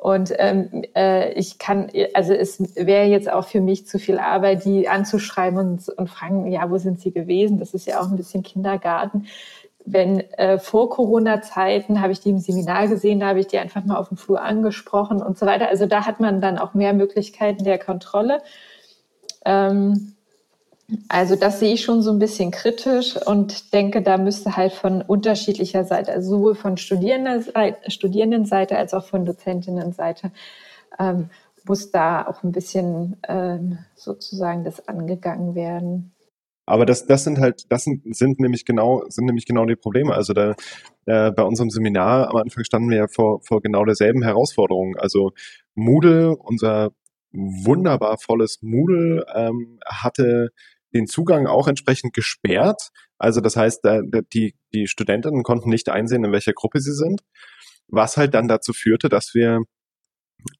und 0.00 0.32
ähm, 0.38 0.82
äh, 0.96 1.32
ich 1.34 1.58
kann, 1.58 1.88
also 2.14 2.32
es 2.32 2.74
wäre 2.74 3.06
jetzt 3.06 3.30
auch 3.30 3.46
für 3.46 3.60
mich 3.60 3.86
zu 3.86 4.00
viel 4.00 4.18
Arbeit, 4.18 4.64
die 4.64 4.88
anzuschreiben 4.88 5.58
und, 5.58 5.88
und 5.88 6.10
fragen, 6.10 6.50
ja, 6.50 6.68
wo 6.68 6.78
sind 6.78 7.00
sie 7.00 7.12
gewesen? 7.12 7.58
Das 7.58 7.72
ist 7.72 7.86
ja 7.86 8.00
auch 8.00 8.10
ein 8.10 8.16
bisschen 8.16 8.42
Kindergarten. 8.42 9.26
Wenn 9.84 10.20
äh, 10.38 10.58
vor 10.58 10.90
Corona-Zeiten 10.90 12.00
habe 12.00 12.12
ich 12.12 12.20
die 12.20 12.30
im 12.30 12.38
Seminar 12.38 12.88
gesehen, 12.88 13.20
da 13.20 13.28
habe 13.28 13.40
ich 13.40 13.46
die 13.46 13.58
einfach 13.58 13.84
mal 13.84 13.96
auf 13.96 14.08
dem 14.08 14.16
Flur 14.16 14.42
angesprochen 14.42 15.22
und 15.22 15.38
so 15.38 15.46
weiter. 15.46 15.68
Also 15.68 15.86
da 15.86 16.04
hat 16.04 16.18
man 16.18 16.40
dann 16.40 16.58
auch 16.58 16.74
mehr 16.74 16.94
Möglichkeiten 16.94 17.62
der 17.62 17.78
Kontrolle. 17.78 18.42
Ähm, 19.44 20.14
also 21.08 21.36
das 21.36 21.60
sehe 21.60 21.74
ich 21.74 21.82
schon 21.82 22.02
so 22.02 22.10
ein 22.10 22.18
bisschen 22.18 22.50
kritisch 22.50 23.16
und 23.16 23.72
denke, 23.72 24.02
da 24.02 24.18
müsste 24.18 24.56
halt 24.56 24.72
von 24.72 25.02
unterschiedlicher 25.02 25.84
Seite, 25.84 26.12
also 26.12 26.36
sowohl 26.36 26.54
von 26.54 26.76
Studierendenseite 26.76 28.76
als 28.76 28.92
auch 28.92 29.06
von 29.06 29.24
Dozentinnenseite, 29.24 30.32
ähm, 30.98 31.30
muss 31.64 31.90
da 31.90 32.26
auch 32.26 32.42
ein 32.42 32.52
bisschen 32.52 33.16
ähm, 33.28 33.78
sozusagen 33.94 34.64
das 34.64 34.86
angegangen 34.88 35.54
werden. 35.54 36.12
Aber 36.66 36.86
das, 36.86 37.06
das 37.06 37.24
sind 37.24 37.38
halt, 37.38 37.70
das 37.70 37.84
sind, 37.84 38.02
sind 38.14 38.40
nämlich 38.40 38.64
genau, 38.64 39.04
sind 39.08 39.26
nämlich 39.26 39.46
genau 39.46 39.66
die 39.66 39.76
Probleme. 39.76 40.14
Also 40.14 40.32
da, 40.32 40.54
äh, 41.06 41.32
bei 41.32 41.42
unserem 41.42 41.70
Seminar 41.70 42.30
am 42.30 42.36
Anfang 42.36 42.64
standen 42.64 42.90
wir 42.90 42.98
ja 42.98 43.08
vor, 43.08 43.40
vor 43.42 43.60
genau 43.60 43.84
derselben 43.84 44.22
Herausforderung. 44.22 44.96
Also 44.96 45.32
Moodle, 45.74 46.36
unser 46.36 46.92
wunderbar 47.32 48.18
volles 48.18 48.58
Moodle, 48.62 49.24
ähm, 49.34 49.78
hatte 49.86 50.50
den 50.94 51.06
Zugang 51.06 51.46
auch 51.46 51.68
entsprechend 51.68 52.12
gesperrt. 52.12 52.90
Also 53.18 53.40
das 53.40 53.56
heißt, 53.56 53.80
die, 54.32 54.54
die 54.74 54.86
Studentinnen 54.86 55.42
konnten 55.42 55.70
nicht 55.70 55.88
einsehen, 55.88 56.24
in 56.24 56.32
welcher 56.32 56.52
Gruppe 56.52 56.80
sie 56.80 56.92
sind, 56.92 57.22
was 57.88 58.16
halt 58.16 58.34
dann 58.34 58.48
dazu 58.48 58.72
führte, 58.72 59.08
dass 59.08 59.34
wir 59.34 59.62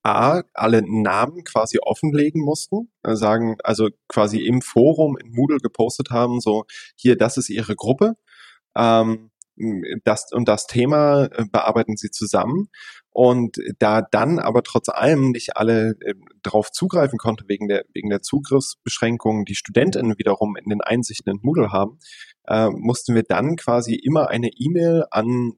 A, 0.05 0.43
alle 0.55 0.83
Namen 0.85 1.43
quasi 1.45 1.79
offenlegen 1.81 2.41
mussten, 2.41 2.93
äh, 3.03 3.17
sagen, 3.17 3.57
also 3.65 3.89
quasi 4.09 4.39
im 4.39 4.63
Forum 4.63 5.17
in 5.19 5.33
Moodle 5.33 5.59
gepostet 5.59 6.11
haben, 6.11 6.41
so 6.41 6.65
hier, 6.97 7.17
das 7.17 7.37
ist 7.37 7.51
ihre 7.51 7.75
Gruppe. 7.75 8.15
Ähm, 8.77 9.32
das 10.05 10.33
und 10.33 10.49
das 10.49 10.67
Thema 10.67 11.25
äh, 11.25 11.45
bearbeiten 11.51 11.97
sie 11.97 12.11
zusammen. 12.11 12.69
Und 13.15 13.59
da 13.79 14.01
dann 14.01 14.39
aber 14.39 14.63
trotz 14.63 14.89
allem 14.89 15.33
nicht 15.33 15.57
alle 15.57 15.95
äh, 16.01 16.15
darauf 16.43 16.71
zugreifen 16.73 17.19
konnte 17.19 17.45
wegen 17.47 17.69
der, 17.69 17.85
wegen 17.93 18.09
der 18.09 18.23
Zugriffsbeschränkungen, 18.23 19.45
die 19.45 19.55
Studentinnen 19.55 20.19
wiederum 20.19 20.57
in 20.57 20.71
den 20.71 20.81
Einsichten 20.81 21.35
in 21.35 21.41
Moodle 21.43 21.73
haben, 21.73 21.99
äh, 22.49 22.71
mussten 22.71 23.15
wir 23.15 23.23
dann 23.23 23.57
quasi 23.57 23.95
immer 23.95 24.29
eine 24.29 24.49
E-Mail 24.49 25.05
an 25.11 25.53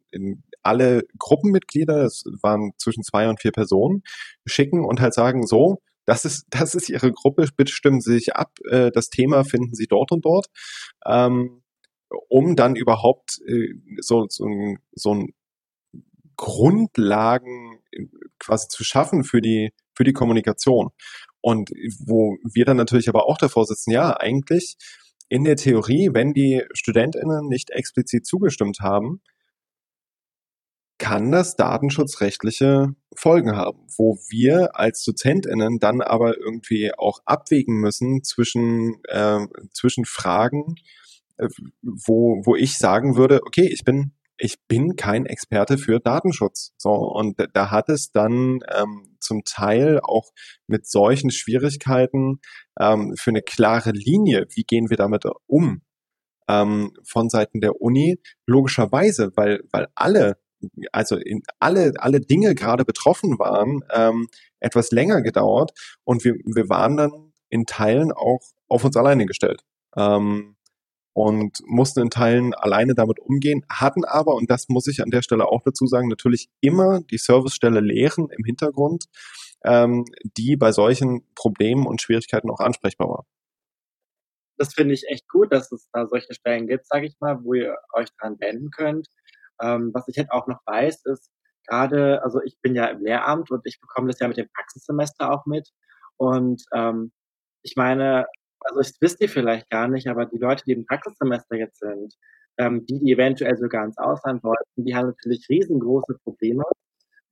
alle 0.65 1.05
Gruppenmitglieder, 1.19 2.05
es 2.05 2.25
waren 2.43 2.73
zwischen 2.79 3.05
zwei 3.05 3.29
und 3.29 3.41
vier 3.41 3.53
Personen, 3.53 4.03
schicken 4.47 4.85
und 4.85 5.01
halt 5.01 5.15
sagen, 5.15 5.47
so, 5.47 5.79
das 6.07 6.25
ist, 6.25 6.47
das 6.51 6.75
ist 6.75 6.89
Ihre 6.89 7.13
Gruppe, 7.13 7.47
bitte 7.57 7.73
stimmen 7.73 8.01
Sie 8.01 8.15
sich 8.15 8.37
ab, 8.37 8.53
äh, 8.69 8.91
das 8.91 9.09
Thema 9.09 9.45
finden 9.45 9.75
Sie 9.75 9.87
dort 9.87 10.13
und 10.13 10.25
dort. 10.25 10.47
Ähm, 11.07 11.63
um 12.29 12.57
dann 12.57 12.77
überhaupt 12.77 13.41
äh, 13.47 13.75
so, 14.01 14.27
so, 14.29 14.47
so 14.93 15.15
ein 15.15 15.35
Grundlagen 16.37 17.81
äh, 17.93 18.07
quasi 18.39 18.69
zu 18.69 18.85
schaffen 18.85 19.25
für 19.25 19.41
die, 19.41 19.73
für 19.95 20.05
die 20.05 20.13
Kommunikation. 20.13 20.91
Und 21.41 21.71
wo 22.07 22.37
wir 22.43 22.65
dann 22.65 22.79
natürlich 22.79 23.09
aber 23.09 23.27
auch 23.29 23.39
davor 23.39 23.67
sitzen, 23.67 23.91
ja, 23.91 24.17
eigentlich 24.17 24.77
in 25.29 25.45
der 25.45 25.57
Theorie, 25.57 26.11
wenn 26.13 26.33
die 26.33 26.63
StudentInnen 26.73 27.49
nicht 27.49 27.71
explizit 27.71 28.27
zugestimmt 28.27 28.81
haben, 28.81 29.21
kann 30.99 31.33
das 31.33 31.57
datenschutzrechtliche 31.57 32.95
Folgen 33.15 33.57
haben, 33.57 33.87
wo 33.97 34.17
wir 34.31 34.79
als 34.79 35.03
DozentInnen 35.05 35.79
dann 35.79 36.01
aber 36.01 36.39
irgendwie 36.39 36.93
auch 36.97 37.19
abwägen 37.25 37.77
müssen 37.81 38.23
zwischen, 38.23 39.03
äh, 39.09 39.47
zwischen 39.73 40.05
Fragen, 40.05 40.77
wo, 41.83 42.43
wo 42.45 42.57
ich 42.57 42.79
sagen 42.79 43.17
würde, 43.17 43.41
okay, 43.45 43.69
ich 43.71 43.85
bin 43.85 44.13
ich 44.37 44.57
bin 44.67 44.97
kein 44.97 45.27
Experte 45.27 45.79
für 45.79 46.01
Datenschutz. 46.01 46.73
So, 46.77 46.91
und 46.91 47.37
da 47.53 47.71
hat 47.71 47.89
es 47.89 48.11
dann 48.11 48.61
ähm, 48.75 49.17
zum 49.21 49.45
Teil 49.45 50.01
auch 50.03 50.31
mit 50.67 50.87
solchen 50.87 51.31
Schwierigkeiten 51.31 52.41
ähm, 52.81 53.15
für 53.17 53.31
eine 53.31 53.43
klare 53.43 53.93
Linie, 53.93 54.47
wie 54.51 54.65
gehen 54.65 54.91
wir 54.91 54.97
damit 54.97 55.25
um, 55.47 55.83
ähm, 56.49 56.93
von 57.05 57.29
Seiten 57.29 57.61
der 57.61 57.81
Uni, 57.81 58.19
logischerweise, 58.47 59.31
weil, 59.37 59.61
weil 59.71 59.87
alle, 59.95 60.37
also 60.93 61.17
in 61.17 61.43
alle, 61.61 61.93
alle 61.99 62.21
Dinge 62.21 62.55
gerade 62.55 62.85
betroffen 62.85 63.39
waren, 63.39 63.83
ähm, 63.93 64.29
etwas 64.61 64.91
länger 64.91 65.23
gedauert 65.23 65.73
und 66.05 66.25
wir, 66.25 66.35
wir 66.45 66.69
waren 66.69 66.97
dann 66.97 67.33
in 67.51 67.67
Teilen 67.67 68.13
auch 68.13 68.41
auf 68.69 68.85
uns 68.85 68.97
alleine 68.97 69.27
gestellt. 69.27 69.63
Ähm, 69.97 70.54
und 71.15 71.61
mussten 71.65 72.01
in 72.01 72.11
Teilen 72.11 72.55
alleine 72.55 72.95
damit 72.95 73.21
umgehen, 73.21 73.65
hatten 73.71 74.05
aber, 74.05 74.35
und 74.35 74.51
das 74.51 74.69
muss 74.69 74.89
ich 74.89 75.01
an 75.01 75.11
der 75.11 75.23
Stelle 75.23 75.47
auch 75.47 75.63
dazu 75.65 75.87
sagen, 75.87 76.09
natürlich 76.09 76.49
immer 76.61 77.01
die 77.01 77.19
Servicestelle 77.19 77.81
lehren 77.81 78.29
im 78.37 78.45
Hintergrund, 78.45 79.07
ähm, 79.65 80.05
die 80.37 80.57
bei 80.57 80.73
solchen 80.73 81.25
Problemen 81.37 81.87
und 81.87 82.03
Schwierigkeiten 82.03 82.51
auch 82.51 82.61
ansprechbar 82.61 83.09
war. 83.09 83.25
Das 84.59 84.75
finde 84.75 84.95
ich 84.95 85.05
echt 85.09 85.29
gut, 85.29 85.53
dass 85.53 85.73
es 85.73 85.89
da 85.93 86.07
solche 86.07 86.35
Stellen 86.35 86.67
gibt, 86.67 86.87
sage 86.87 87.07
ich 87.07 87.15
mal, 87.21 87.43
wo 87.43 87.55
ihr 87.55 87.77
euch 87.93 88.09
dran 88.19 88.37
wenden 88.41 88.71
könnt. 88.71 89.09
Ähm, 89.63 89.91
was 89.95 90.09
ich 90.09 90.17
jetzt 90.17 90.33
auch 90.33 90.49
noch 90.49 90.61
weiß, 90.67 91.05
ist 91.07 91.31
gerade, 91.67 92.23
also 92.23 92.41
ich 92.45 92.59
bin 92.61 92.75
ja 92.75 92.87
im 92.87 93.05
Lehramt 93.05 93.51
und 93.51 93.63
ich 93.65 93.81
bekomme 93.81 94.09
das 94.09 94.19
ja 94.19 94.29
mit 94.29 94.37
dem 94.37 94.49
Praxissemester 94.53 95.33
auch 95.33 95.47
mit. 95.47 95.71
Und 96.17 96.63
ähm, 96.73 97.13
ich 97.63 97.75
meine, 97.77 98.27
also 98.65 98.81
das 98.81 98.95
wisst 99.01 99.21
ihr 99.21 99.29
vielleicht 99.29 99.71
gar 99.71 99.89
nicht, 99.89 100.09
aber 100.09 100.27
die 100.27 100.39
Leute, 100.39 100.65
die 100.67 100.73
im 100.73 100.87
Praxissemester 100.87 101.57
jetzt 101.57 101.81
sind, 101.81 102.15
ähm, 102.59 102.85
die, 102.87 102.99
die 103.01 103.13
eventuell 103.13 103.57
sogar 103.57 103.85
ins 103.85 103.99
Ausland 103.99 104.43
wollten, 104.43 104.85
die 104.85 104.95
haben 104.95 105.09
natürlich 105.09 105.47
riesengroße 105.49 106.19
Probleme, 106.25 106.65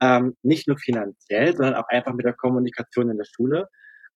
ähm, 0.01 0.37
nicht 0.43 0.69
nur 0.69 0.79
finanziell, 0.79 1.57
sondern 1.57 1.75
auch 1.77 1.89
einfach 1.89 2.13
mit 2.13 2.27
der 2.27 2.35
Kommunikation 2.35 3.11
in 3.11 3.19
der 3.19 3.25
Schule. 3.25 3.69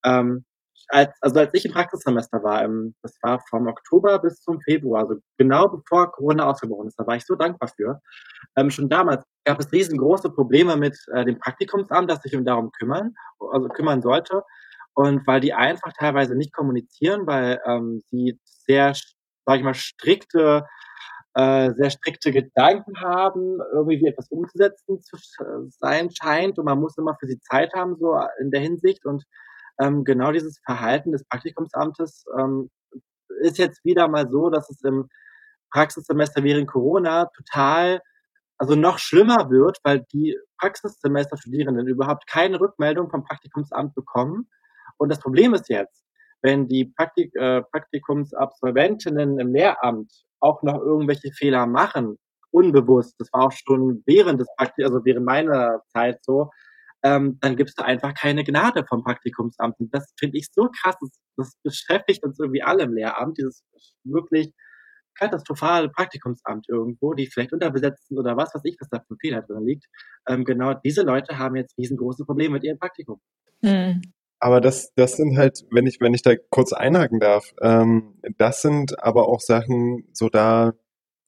Ähm, 0.04 0.44
als, 0.88 1.10
also 1.20 1.40
als 1.40 1.54
ich 1.54 1.64
im 1.64 1.72
Praxissemester 1.72 2.42
war, 2.42 2.62
im, 2.64 2.94
das 3.02 3.16
war 3.22 3.40
vom 3.48 3.66
Oktober 3.66 4.18
bis 4.20 4.40
zum 4.40 4.60
Februar, 4.60 5.02
also 5.02 5.20
genau 5.38 5.68
bevor 5.68 6.12
Corona 6.12 6.46
ausgebrochen 6.48 6.88
ist, 6.88 6.98
da 6.98 7.06
war 7.06 7.16
ich 7.16 7.24
so 7.26 7.34
dankbar 7.34 7.70
für. 7.74 8.00
Ähm, 8.56 8.70
schon 8.70 8.88
damals 8.88 9.24
gab 9.44 9.58
es 9.58 9.72
riesengroße 9.72 10.30
Probleme 10.30 10.76
mit 10.76 10.96
äh, 11.12 11.24
dem 11.24 11.38
Praktikumsamt, 11.38 12.10
das 12.10 12.22
sich 12.22 12.36
um 12.36 12.44
darum 12.44 12.70
kümmern, 12.72 13.14
also 13.38 13.68
kümmern 13.68 14.02
sollte. 14.02 14.42
Und 14.97 15.26
weil 15.26 15.40
die 15.40 15.53
einfach 15.53 15.92
teilweise 15.92 16.34
nicht 16.34 16.55
kommunizieren, 16.55 17.26
weil 17.26 17.61
ähm, 17.66 18.01
sie 18.07 18.40
sehr, 18.66 18.94
sag 19.44 19.59
ich 19.59 19.62
mal, 19.62 19.74
strikte, 19.74 20.64
äh, 21.34 21.70
sehr 21.74 21.90
strikte 21.90 22.32
Gedanken 22.32 22.99
haben, 23.03 23.59
irgendwie 23.74 24.01
wie 24.01 24.09
etwas 24.09 24.30
umzusetzen 24.30 25.03
zu 25.03 25.18
sein 25.68 26.09
scheint. 26.11 26.59
Und 26.59 26.64
man 26.64 26.80
muss 26.80 26.97
immer 26.97 27.14
für 27.20 27.26
sie 27.26 27.38
Zeit 27.40 27.74
haben, 27.74 27.97
so 27.97 28.18
in 28.40 28.51
der 28.51 28.62
Hinsicht. 28.62 29.05
Und 29.05 29.24
ähm, 29.78 30.03
genau 30.03 30.32
dieses 30.32 30.61
Verhalten 30.64 31.12
des 31.12 31.24
Praktikumsamtes 31.24 32.24
ähm, 32.38 32.70
ist 33.40 33.59
jetzt 33.59 33.84
wieder 33.84 34.09
mal 34.09 34.30
so, 34.30 34.49
dass 34.49 34.70
es 34.70 34.82
im 34.82 35.11
Praxissemester 35.72 36.42
während 36.42 36.68
Corona 36.68 37.26
total 37.36 38.01
also 38.57 38.74
noch 38.76 38.99
schlimmer 38.99 39.51
wird, 39.51 39.78
weil 39.82 40.07
die 40.11 40.38
Praxissemesterstudierenden 40.59 41.86
überhaupt 41.86 42.26
keine 42.26 42.59
Rückmeldung 42.59 43.11
vom 43.11 43.24
Praktikumsamt 43.24 43.94
bekommen 43.94 44.49
und 44.99 45.11
das 45.11 45.20
Problem 45.20 45.55
ist 45.55 45.68
jetzt, 45.68 46.05
wenn 46.42 46.68
die 46.68 46.84
Praktik, 46.84 47.34
äh, 47.34 47.62
Praktikumsabsolventinnen 47.62 49.38
im 49.38 49.53
Lehramt 49.53 50.12
auch 50.40 50.62
noch 50.62 50.80
irgendwelche 50.80 51.32
Fehler 51.32 51.66
machen, 51.66 52.18
unbewusst, 52.51 53.14
das 53.18 53.32
war 53.32 53.47
auch 53.47 53.53
schon 53.53 54.03
während 54.07 54.40
des 54.40 54.49
Praktik, 54.57 54.84
also 54.84 55.05
während 55.05 55.26
meiner 55.26 55.82
Zeit 55.92 56.24
so, 56.24 56.51
ähm, 57.03 57.38
dann 57.40 57.57
gibt 57.57 57.70
es 57.70 57.74
da 57.76 57.84
einfach 57.84 58.14
keine 58.14 58.44
Gnade 58.44 58.84
vom 58.88 59.05
Praktikumsamt. 59.05 59.78
Und 59.78 59.94
das 59.94 60.12
finde 60.18 60.38
ich 60.38 60.49
so 60.53 60.68
krass. 60.80 60.97
Das, 61.01 61.20
das 61.36 61.57
beschäftigt 61.62 62.24
uns 62.24 62.38
irgendwie 62.38 62.62
alle 62.62 62.84
im 62.84 62.94
Lehramt, 62.94 63.38
dieses 63.38 63.64
wirklich 64.05 64.53
katastrophale 65.14 65.88
Praktikumsamt 65.88 66.68
irgendwo, 66.68 67.14
die 67.14 67.26
vielleicht 67.26 67.53
unterbesetzt 67.53 68.11
oder 68.11 68.36
was 68.36 68.55
weiß 68.55 68.62
ich, 68.64 68.76
was 68.80 68.88
da 68.88 69.01
für 69.07 69.16
Fehler 69.20 69.42
drin 69.42 69.66
liegt. 69.66 69.86
Ähm, 70.28 70.44
genau 70.44 70.74
diese 70.74 71.03
Leute 71.03 71.38
haben 71.38 71.57
jetzt 71.57 71.76
riesengroße 71.78 72.24
Probleme 72.24 72.55
mit 72.55 72.64
ihrem 72.64 72.78
Praktikum. 72.78 73.20
Hm. 73.62 74.03
Aber 74.39 74.61
das, 74.61 74.93
das 74.95 75.16
sind 75.16 75.37
halt, 75.37 75.64
wenn 75.70 75.87
ich, 75.87 76.01
wenn 76.01 76.14
ich 76.14 76.22
da 76.22 76.34
kurz 76.51 76.72
einhaken 76.72 77.20
darf, 77.20 77.55
ähm, 77.62 78.20
das 78.39 78.62
sind 78.62 79.03
aber 79.03 79.28
auch 79.28 79.41
Sachen, 79.41 80.09
so 80.12 80.28
da 80.28 80.72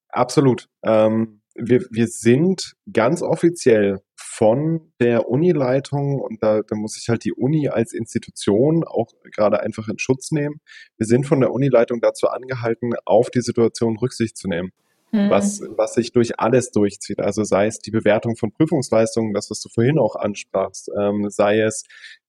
absolut. 0.09 0.69
Ähm, 0.83 1.41
wir, 1.55 1.85
wir 1.91 2.07
sind 2.07 2.75
ganz 2.93 3.23
offiziell 3.23 4.01
von 4.15 4.93
der 5.01 5.29
Unileitung, 5.29 6.21
und 6.21 6.43
da, 6.43 6.61
da 6.63 6.77
muss 6.77 6.97
ich 6.97 7.09
halt 7.09 7.25
die 7.25 7.33
Uni 7.33 7.69
als 7.69 7.93
Institution 7.93 8.85
auch 8.85 9.09
gerade 9.35 9.61
einfach 9.61 9.89
in 9.89 9.99
Schutz 9.99 10.31
nehmen, 10.31 10.61
wir 10.97 11.07
sind 11.07 11.27
von 11.27 11.41
der 11.41 11.51
Unileitung 11.51 12.01
dazu 12.01 12.29
angehalten, 12.29 12.93
auf 13.05 13.31
die 13.31 13.41
Situation 13.41 13.97
Rücksicht 13.97 14.37
zu 14.37 14.49
nehmen. 14.49 14.71
Mhm. 15.11 15.31
Was, 15.31 15.63
was 15.77 15.95
sich 15.95 16.13
durch 16.13 16.39
alles 16.39 16.71
durchzieht. 16.71 17.21
Also 17.21 17.43
sei 17.43 17.67
es 17.67 17.79
die 17.79 17.91
Bewertung 17.91 18.37
von 18.37 18.53
Prüfungsleistungen, 18.53 19.33
das, 19.33 19.51
was 19.51 19.61
du 19.61 19.71
vorhin 19.71 19.99
auch 19.99 20.17
ansprachst, 20.17 20.91
ähm, 20.97 21.31
sei 21.31 21.61
es 21.61 21.85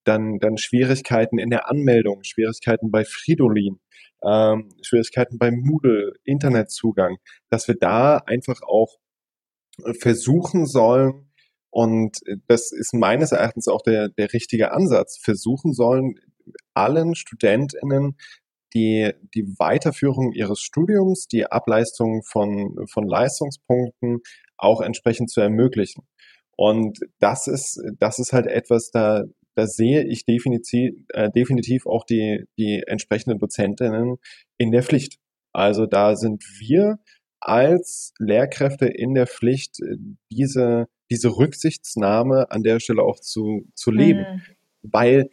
dann, 0.09 0.39
dann 0.39 0.57
Schwierigkeiten 0.57 1.37
in 1.37 1.49
der 1.49 1.69
Anmeldung, 1.69 2.23
Schwierigkeiten 2.23 2.91
bei 2.91 3.05
Fridolin, 3.05 3.79
ähm, 4.23 4.69
Schwierigkeiten 4.81 5.37
beim 5.37 5.59
Moodle, 5.61 6.13
Internetzugang, 6.23 7.17
dass 7.49 7.67
wir 7.67 7.75
da 7.75 8.17
einfach 8.17 8.61
auch 8.63 8.97
versuchen 9.99 10.65
sollen, 10.65 11.29
und 11.71 12.17
das 12.47 12.71
ist 12.71 12.93
meines 12.93 13.31
Erachtens 13.31 13.67
auch 13.67 13.83
der, 13.83 14.09
der 14.09 14.33
richtige 14.33 14.71
Ansatz, 14.71 15.19
versuchen 15.21 15.73
sollen, 15.73 16.15
allen 16.73 17.13
StudentInnen 17.13 18.17
die, 18.73 19.11
die 19.35 19.55
Weiterführung 19.57 20.31
ihres 20.31 20.61
Studiums, 20.61 21.27
die 21.27 21.45
Ableistung 21.45 22.23
von, 22.23 22.75
von 22.91 23.07
Leistungspunkten 23.07 24.21
auch 24.57 24.81
entsprechend 24.81 25.29
zu 25.29 25.41
ermöglichen. 25.41 26.07
Und 26.55 26.99
das 27.19 27.47
ist, 27.47 27.81
das 27.99 28.19
ist 28.19 28.33
halt 28.33 28.47
etwas, 28.47 28.91
da, 28.91 29.23
da 29.59 29.67
sehe 29.67 30.05
ich 30.05 30.25
definitiv, 30.25 30.93
äh, 31.09 31.29
definitiv 31.29 31.85
auch 31.85 32.05
die, 32.05 32.45
die 32.57 32.81
entsprechenden 32.87 33.39
Dozentinnen 33.39 34.15
in 34.57 34.71
der 34.71 34.83
Pflicht. 34.83 35.17
Also 35.51 35.85
da 35.85 36.15
sind 36.15 36.43
wir 36.59 36.99
als 37.41 38.13
Lehrkräfte 38.19 38.85
in 38.85 39.15
der 39.15 39.27
Pflicht, 39.27 39.81
äh, 39.81 39.97
diese, 40.31 40.87
diese 41.11 41.35
Rücksichtsnahme 41.35 42.49
an 42.51 42.63
der 42.63 42.79
Stelle 42.79 43.03
auch 43.03 43.19
zu, 43.19 43.67
zu 43.75 43.91
leben. 43.91 44.21
Mhm. 44.21 44.41
Weil 44.83 45.29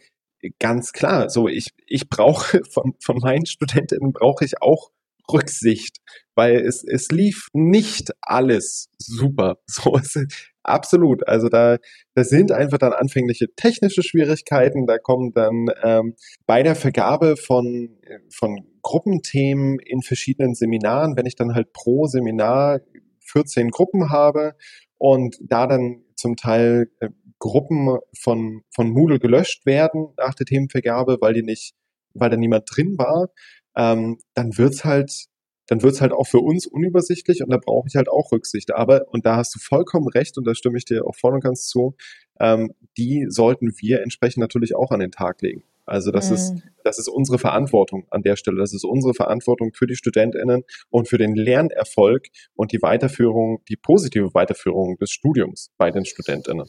ganz 0.59 0.91
klar, 0.91 1.29
so 1.29 1.47
ich, 1.47 1.69
ich 1.85 2.09
brauche 2.09 2.61
von, 2.69 2.95
von 3.01 3.19
meinen 3.19 3.45
Studentinnen 3.45 4.11
brauche 4.11 4.43
ich 4.43 4.61
auch 4.61 4.89
Rücksicht, 5.31 5.97
weil 6.35 6.57
es, 6.57 6.83
es 6.83 7.09
lief 7.09 7.47
nicht 7.53 8.11
alles 8.21 8.89
super. 8.97 9.57
So, 9.67 9.97
es, 9.97 10.15
absolut. 10.63 11.27
Also 11.27 11.49
da, 11.49 11.77
da 12.13 12.23
sind 12.23 12.51
einfach 12.51 12.77
dann 12.77 12.93
anfängliche 12.93 13.47
technische 13.55 14.03
Schwierigkeiten. 14.03 14.85
Da 14.85 14.97
kommen 14.97 15.31
dann 15.33 15.67
ähm, 15.83 16.15
bei 16.45 16.63
der 16.63 16.75
Vergabe 16.75 17.37
von, 17.37 17.97
von 18.29 18.67
Gruppenthemen 18.81 19.79
in 19.79 20.01
verschiedenen 20.01 20.55
Seminaren, 20.55 21.15
wenn 21.17 21.25
ich 21.25 21.35
dann 21.35 21.55
halt 21.55 21.73
pro 21.73 22.07
Seminar 22.07 22.81
14 23.25 23.69
Gruppen 23.69 24.09
habe 24.09 24.53
und 24.97 25.37
da 25.41 25.67
dann 25.67 26.03
zum 26.15 26.35
Teil 26.35 26.89
äh, 26.99 27.09
Gruppen 27.39 27.99
von, 28.19 28.63
von 28.73 28.89
Moodle 28.89 29.19
gelöscht 29.19 29.65
werden 29.65 30.13
nach 30.17 30.33
der 30.33 30.45
Themenvergabe, 30.45 31.17
weil 31.21 31.33
die 31.33 31.43
nicht, 31.43 31.75
weil 32.13 32.29
da 32.29 32.37
niemand 32.37 32.65
drin 32.67 32.97
war, 32.97 33.29
ähm, 33.77 34.17
dann 34.33 34.57
wird's 34.57 34.83
halt, 34.83 35.27
dann 35.67 35.83
wird's 35.83 36.01
halt 36.01 36.11
auch 36.11 36.25
für 36.25 36.39
uns 36.39 36.65
unübersichtlich 36.65 37.43
und 37.43 37.51
da 37.51 37.57
brauche 37.57 37.87
ich 37.87 37.95
halt 37.95 38.09
auch 38.09 38.31
Rücksicht. 38.31 38.73
Aber, 38.73 39.05
und 39.11 39.25
da 39.25 39.37
hast 39.37 39.55
du 39.55 39.59
vollkommen 39.59 40.07
recht 40.07 40.37
und 40.37 40.45
da 40.45 40.55
stimme 40.55 40.77
ich 40.77 40.85
dir 40.85 41.05
auch 41.05 41.15
voll 41.15 41.33
und 41.33 41.43
ganz 41.43 41.67
zu, 41.67 41.95
ähm, 42.39 42.73
die 42.97 43.27
sollten 43.29 43.73
wir 43.77 44.01
entsprechend 44.01 44.41
natürlich 44.41 44.75
auch 44.75 44.91
an 44.91 44.99
den 44.99 45.11
Tag 45.11 45.41
legen. 45.41 45.63
Also 45.85 46.11
das 46.11 46.29
mhm. 46.29 46.35
ist, 46.35 46.53
das 46.83 46.99
ist 46.99 47.07
unsere 47.07 47.39
Verantwortung 47.39 48.05
an 48.09 48.21
der 48.21 48.35
Stelle. 48.35 48.57
Das 48.57 48.73
ist 48.73 48.83
unsere 48.83 49.13
Verantwortung 49.13 49.73
für 49.73 49.87
die 49.87 49.95
StudentInnen 49.95 50.63
und 50.89 51.07
für 51.07 51.17
den 51.17 51.33
Lernerfolg 51.33 52.27
und 52.55 52.73
die 52.73 52.81
Weiterführung, 52.81 53.63
die 53.69 53.77
positive 53.77 54.33
Weiterführung 54.33 54.97
des 54.97 55.11
Studiums 55.11 55.71
bei 55.77 55.91
den 55.91 56.03
StudentInnen. 56.03 56.67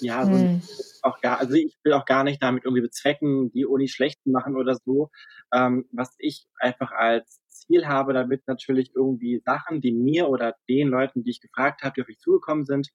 Ja, 0.00 0.24
so 0.24 0.32
hm. 0.32 0.62
auch 1.02 1.20
gar, 1.20 1.38
also 1.38 1.54
ich 1.54 1.76
will 1.84 1.92
auch 1.92 2.06
gar 2.06 2.24
nicht 2.24 2.42
damit 2.42 2.64
irgendwie 2.64 2.82
bezwecken, 2.82 3.52
die 3.52 3.66
Uni 3.66 3.88
schlecht 3.88 4.26
machen 4.26 4.56
oder 4.56 4.74
so. 4.84 5.10
Ähm, 5.52 5.86
was 5.92 6.14
ich 6.18 6.46
einfach 6.58 6.92
als 6.92 7.40
Ziel 7.48 7.86
habe, 7.86 8.12
damit 8.12 8.46
natürlich 8.46 8.92
irgendwie 8.94 9.40
Sachen, 9.44 9.80
die 9.80 9.92
mir 9.92 10.28
oder 10.28 10.56
den 10.68 10.88
Leuten, 10.88 11.22
die 11.22 11.30
ich 11.30 11.40
gefragt 11.40 11.82
habe, 11.82 11.94
die 11.94 12.02
auf 12.02 12.08
mich 12.08 12.18
zugekommen 12.18 12.64
sind, 12.64 12.90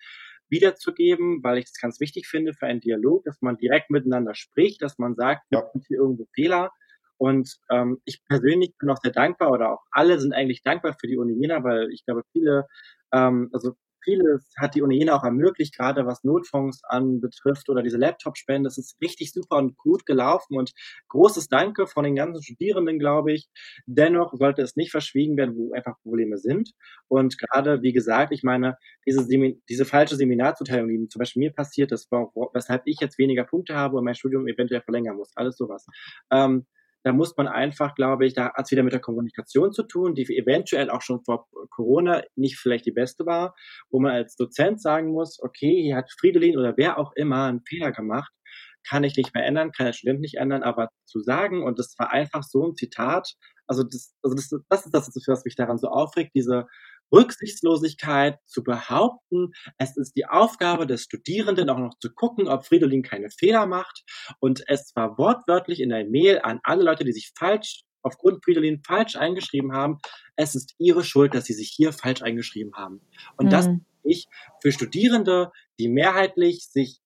wiederzugeben, 0.49 1.43
weil 1.43 1.57
ich 1.57 1.65
es 1.65 1.79
ganz 1.79 1.99
wichtig 1.99 2.27
finde 2.27 2.53
für 2.53 2.67
einen 2.67 2.81
Dialog, 2.81 3.23
dass 3.23 3.41
man 3.41 3.57
direkt 3.57 3.89
miteinander 3.89 4.35
spricht, 4.35 4.81
dass 4.81 4.99
man 4.99 5.15
sagt, 5.15 5.43
ja. 5.49 5.61
gibt 5.73 5.87
hier 5.87 5.97
irgendwo 5.97 6.27
Fehler. 6.33 6.71
Und 7.17 7.57
ähm, 7.69 8.01
ich 8.03 8.23
persönlich 8.25 8.73
bin 8.77 8.89
auch 8.89 8.97
sehr 8.97 9.11
dankbar 9.11 9.51
oder 9.51 9.73
auch 9.73 9.83
alle 9.91 10.19
sind 10.19 10.33
eigentlich 10.33 10.63
dankbar 10.63 10.95
für 10.99 11.07
die 11.07 11.17
Uni 11.17 11.33
Jena, 11.39 11.63
weil 11.63 11.89
ich 11.91 12.03
glaube, 12.05 12.23
viele, 12.31 12.67
ähm, 13.13 13.49
also 13.53 13.75
vieles 14.03 14.53
hat 14.57 14.75
die 14.75 14.81
Uni 14.81 14.97
Jena 14.97 15.15
auch 15.15 15.23
ermöglicht, 15.23 15.75
gerade 15.75 16.05
was 16.05 16.23
Notfonds 16.23 16.81
anbetrifft 16.83 17.69
oder 17.69 17.81
diese 17.81 17.97
Laptop-Spenden. 17.97 18.63
Das 18.63 18.77
ist 18.77 18.99
richtig 19.01 19.31
super 19.31 19.57
und 19.57 19.77
gut 19.77 20.05
gelaufen 20.05 20.57
und 20.57 20.71
großes 21.09 21.47
Danke 21.47 21.87
von 21.87 22.03
den 22.03 22.15
ganzen 22.15 22.43
Studierenden, 22.43 22.99
glaube 22.99 23.33
ich. 23.33 23.49
Dennoch 23.85 24.33
sollte 24.33 24.61
es 24.61 24.75
nicht 24.75 24.91
verschwiegen 24.91 25.37
werden, 25.37 25.55
wo 25.55 25.73
einfach 25.73 25.99
Probleme 26.01 26.37
sind. 26.37 26.71
Und 27.07 27.37
gerade, 27.37 27.81
wie 27.81 27.93
gesagt, 27.93 28.31
ich 28.31 28.43
meine, 28.43 28.77
diese, 29.05 29.27
diese 29.69 29.85
falsche 29.85 30.15
Seminarzuteilung, 30.15 30.89
die 30.89 31.07
zum 31.07 31.19
Beispiel 31.19 31.41
mir 31.41 31.51
passiert, 31.53 31.91
war, 32.11 32.31
weshalb 32.53 32.83
ich 32.85 32.99
jetzt 32.99 33.17
weniger 33.17 33.43
Punkte 33.43 33.75
habe 33.75 33.97
und 33.97 34.05
mein 34.05 34.15
Studium 34.15 34.47
eventuell 34.47 34.81
verlängern 34.81 35.17
muss. 35.17 35.31
Alles 35.35 35.57
sowas. 35.57 35.85
Ähm, 36.31 36.65
da 37.03 37.13
muss 37.13 37.35
man 37.35 37.47
einfach, 37.47 37.95
glaube 37.95 38.25
ich, 38.25 38.33
da 38.33 38.53
hat 38.53 38.65
es 38.65 38.71
wieder 38.71 38.83
mit 38.83 38.93
der 38.93 39.01
Kommunikation 39.01 39.71
zu 39.71 39.83
tun, 39.83 40.13
die 40.15 40.23
eventuell 40.37 40.89
auch 40.89 41.01
schon 41.01 41.23
vor 41.23 41.47
Corona 41.69 42.23
nicht 42.35 42.57
vielleicht 42.57 42.85
die 42.85 42.91
beste 42.91 43.25
war, 43.25 43.55
wo 43.89 43.99
man 43.99 44.11
als 44.11 44.35
Dozent 44.35 44.81
sagen 44.81 45.11
muss, 45.11 45.39
okay, 45.41 45.81
hier 45.81 45.95
hat 45.95 46.11
Friedelin 46.19 46.57
oder 46.57 46.75
wer 46.77 46.97
auch 46.97 47.13
immer 47.15 47.45
einen 47.45 47.63
Fehler 47.65 47.91
gemacht, 47.91 48.31
kann 48.87 49.03
ich 49.03 49.15
nicht 49.15 49.33
mehr 49.33 49.45
ändern, 49.45 49.71
kann 49.71 49.85
der 49.85 49.93
Student 49.93 50.21
nicht 50.21 50.35
ändern, 50.35 50.63
aber 50.63 50.89
zu 51.05 51.19
sagen, 51.19 51.63
und 51.63 51.79
das 51.79 51.95
war 51.97 52.11
einfach 52.11 52.43
so 52.43 52.67
ein 52.67 52.75
Zitat, 52.75 53.35
also 53.67 53.83
das, 53.83 54.13
also 54.21 54.35
das, 54.35 54.49
das 54.69 54.85
ist 54.85 54.93
das, 54.93 55.27
was 55.27 55.45
mich 55.45 55.55
daran 55.55 55.77
so 55.77 55.87
aufregt, 55.87 56.31
diese 56.35 56.65
Rücksichtslosigkeit 57.11 58.37
zu 58.45 58.63
behaupten, 58.63 59.51
es 59.77 59.97
ist 59.97 60.15
die 60.15 60.25
Aufgabe 60.25 60.87
des 60.87 61.03
Studierenden 61.03 61.69
auch 61.69 61.79
noch 61.79 61.97
zu 61.99 62.13
gucken, 62.13 62.47
ob 62.47 62.65
Fridolin 62.65 63.03
keine 63.03 63.29
Fehler 63.29 63.65
macht. 63.65 64.03
Und 64.39 64.63
es 64.67 64.91
war 64.95 65.17
wortwörtlich 65.17 65.79
in 65.79 65.89
der 65.89 66.05
Mail 66.05 66.39
an 66.43 66.59
alle 66.63 66.83
Leute, 66.83 67.03
die 67.03 67.13
sich 67.13 67.31
falsch 67.37 67.83
aufgrund 68.03 68.43
Fridolin 68.43 68.81
falsch 68.85 69.15
eingeschrieben 69.15 69.73
haben. 69.73 69.97
Es 70.35 70.55
ist 70.55 70.73
ihre 70.79 71.03
Schuld, 71.03 71.35
dass 71.35 71.45
sie 71.45 71.53
sich 71.53 71.71
hier 71.75 71.93
falsch 71.93 72.21
eingeschrieben 72.21 72.73
haben. 72.75 73.01
Und 73.37 73.47
mhm. 73.47 73.51
das 73.51 73.69
ich 74.03 74.27
für 74.61 74.71
Studierende, 74.71 75.51
die 75.79 75.87
mehrheitlich 75.87 76.67
sich 76.67 76.99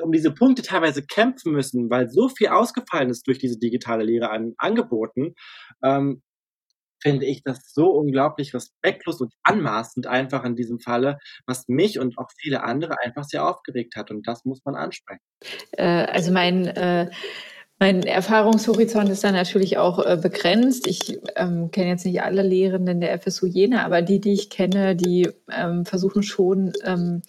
um 0.00 0.12
diese 0.12 0.32
Punkte 0.32 0.62
teilweise 0.62 1.04
kämpfen 1.04 1.52
müssen, 1.52 1.90
weil 1.90 2.08
so 2.08 2.28
viel 2.28 2.48
ausgefallen 2.48 3.10
ist 3.10 3.26
durch 3.26 3.38
diese 3.38 3.58
digitale 3.58 4.04
Lehre 4.04 4.30
an 4.30 4.54
Angeboten, 4.56 5.34
ähm, 5.82 6.22
finde 7.00 7.26
ich 7.26 7.42
das 7.42 7.72
so 7.72 7.90
unglaublich 7.90 8.54
respektlos 8.54 9.20
und 9.20 9.32
anmaßend 9.42 10.06
einfach 10.06 10.44
in 10.44 10.56
diesem 10.56 10.80
Falle, 10.80 11.18
was 11.46 11.68
mich 11.68 11.98
und 11.98 12.18
auch 12.18 12.28
viele 12.38 12.62
andere 12.62 13.00
einfach 13.02 13.24
sehr 13.24 13.46
aufgeregt 13.46 13.96
hat. 13.96 14.10
Und 14.10 14.26
das 14.26 14.44
muss 14.44 14.60
man 14.64 14.74
ansprechen. 14.74 15.20
Äh, 15.72 15.84
also 15.84 16.32
mein 16.32 16.66
äh 16.66 17.10
mein 17.82 18.02
Erfahrungshorizont 18.02 19.08
ist 19.08 19.24
da 19.24 19.32
natürlich 19.32 19.78
auch 19.78 20.04
äh, 20.04 20.18
begrenzt. 20.20 20.86
Ich 20.86 21.18
ähm, 21.34 21.70
kenne 21.70 21.88
jetzt 21.88 22.04
nicht 22.04 22.22
alle 22.22 22.42
Lehrenden 22.42 23.00
der 23.00 23.18
FSU 23.18 23.46
Jena, 23.46 23.86
aber 23.86 24.02
die, 24.02 24.20
die 24.20 24.34
ich 24.34 24.50
kenne, 24.50 24.94
die 24.94 25.30
ähm, 25.50 25.86
versuchen 25.86 26.22
schon 26.22 26.74
ähm, 26.84 27.22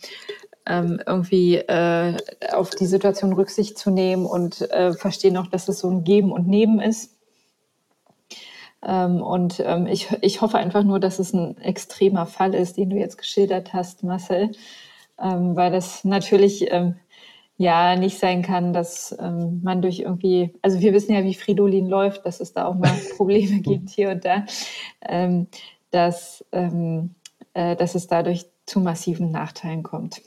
ähm 0.68 1.00
irgendwie 1.08 1.56
äh, 1.56 2.18
auf 2.52 2.72
die 2.72 2.86
Situation 2.86 3.32
Rücksicht 3.32 3.78
zu 3.78 3.92
nehmen 3.92 4.26
und 4.26 4.60
äh, 4.72 4.92
verstehen 4.92 5.38
auch, 5.38 5.48
dass 5.48 5.70
es 5.70 5.80
so 5.80 5.90
ein 5.90 6.04
Geben 6.04 6.34
und 6.34 6.50
Nehmen 6.50 6.82
ist. 6.82 7.21
Ähm, 8.86 9.22
und 9.22 9.62
ähm, 9.66 9.88
ich, 9.88 10.10
ich 10.22 10.42
hoffe 10.42 10.58
einfach 10.58 10.84
nur, 10.84 11.00
dass 11.00 11.20
es 11.20 11.34
ein 11.34 11.58
extremer 11.58 12.26
Fall 12.26 12.54
ist, 12.54 12.78
den 12.78 12.90
du 12.90 12.98
jetzt 12.98 13.18
geschildert 13.18 13.74
hast, 13.74 14.04
Marcel, 14.04 14.52
ähm, 15.20 15.56
weil 15.56 15.72
das 15.72 16.04
natürlich 16.04 16.70
ja 17.58 17.96
nicht 17.96 18.18
sein 18.18 18.42
kann, 18.42 18.74
dass 18.74 19.16
man 19.20 19.84
durch 19.84 20.00
irgendwie, 20.00 20.52
also 20.64 20.80
wir 20.80 20.94
wissen 20.94 21.14
ja, 21.14 21.24
wie 21.24 21.36
Fridolin 21.36 21.88
läuft, 21.88 22.26
dass 22.26 22.40
es 22.40 22.54
da 22.54 22.66
auch 22.66 22.74
mal 22.74 22.92
Probleme 23.18 23.60
gibt 23.60 23.90
hier 23.92 24.10
und 24.10 24.26
da, 24.26 24.46
dass, 25.92 26.44
äh, 26.50 27.76
dass 27.76 27.94
es 27.94 28.08
dadurch 28.08 28.48
zu 28.66 28.80
massiven 28.80 29.30
Nachteilen 29.32 29.84
kommt. 29.84 30.22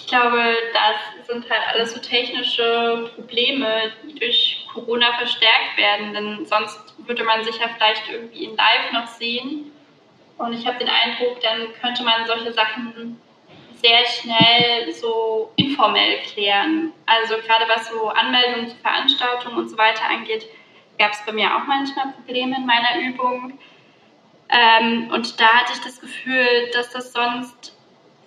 Ich 0.00 0.06
glaube, 0.06 0.42
das 0.72 1.26
sind 1.26 1.48
halt 1.48 1.62
alles 1.68 1.92
so 1.92 2.00
technische 2.00 3.10
Probleme, 3.14 3.92
die 4.02 4.18
durch 4.18 4.66
Corona 4.72 5.12
verstärkt 5.12 5.76
werden, 5.76 6.14
denn 6.14 6.46
sonst 6.46 6.94
würde 7.06 7.22
man 7.22 7.44
sich 7.44 7.58
ja 7.58 7.68
vielleicht 7.68 8.08
irgendwie 8.10 8.44
in 8.44 8.56
Live 8.56 8.92
noch 8.92 9.06
sehen. 9.06 9.70
Und 10.38 10.54
ich 10.54 10.66
habe 10.66 10.78
den 10.78 10.88
Eindruck, 10.88 11.40
dann 11.42 11.72
könnte 11.80 12.02
man 12.02 12.26
solche 12.26 12.52
Sachen 12.52 13.20
sehr 13.76 14.04
schnell 14.06 14.92
so 14.92 15.52
informell 15.56 16.18
klären. 16.32 16.92
Also 17.06 17.36
gerade 17.36 17.68
was 17.68 17.88
so 17.88 18.08
Anmeldungen 18.08 18.68
zu 18.68 18.76
Veranstaltungen 18.76 19.58
und 19.58 19.68
so 19.68 19.78
weiter 19.78 20.08
angeht, 20.08 20.46
gab 20.98 21.12
es 21.12 21.24
bei 21.24 21.32
mir 21.32 21.54
auch 21.54 21.66
manchmal 21.66 22.12
Probleme 22.12 22.56
in 22.56 22.66
meiner 22.66 22.98
Übung. 23.00 23.58
Ähm, 24.48 25.10
und 25.12 25.38
da 25.38 25.46
hatte 25.46 25.72
ich 25.74 25.80
das 25.80 26.00
Gefühl, 26.00 26.70
dass 26.72 26.90
das 26.90 27.12
sonst 27.12 27.76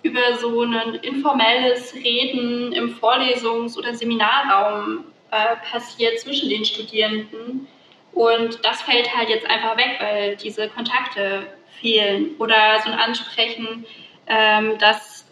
über 0.04 0.36
so 0.36 0.62
ein 0.62 0.96
informelles 0.96 1.94
Reden 1.94 2.72
im 2.72 2.94
Vorlesungs- 2.94 3.76
oder 3.76 3.94
Seminarraum 3.94 5.04
äh, 5.30 5.56
passiert 5.70 6.20
zwischen 6.20 6.50
den 6.50 6.64
Studierenden. 6.64 7.66
Und 8.12 8.64
das 8.64 8.82
fällt 8.82 9.16
halt 9.16 9.30
jetzt 9.30 9.46
einfach 9.46 9.76
weg, 9.78 9.96
weil 9.98 10.36
diese 10.36 10.68
Kontakte 10.68 11.46
fehlen. 11.80 12.36
Oder 12.38 12.80
so 12.84 12.90
ein 12.90 12.98
Ansprechen, 12.98 13.86
ähm, 14.26 14.78
dass 14.78 15.24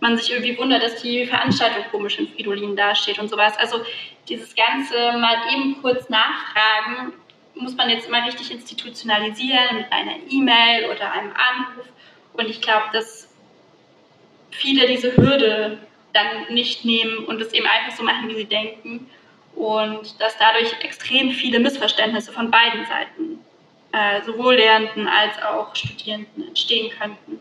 man 0.00 0.18
sich 0.18 0.32
irgendwie 0.32 0.58
wundert, 0.58 0.82
dass 0.82 1.00
die 1.00 1.24
Veranstaltung 1.26 1.84
komisch 1.92 2.18
in 2.18 2.26
Fridolin 2.28 2.74
dasteht 2.74 3.20
und 3.20 3.28
sowas. 3.28 3.56
Also 3.58 3.78
dieses 4.28 4.56
Ganze 4.56 5.12
mal 5.18 5.36
eben 5.54 5.80
kurz 5.80 6.08
nachfragen, 6.08 7.12
muss 7.54 7.76
man 7.76 7.88
jetzt 7.90 8.08
immer 8.08 8.26
richtig 8.26 8.50
institutionalisieren 8.50 9.76
mit 9.76 9.92
einer 9.92 10.16
E-Mail 10.28 10.86
oder 10.90 11.12
einem 11.12 11.32
Anruf. 11.32 11.86
Und 12.32 12.48
ich 12.48 12.60
glaube, 12.60 12.86
dass 12.92 13.29
viele 14.50 14.86
diese 14.86 15.16
Hürde 15.16 15.78
dann 16.12 16.52
nicht 16.52 16.84
nehmen 16.84 17.24
und 17.26 17.40
es 17.40 17.52
eben 17.52 17.66
einfach 17.66 17.96
so 17.96 18.02
machen, 18.02 18.28
wie 18.28 18.34
sie 18.34 18.44
denken. 18.44 19.08
Und 19.54 20.20
dass 20.20 20.36
dadurch 20.38 20.72
extrem 20.82 21.30
viele 21.30 21.58
Missverständnisse 21.60 22.32
von 22.32 22.50
beiden 22.50 22.86
Seiten, 22.86 23.38
äh, 23.92 24.22
sowohl 24.24 24.54
Lehrenden 24.54 25.08
als 25.08 25.40
auch 25.42 25.74
Studierenden, 25.74 26.48
entstehen 26.48 26.90
könnten. 26.98 27.40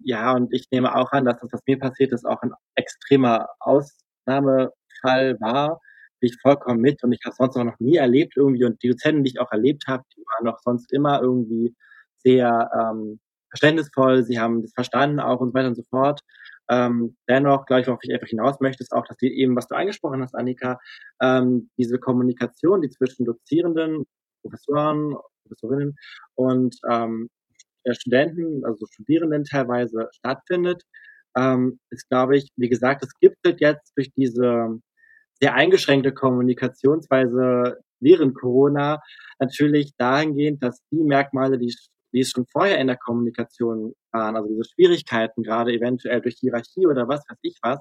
Ja, 0.00 0.32
und 0.32 0.52
ich 0.52 0.66
nehme 0.70 0.94
auch 0.94 1.10
an, 1.12 1.24
dass 1.24 1.40
das, 1.40 1.52
was 1.52 1.60
mir 1.66 1.78
passiert 1.78 2.12
ist, 2.12 2.24
auch 2.24 2.40
ein 2.42 2.52
extremer 2.76 3.48
Ausnahmefall 3.60 5.36
war. 5.40 5.80
Bin 6.20 6.30
ich 6.30 6.40
vollkommen 6.40 6.80
mit 6.80 7.02
und 7.02 7.12
ich 7.12 7.20
habe 7.24 7.32
es 7.32 7.36
sonst 7.36 7.56
noch 7.56 7.78
nie 7.80 7.96
erlebt 7.96 8.34
irgendwie. 8.36 8.64
Und 8.64 8.82
die 8.82 8.88
Dozenten, 8.88 9.24
die 9.24 9.30
ich 9.30 9.40
auch 9.40 9.50
erlebt 9.50 9.84
habe, 9.88 10.04
die 10.16 10.22
waren 10.22 10.54
auch 10.54 10.60
sonst 10.60 10.92
immer 10.92 11.20
irgendwie 11.20 11.74
sehr 12.18 12.70
ähm, 12.72 13.18
verständnisvoll, 13.50 14.24
sie 14.24 14.38
haben 14.38 14.62
das 14.62 14.72
verstanden 14.72 15.20
auch 15.20 15.40
und 15.40 15.48
so 15.48 15.54
weiter 15.54 15.68
und 15.68 15.76
so 15.76 15.84
fort. 15.90 16.20
Ähm, 16.68 17.16
dennoch, 17.28 17.66
glaube 17.66 17.82
ich, 17.82 17.86
worauf 17.86 18.00
ich 18.02 18.12
einfach 18.12 18.26
hinaus 18.26 18.60
möchte, 18.60 18.82
ist 18.82 18.92
auch, 18.92 19.06
dass 19.06 19.16
die 19.18 19.40
eben, 19.40 19.54
was 19.54 19.68
du 19.68 19.76
angesprochen 19.76 20.22
hast, 20.22 20.34
Annika, 20.34 20.78
ähm, 21.22 21.70
diese 21.78 21.98
Kommunikation, 21.98 22.82
die 22.82 22.90
zwischen 22.90 23.24
Dozierenden, 23.24 24.04
Professoren, 24.42 25.16
Professorinnen 25.42 25.96
und 26.34 26.76
ähm, 26.90 27.28
Studenten, 27.92 28.64
also 28.64 28.84
Studierenden 28.86 29.44
teilweise 29.44 30.08
stattfindet, 30.12 30.82
ähm, 31.36 31.78
ist, 31.90 32.08
glaube 32.08 32.36
ich, 32.36 32.48
wie 32.56 32.68
gesagt, 32.68 33.04
es 33.04 33.12
gibt 33.20 33.36
jetzt 33.60 33.92
durch 33.96 34.10
diese 34.16 34.80
sehr 35.40 35.54
eingeschränkte 35.54 36.12
Kommunikationsweise 36.12 37.78
während 38.00 38.34
Corona 38.34 39.00
natürlich 39.38 39.94
dahingehend, 39.96 40.62
dass 40.62 40.82
die 40.90 41.04
Merkmale, 41.04 41.58
die 41.58 41.74
die 42.12 42.20
es 42.20 42.30
schon 42.30 42.46
vorher 42.46 42.78
in 42.78 42.86
der 42.86 42.96
Kommunikation 42.96 43.94
waren, 44.12 44.36
also 44.36 44.48
diese 44.48 44.64
Schwierigkeiten, 44.64 45.42
gerade 45.42 45.72
eventuell 45.72 46.20
durch 46.20 46.36
Hierarchie 46.40 46.86
oder 46.86 47.08
was 47.08 47.22
weiß 47.28 47.38
ich 47.42 47.58
was, 47.62 47.78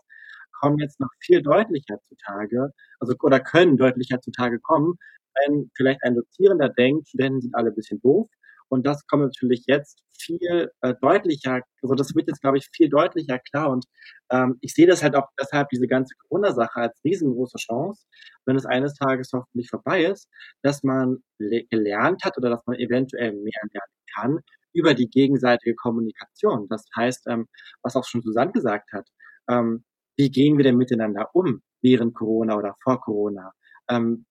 kommen 0.59 0.79
jetzt 0.79 0.99
noch 0.99 1.09
viel 1.19 1.41
deutlicher 1.41 1.99
zutage, 2.07 2.71
also 2.99 3.15
oder 3.21 3.39
können 3.39 3.77
deutlicher 3.77 4.21
zutage 4.21 4.59
kommen, 4.59 4.95
wenn 5.35 5.69
vielleicht 5.75 6.03
ein 6.03 6.15
Dozierender 6.15 6.69
denkt, 6.69 7.09
Studenten 7.09 7.41
sind 7.41 7.55
alle 7.55 7.69
ein 7.69 7.75
bisschen 7.75 7.99
doof. 8.01 8.29
Und 8.69 8.85
das 8.87 9.05
kommt 9.07 9.23
natürlich 9.23 9.65
jetzt 9.67 10.01
viel 10.19 10.71
äh, 10.81 10.93
deutlicher, 11.01 11.61
also 11.81 11.95
das 11.95 12.15
wird 12.15 12.27
jetzt, 12.27 12.41
glaube 12.41 12.57
ich, 12.57 12.69
viel 12.73 12.89
deutlicher 12.89 13.39
klar. 13.39 13.69
Und 13.69 13.85
ähm, 14.31 14.57
ich 14.61 14.73
sehe 14.73 14.87
das 14.87 15.03
halt 15.03 15.15
auch 15.15 15.27
deshalb, 15.39 15.69
diese 15.69 15.87
ganze 15.87 16.15
Corona-Sache 16.15 16.75
als 16.75 16.99
riesengroße 17.03 17.57
Chance, 17.57 18.05
wenn 18.45 18.55
es 18.55 18.65
eines 18.65 18.93
Tages 18.95 19.31
hoffentlich 19.33 19.69
vorbei 19.69 20.05
ist, 20.05 20.29
dass 20.61 20.83
man 20.83 21.23
gelernt 21.37 22.23
hat 22.23 22.37
oder 22.37 22.49
dass 22.49 22.65
man 22.65 22.77
eventuell 22.77 23.33
mehr 23.33 23.61
lernen 23.71 23.95
kann 24.15 24.39
über 24.73 24.93
die 24.93 25.09
gegenseitige 25.09 25.75
Kommunikation. 25.75 26.67
Das 26.69 26.85
heißt, 26.95 27.27
ähm, 27.27 27.47
was 27.81 27.95
auch 27.95 28.05
schon 28.05 28.21
Susanne 28.21 28.51
gesagt 28.51 28.91
hat, 28.91 29.07
ähm, 29.49 29.83
wie 30.17 30.29
gehen 30.29 30.57
wir 30.57 30.63
denn 30.63 30.77
miteinander 30.77 31.29
um 31.33 31.61
während 31.81 32.13
Corona 32.13 32.57
oder 32.57 32.75
vor 32.83 33.01
Corona? 33.01 33.53
Ähm, 33.89 34.25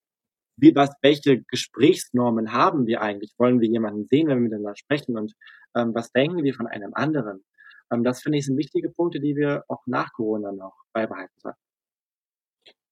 wie, 0.57 0.75
was, 0.75 0.91
welche 1.01 1.41
Gesprächsnormen 1.41 2.53
haben 2.53 2.85
wir 2.87 3.01
eigentlich? 3.01 3.33
Wollen 3.37 3.59
wir 3.59 3.69
jemanden 3.69 4.05
sehen, 4.05 4.27
wenn 4.27 4.37
wir 4.37 4.43
miteinander 4.43 4.75
sprechen? 4.75 5.17
Und 5.17 5.33
ähm, 5.75 5.93
was 5.93 6.11
denken 6.11 6.43
wir 6.43 6.53
von 6.53 6.67
einem 6.67 6.93
anderen? 6.93 7.43
Ähm, 7.91 8.03
das 8.03 8.21
finde 8.21 8.37
ich 8.37 8.45
sind 8.45 8.57
wichtige 8.57 8.89
Punkte, 8.89 9.19
die 9.19 9.35
wir 9.35 9.63
auch 9.67 9.83
nach 9.85 10.13
Corona 10.13 10.51
noch 10.51 10.73
beibehalten 10.93 11.33
sollten. 11.37 11.59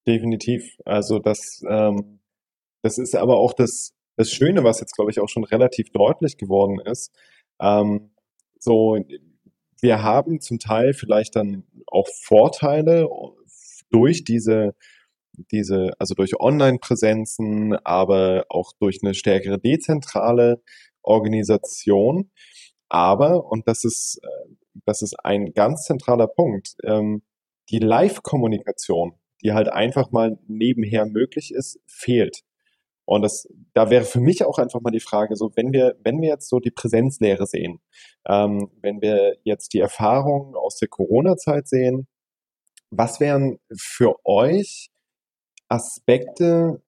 Definitiv. 0.05 0.76
Also 0.86 1.20
das, 1.20 1.61
ähm, 1.70 2.20
das 2.82 2.97
ist 2.97 3.16
aber 3.16 3.38
auch 3.38 3.53
das, 3.53 3.93
das 4.18 4.32
Schöne, 4.32 4.64
was 4.64 4.80
jetzt, 4.80 4.95
glaube 4.95 5.11
ich, 5.11 5.20
auch 5.20 5.30
schon 5.30 5.45
relativ 5.45 5.91
deutlich 5.91 6.38
geworden 6.38 6.80
ist. 6.80 7.16
Ähm, 7.61 8.11
so, 8.59 8.97
wir 9.82 10.03
haben 10.03 10.41
zum 10.41 10.59
Teil 10.59 10.93
vielleicht 10.93 11.36
dann 11.36 11.64
auch 11.88 12.07
Vorteile 12.07 13.07
durch 13.89 14.24
diese, 14.24 14.76
diese, 15.52 15.92
also 16.00 16.14
durch 16.14 16.40
Online-Präsenzen, 16.40 17.76
aber 17.84 18.46
auch 18.50 18.74
durch 18.80 19.00
eine 19.04 19.14
stärkere 19.14 19.60
dezentrale 19.60 20.62
Organisation. 21.02 22.32
Aber, 22.90 23.46
und 23.46 23.68
das 23.68 23.84
ist, 23.84 24.20
äh, 24.24 24.56
das 24.86 25.02
ist 25.02 25.16
ein 25.24 25.54
ganz 25.54 25.86
zentraler 25.86 26.28
Punkt, 26.28 26.76
ähm, 26.84 27.24
die 27.70 27.80
Live-Kommunikation, 27.80 29.14
die 29.44 29.54
halt 29.54 29.70
einfach 29.70 30.12
mal 30.12 30.38
nebenher 30.48 31.06
möglich 31.06 31.54
ist, 31.54 31.80
fehlt. 31.88 32.42
Und 33.06 33.22
das, 33.22 33.48
da 33.74 33.90
wäre 33.90 34.06
für 34.06 34.22
mich 34.22 34.46
auch 34.46 34.58
einfach 34.58 34.80
mal 34.82 34.92
die 34.92 35.02
Frage, 35.02 35.36
so 35.36 35.52
wenn 35.56 35.74
wir, 35.74 35.96
wenn 36.04 36.22
wir 36.22 36.30
jetzt 36.30 36.48
so 36.50 36.60
die 36.60 36.72
Präsenzlehre 36.72 37.46
sehen, 37.46 37.82
ähm, 38.28 38.70
wenn 38.82 39.02
wir 39.02 39.38
jetzt 39.44 39.74
die 39.74 39.80
Erfahrungen 39.80 40.56
aus 40.56 40.78
der 40.78 40.88
Corona-Zeit 40.88 41.68
sehen, 41.68 42.08
was 42.92 43.20
wären 43.20 43.60
für 43.76 44.16
euch 44.24 44.93
Aspekte, 45.74 46.82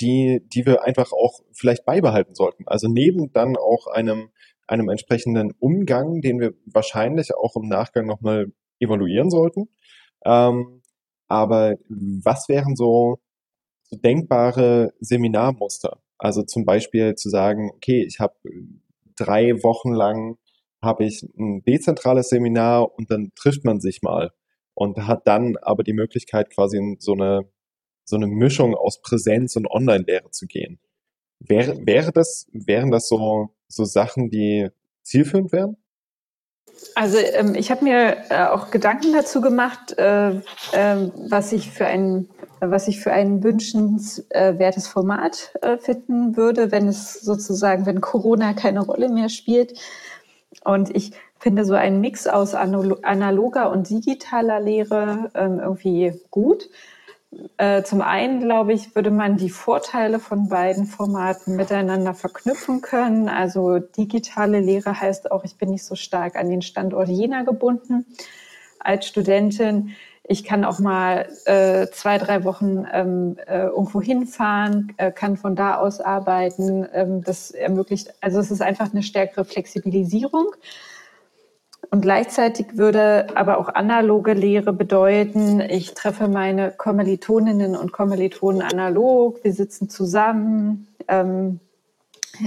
die, 0.00 0.40
die 0.52 0.66
wir 0.66 0.84
einfach 0.84 1.12
auch 1.12 1.40
vielleicht 1.52 1.84
beibehalten 1.84 2.34
sollten? 2.34 2.64
Also 2.66 2.88
neben 2.88 3.32
dann 3.32 3.56
auch 3.56 3.86
einem, 3.86 4.30
einem 4.66 4.88
entsprechenden 4.88 5.52
Umgang, 5.58 6.20
den 6.20 6.40
wir 6.40 6.54
wahrscheinlich 6.66 7.34
auch 7.34 7.56
im 7.56 7.68
Nachgang 7.68 8.06
nochmal 8.06 8.46
evaluieren 8.78 9.30
sollten. 9.30 9.68
Ähm, 10.24 10.82
aber 11.28 11.76
was 11.88 12.48
wären 12.48 12.76
so 12.76 13.20
so 13.90 13.96
denkbare 13.96 14.92
Seminarmuster. 15.00 16.00
Also 16.18 16.42
zum 16.42 16.64
Beispiel 16.64 17.14
zu 17.14 17.28
sagen, 17.28 17.70
okay, 17.74 18.04
ich 18.06 18.20
habe 18.20 18.34
drei 19.16 19.52
Wochen 19.62 19.92
lang 19.92 20.36
habe 20.82 21.04
ich 21.04 21.22
ein 21.38 21.62
dezentrales 21.62 22.28
Seminar 22.28 22.94
und 22.96 23.10
dann 23.10 23.32
trifft 23.34 23.64
man 23.64 23.80
sich 23.80 24.00
mal 24.02 24.30
und 24.74 25.06
hat 25.06 25.26
dann 25.26 25.56
aber 25.60 25.82
die 25.82 25.92
Möglichkeit 25.92 26.50
quasi 26.50 26.78
in 26.78 26.96
so 27.00 27.12
eine 27.12 27.42
so 28.10 28.16
eine 28.16 28.26
Mischung 28.26 28.74
aus 28.74 29.00
Präsenz 29.00 29.56
und 29.56 29.70
Online-Lehre 29.70 30.30
zu 30.30 30.46
gehen. 30.46 30.78
Wäre, 31.38 31.86
wäre 31.86 32.12
das, 32.12 32.46
wären 32.52 32.90
das 32.90 33.08
so, 33.08 33.54
so 33.68 33.84
Sachen, 33.84 34.28
die 34.28 34.68
zielführend 35.02 35.52
wären? 35.52 35.76
Also 36.94 37.18
ähm, 37.18 37.54
ich 37.54 37.70
habe 37.70 37.84
mir 37.84 38.16
äh, 38.30 38.46
auch 38.46 38.70
Gedanken 38.70 39.12
dazu 39.12 39.40
gemacht, 39.40 39.96
äh, 39.98 40.30
äh, 40.30 40.40
was 41.28 41.52
ich 41.52 41.70
für 41.70 41.86
ein 41.86 42.28
was 42.62 42.88
ich 42.88 43.00
für 43.00 43.10
ein 43.10 43.42
wünschenswertes 43.42 44.86
Format 44.86 45.54
äh, 45.62 45.78
finden 45.78 46.36
würde, 46.36 46.70
wenn 46.70 46.88
es 46.88 47.14
sozusagen, 47.14 47.86
wenn 47.86 48.02
Corona 48.02 48.52
keine 48.52 48.80
Rolle 48.80 49.08
mehr 49.08 49.30
spielt. 49.30 49.80
Und 50.64 50.94
ich 50.94 51.12
finde 51.38 51.64
so 51.64 51.72
einen 51.72 52.02
Mix 52.02 52.26
aus 52.26 52.54
analoger 52.54 53.70
und 53.70 53.88
digitaler 53.88 54.60
Lehre 54.60 55.30
ähm, 55.34 55.58
irgendwie 55.58 56.12
gut. 56.30 56.68
Äh, 57.58 57.84
zum 57.84 58.02
einen, 58.02 58.40
glaube 58.40 58.72
ich, 58.72 58.94
würde 58.96 59.10
man 59.10 59.36
die 59.36 59.50
Vorteile 59.50 60.18
von 60.18 60.48
beiden 60.48 60.86
Formaten 60.86 61.54
miteinander 61.54 62.12
verknüpfen 62.12 62.80
können. 62.80 63.28
Also 63.28 63.78
digitale 63.78 64.60
Lehre 64.60 65.00
heißt 65.00 65.30
auch, 65.30 65.44
ich 65.44 65.56
bin 65.56 65.70
nicht 65.70 65.84
so 65.84 65.94
stark 65.94 66.36
an 66.36 66.50
den 66.50 66.62
Standort 66.62 67.08
Jena 67.08 67.42
gebunden 67.42 68.04
als 68.80 69.06
Studentin. 69.06 69.94
Ich 70.24 70.44
kann 70.44 70.64
auch 70.64 70.78
mal 70.80 71.28
äh, 71.44 71.86
zwei, 71.92 72.18
drei 72.18 72.44
Wochen 72.44 72.84
ähm, 72.92 73.36
äh, 73.46 73.66
irgendwo 73.66 74.00
hinfahren, 74.00 74.92
äh, 74.96 75.10
kann 75.12 75.36
von 75.36 75.56
da 75.56 75.76
aus 75.76 76.00
arbeiten. 76.00 76.86
Ähm, 76.92 77.22
das 77.22 77.50
ermöglicht, 77.50 78.12
also 78.20 78.40
es 78.40 78.50
ist 78.50 78.62
einfach 78.62 78.92
eine 78.92 79.02
stärkere 79.02 79.44
Flexibilisierung. 79.44 80.54
Und 81.90 82.02
gleichzeitig 82.02 82.76
würde 82.76 83.26
aber 83.34 83.58
auch 83.58 83.68
analoge 83.68 84.32
Lehre 84.32 84.72
bedeuten, 84.72 85.60
ich 85.60 85.94
treffe 85.94 86.28
meine 86.28 86.70
Kommilitoninnen 86.70 87.74
und 87.74 87.92
Kommilitonen 87.92 88.62
analog, 88.62 89.42
wir 89.42 89.52
sitzen 89.52 89.88
zusammen. 89.88 90.86
Ähm, 91.08 91.58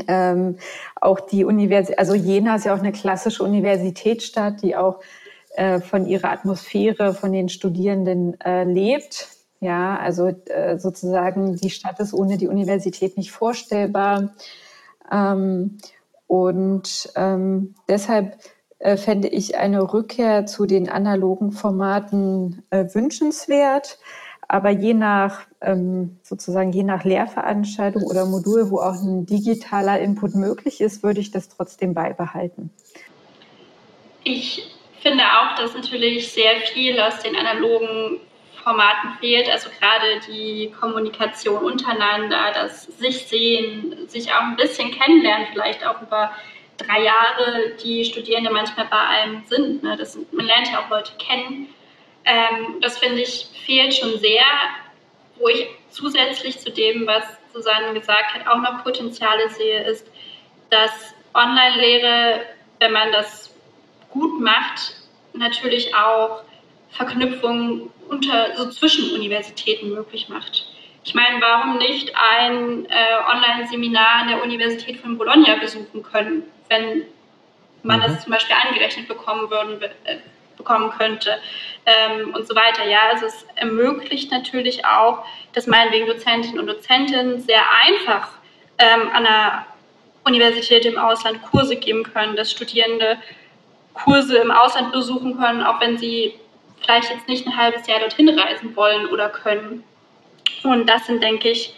ähm, 0.07 0.57
auch 0.99 1.19
die 1.19 1.43
Universität, 1.43 1.99
also 1.99 2.13
Jena 2.13 2.55
ist 2.55 2.65
ja 2.65 2.73
auch 2.73 2.79
eine 2.79 2.93
klassische 2.93 3.43
Universitätsstadt, 3.43 4.61
die 4.61 4.77
auch 4.77 5.01
äh, 5.55 5.81
von 5.81 6.05
ihrer 6.05 6.31
Atmosphäre, 6.31 7.13
von 7.13 7.33
den 7.33 7.49
Studierenden 7.49 8.39
äh, 8.41 8.63
lebt. 8.63 9.27
Ja, 9.59 9.97
also 9.97 10.27
äh, 10.27 10.77
sozusagen 10.79 11.57
die 11.57 11.69
Stadt 11.69 11.99
ist 11.99 12.13
ohne 12.13 12.37
die 12.37 12.47
Universität 12.47 13.17
nicht 13.17 13.31
vorstellbar. 13.31 14.33
Ähm, 15.11 15.77
und 16.27 17.11
ähm, 17.15 17.75
deshalb 17.87 18.37
äh, 18.83 18.97
fände 18.97 19.29
ich 19.29 19.57
eine 19.57 19.93
Rückkehr 19.93 20.45
zu 20.45 20.65
den 20.65 20.89
analogen 20.89 21.53
Formaten 21.53 22.63
äh, 22.69 22.83
wünschenswert. 22.93 23.97
Aber 24.49 24.71
je 24.71 24.93
nach 24.93 25.43
ähm, 25.61 26.19
sozusagen 26.21 26.73
je 26.73 26.83
nach 26.83 27.05
Lehrveranstaltung 27.05 28.03
oder 28.03 28.25
Modul, 28.25 28.69
wo 28.69 28.79
auch 28.79 29.01
ein 29.01 29.25
digitaler 29.25 29.99
Input 30.01 30.35
möglich 30.35 30.81
ist, 30.81 31.01
würde 31.01 31.21
ich 31.21 31.31
das 31.31 31.47
trotzdem 31.47 31.93
beibehalten. 31.93 32.71
Ich 34.25 34.69
finde 35.01 35.23
auch, 35.23 35.55
dass 35.57 35.73
natürlich 35.73 36.33
sehr 36.33 36.57
viel 36.73 36.99
aus 36.99 37.19
den 37.19 37.37
analogen 37.37 38.19
Formaten 38.63 39.11
fehlt. 39.21 39.49
Also 39.49 39.69
gerade 39.79 40.19
die 40.27 40.73
Kommunikation 40.77 41.63
untereinander, 41.63 42.51
das 42.53 42.83
sich 42.83 43.27
sehen, 43.27 43.95
sich 44.07 44.29
auch 44.33 44.41
ein 44.41 44.57
bisschen 44.57 44.91
kennenlernen, 44.91 45.47
vielleicht 45.53 45.87
auch 45.87 46.01
über 46.01 46.31
drei 46.77 47.03
Jahre, 47.03 47.71
die 47.83 48.03
Studierende 48.05 48.51
manchmal 48.51 48.87
bei 48.87 48.99
einem 48.99 49.43
sind. 49.45 49.83
Ne? 49.83 49.95
Das, 49.97 50.17
man 50.31 50.45
lernt 50.45 50.67
ja 50.71 50.79
auch 50.79 50.89
Leute 50.89 51.13
kennen. 51.17 51.69
Ähm, 52.25 52.79
das 52.81 52.97
finde 52.97 53.21
ich 53.21 53.47
fehlt 53.65 53.93
schon 53.93 54.17
sehr, 54.19 54.43
wo 55.37 55.47
ich 55.47 55.67
zusätzlich 55.89 56.59
zu 56.59 56.71
dem, 56.71 57.05
was 57.05 57.23
Susanne 57.53 57.93
gesagt 57.93 58.33
hat, 58.33 58.47
auch 58.47 58.61
noch 58.61 58.83
Potenziale 58.83 59.49
sehe, 59.49 59.83
ist, 59.83 60.07
dass 60.69 61.13
Online-Lehre, 61.33 62.41
wenn 62.79 62.91
man 62.91 63.11
das 63.11 63.53
gut 64.09 64.39
macht, 64.39 64.95
natürlich 65.33 65.93
auch 65.95 66.43
Verknüpfungen 66.89 67.89
unter, 68.07 68.55
so 68.55 68.69
zwischen 68.69 69.13
Universitäten 69.13 69.89
möglich 69.89 70.29
macht. 70.29 70.67
Ich 71.03 71.15
meine, 71.15 71.41
warum 71.41 71.77
nicht 71.79 72.13
ein 72.15 72.85
äh, 72.85 73.33
Online-Seminar 73.35 74.21
an 74.21 74.27
der 74.29 74.43
Universität 74.43 74.97
von 74.97 75.17
Bologna 75.17 75.55
besuchen 75.55 76.03
können, 76.03 76.43
wenn 76.73 77.03
man 77.83 77.99
mhm. 77.99 78.03
das 78.03 78.23
zum 78.23 78.31
Beispiel 78.33 78.55
angerechnet 78.55 79.07
bekommen, 79.07 79.49
würden, 79.49 79.81
äh, 79.81 80.17
bekommen 80.57 80.91
könnte 80.91 81.37
ähm, 81.85 82.33
und 82.33 82.47
so 82.47 82.55
weiter. 82.55 82.87
Ja, 82.87 82.99
also 83.11 83.25
es 83.25 83.45
ermöglicht 83.55 84.31
natürlich 84.31 84.85
auch, 84.85 85.25
dass 85.53 85.67
meinetwegen 85.67 86.07
Dozentinnen 86.07 86.59
und 86.59 86.67
Dozentinnen 86.67 87.41
sehr 87.41 87.63
einfach 87.85 88.29
ähm, 88.77 89.09
an 89.13 89.23
der 89.23 89.65
Universität 90.25 90.85
im 90.85 90.97
Ausland 90.97 91.41
Kurse 91.43 91.75
geben 91.75 92.03
können, 92.03 92.35
dass 92.35 92.51
Studierende 92.51 93.17
Kurse 93.93 94.37
im 94.37 94.51
Ausland 94.51 94.91
besuchen 94.91 95.37
können, 95.37 95.63
auch 95.63 95.79
wenn 95.81 95.97
sie 95.97 96.33
vielleicht 96.81 97.09
jetzt 97.09 97.27
nicht 97.27 97.45
ein 97.45 97.55
halbes 97.55 97.87
Jahr 97.87 97.99
dorthin 97.99 98.29
reisen 98.29 98.75
wollen 98.75 99.07
oder 99.07 99.29
können. 99.29 99.83
Und 100.63 100.89
das 100.89 101.05
sind, 101.05 101.21
denke 101.21 101.49
ich, 101.49 101.75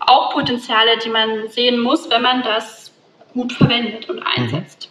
auch 0.00 0.32
Potenziale, 0.32 0.98
die 0.98 1.08
man 1.08 1.48
sehen 1.48 1.78
muss, 1.78 2.10
wenn 2.10 2.22
man 2.22 2.42
das 2.42 2.89
gut 3.32 3.52
verwendet 3.52 4.08
und 4.08 4.22
einsetzt. 4.22 4.90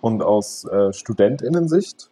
Und 0.00 0.22
aus 0.22 0.64
äh, 0.64 0.92
Studentinnensicht, 0.92 2.10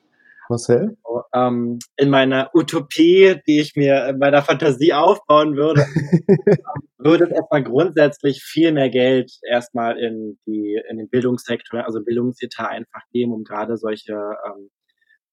Marcel? 0.48 0.96
Ähm, 1.32 1.78
in 1.96 2.10
meiner 2.10 2.50
Utopie, 2.54 3.36
die 3.46 3.60
ich 3.60 3.76
mir 3.76 4.08
in 4.08 4.18
meiner 4.18 4.42
Fantasie 4.42 4.92
aufbauen 4.92 5.56
würde, 5.56 5.82
würde 6.98 7.24
es 7.24 7.30
erstmal 7.30 7.62
grundsätzlich 7.62 8.42
viel 8.42 8.72
mehr 8.72 8.90
Geld 8.90 9.32
erstmal 9.42 9.98
in 9.98 10.38
die 10.46 10.80
in 10.88 10.98
den 10.98 11.08
Bildungssektor, 11.08 11.84
also 11.84 12.02
Bildungsetat 12.02 12.68
einfach 12.68 13.02
geben, 13.12 13.32
um 13.32 13.44
gerade 13.44 13.76
solche 13.76 14.14
ähm, 14.14 14.70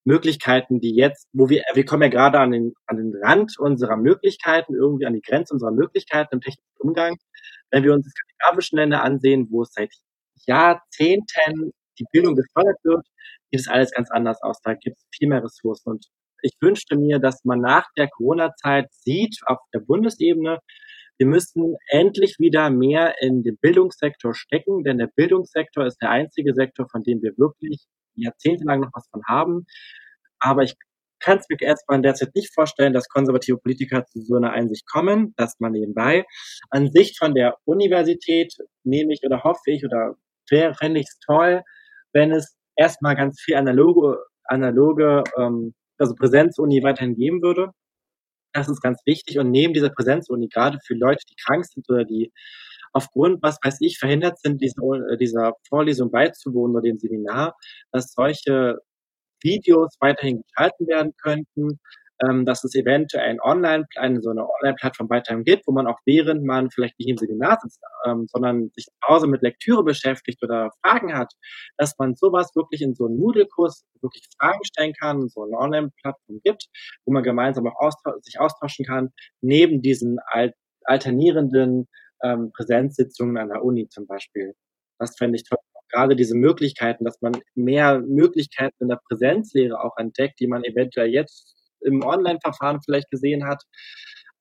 Möglichkeiten, 0.06 0.80
die 0.80 0.96
jetzt, 0.96 1.28
wo 1.34 1.50
wir, 1.50 1.64
wir 1.74 1.86
kommen 1.86 2.04
ja 2.04 2.10
gerade 2.10 2.40
an 2.40 2.52
den, 2.52 2.74
an 2.88 2.98
den 2.98 3.14
Rand 3.22 3.58
unserer 3.58 3.98
Möglichkeiten, 3.98 4.76
irgendwie 4.76 5.06
an 5.06 5.14
die 5.14 5.22
Grenze 5.22 5.54
unserer 5.54 5.72
Möglichkeiten 5.72 6.36
im 6.36 6.42
technischen 6.42 6.80
Umgang. 6.80 7.18
Wenn 7.74 7.84
wir 7.84 7.94
uns 7.94 8.06
die 8.06 8.12
skandinavischen 8.12 8.78
Länder 8.78 9.04
ansehen, 9.04 9.48
wo 9.50 9.64
es 9.64 9.74
seit 9.74 9.92
Jahrzehnten 10.46 11.72
die 12.00 12.06
Bildung 12.12 12.36
gefördert 12.36 12.78
wird, 12.84 13.06
sieht 13.52 13.62
es 13.62 13.68
alles 13.68 13.92
ganz 13.92 14.12
anders 14.12 14.42
aus. 14.44 14.62
Da 14.64 14.76
gibt 14.76 14.98
es 14.98 15.06
viel 15.16 15.28
mehr 15.28 15.44
Ressourcen. 15.44 15.90
Und 15.90 16.06
ich 16.44 16.54
wünschte 16.62 16.96
mir, 16.96 17.18
dass 17.18 17.44
man 17.44 17.62
nach 17.62 17.88
der 17.98 18.10
Corona-Zeit 18.10 18.94
sieht, 18.94 19.40
auf 19.48 19.58
der 19.74 19.80
Bundesebene, 19.80 20.60
wir 21.18 21.28
müssen 21.28 21.76
endlich 21.88 22.36
wieder 22.38 22.70
mehr 22.70 23.16
in 23.22 23.42
den 23.42 23.58
Bildungssektor 23.58 24.36
stecken, 24.36 24.84
denn 24.84 25.00
der 25.00 25.10
Bildungssektor 25.16 25.86
ist 25.86 25.98
der 26.02 26.12
einzige 26.12 26.54
Sektor, 26.54 26.88
von 26.90 27.04
dem 27.04 27.22
wir 27.24 27.34
wirklich 27.38 27.86
jahrzehntelang 28.16 28.82
noch 28.82 28.92
was 28.94 29.08
von 29.10 29.24
haben. 29.28 29.66
Aber 30.40 30.64
ich 30.64 30.76
kann 31.24 31.38
es 31.38 31.46
mir 31.50 31.60
erstmal 31.62 31.98
in 31.98 32.04
der 32.04 32.16
Zeit 32.16 32.36
nicht 32.36 32.54
vorstellen, 32.54 32.94
dass 32.94 33.08
konservative 33.08 33.58
Politiker 33.58 34.06
zu 34.06 34.22
so 34.22 34.36
einer 34.36 34.52
Einsicht 34.52 34.86
kommen, 34.88 35.34
dass 35.38 35.60
man 35.60 35.72
nebenbei 35.72 36.26
an 36.70 36.92
sich 36.92 37.18
von 37.18 37.34
der 37.34 37.58
Universität 37.66 38.54
nehme 38.84 39.14
ich 39.14 39.22
oder 39.24 39.44
hoffe 39.44 39.72
ich 39.72 39.86
oder 39.86 40.16
fände 40.48 41.00
ich 41.00 41.08
es 41.08 41.20
toll, 41.26 41.64
wenn 42.12 42.32
es 42.32 42.56
erstmal 42.76 43.16
ganz 43.16 43.42
viel 43.42 43.56
analoge, 43.56 44.18
analoge 44.44 45.24
ähm, 45.38 45.74
also 45.98 46.16
Präsenzuni 46.16 46.84
weiterhin 46.84 47.16
geben 47.16 47.42
würde. 47.42 47.72
Das 48.54 48.70
ist 48.70 48.82
ganz 48.82 49.02
wichtig. 49.06 49.40
Und 49.40 49.52
neben 49.52 49.74
dieser 49.74 49.90
Präsenzuni, 49.90 50.48
gerade 50.48 50.78
für 50.86 50.94
Leute, 50.94 51.24
die 51.30 51.36
krank 51.44 51.66
sind 51.66 51.90
oder 51.90 52.06
die 52.06 52.32
aufgrund, 52.92 53.42
was 53.42 53.58
weiß 53.64 53.78
ich, 53.82 53.98
verhindert 53.98 54.40
sind, 54.40 54.62
dieser, 54.62 54.84
äh, 55.12 55.18
dieser 55.18 55.54
Vorlesung 55.68 56.12
beizuwohnen 56.12 56.76
oder 56.76 56.84
dem 56.84 57.00
Seminar, 57.00 57.56
dass 57.92 58.14
solche 58.14 58.80
Videos 59.44 59.96
weiterhin 60.00 60.44
geschalten 60.44 60.88
werden 60.88 61.14
könnten, 61.22 61.80
ähm, 62.24 62.46
dass 62.46 62.64
es 62.64 62.76
eventuell 62.76 63.30
ein 63.30 63.42
Online, 63.42 63.86
eine 63.96 64.22
so 64.22 64.30
eine 64.30 64.48
Online-Plattform 64.48 65.10
weiterhin 65.10 65.44
gibt, 65.44 65.68
wo 65.68 65.72
man 65.72 65.88
auch 65.88 66.00
während 66.06 66.44
man 66.44 66.70
vielleicht 66.70 66.98
nicht 67.00 67.10
im 67.10 67.18
Seminar 67.18 67.58
sitzt, 67.62 67.82
ähm, 68.06 68.28
sondern 68.32 68.70
sich 68.76 68.86
zu 68.86 69.08
Hause 69.08 69.28
mit 69.28 69.42
Lektüre 69.42 69.84
beschäftigt 69.84 70.42
oder 70.44 70.72
Fragen 70.82 71.14
hat, 71.18 71.34
dass 71.78 71.98
man 71.98 72.16
sowas 72.16 72.52
wirklich 72.56 72.82
in 72.82 72.94
so 72.96 73.06
einen 73.06 73.18
Moodle-Kurs 73.18 73.86
wirklich 74.02 74.24
Fragen 74.40 74.64
stellen 74.64 74.94
kann, 74.94 75.28
so 75.30 75.44
eine 75.44 75.58
Online-Plattform 75.58 76.40
gibt, 76.44 76.68
wo 77.06 77.14
man 77.14 77.24
gemeinsam 77.24 77.68
auch 77.68 77.80
austausch 77.80 78.22
sich 78.22 78.40
austauschen 78.40 78.86
kann, 78.86 79.10
neben 79.42 79.82
diesen 79.82 80.20
al 80.28 80.54
alternierenden 80.86 81.88
ähm, 82.24 82.52
Präsenzsitzungen 82.54 83.38
an 83.38 83.50
der 83.50 83.64
Uni 83.64 83.88
zum 83.88 84.06
Beispiel. 84.06 84.54
Das 85.00 85.16
fände 85.18 85.38
ich 85.38 85.44
toll. 85.44 85.60
Gerade 85.94 86.16
diese 86.16 86.36
Möglichkeiten, 86.36 87.06
dass 87.06 87.22
man 87.22 87.34
mehr 87.54 88.00
Möglichkeiten 88.00 88.76
in 88.80 88.90
der 88.90 89.00
Präsenzlehre 89.08 89.80
auch 89.80 89.96
entdeckt, 89.98 90.40
die 90.40 90.48
man 90.48 90.64
eventuell 90.64 91.10
jetzt 91.10 91.56
im 91.82 92.02
Online-Verfahren 92.04 92.82
vielleicht 92.84 93.12
gesehen 93.12 93.46
hat. 93.46 93.64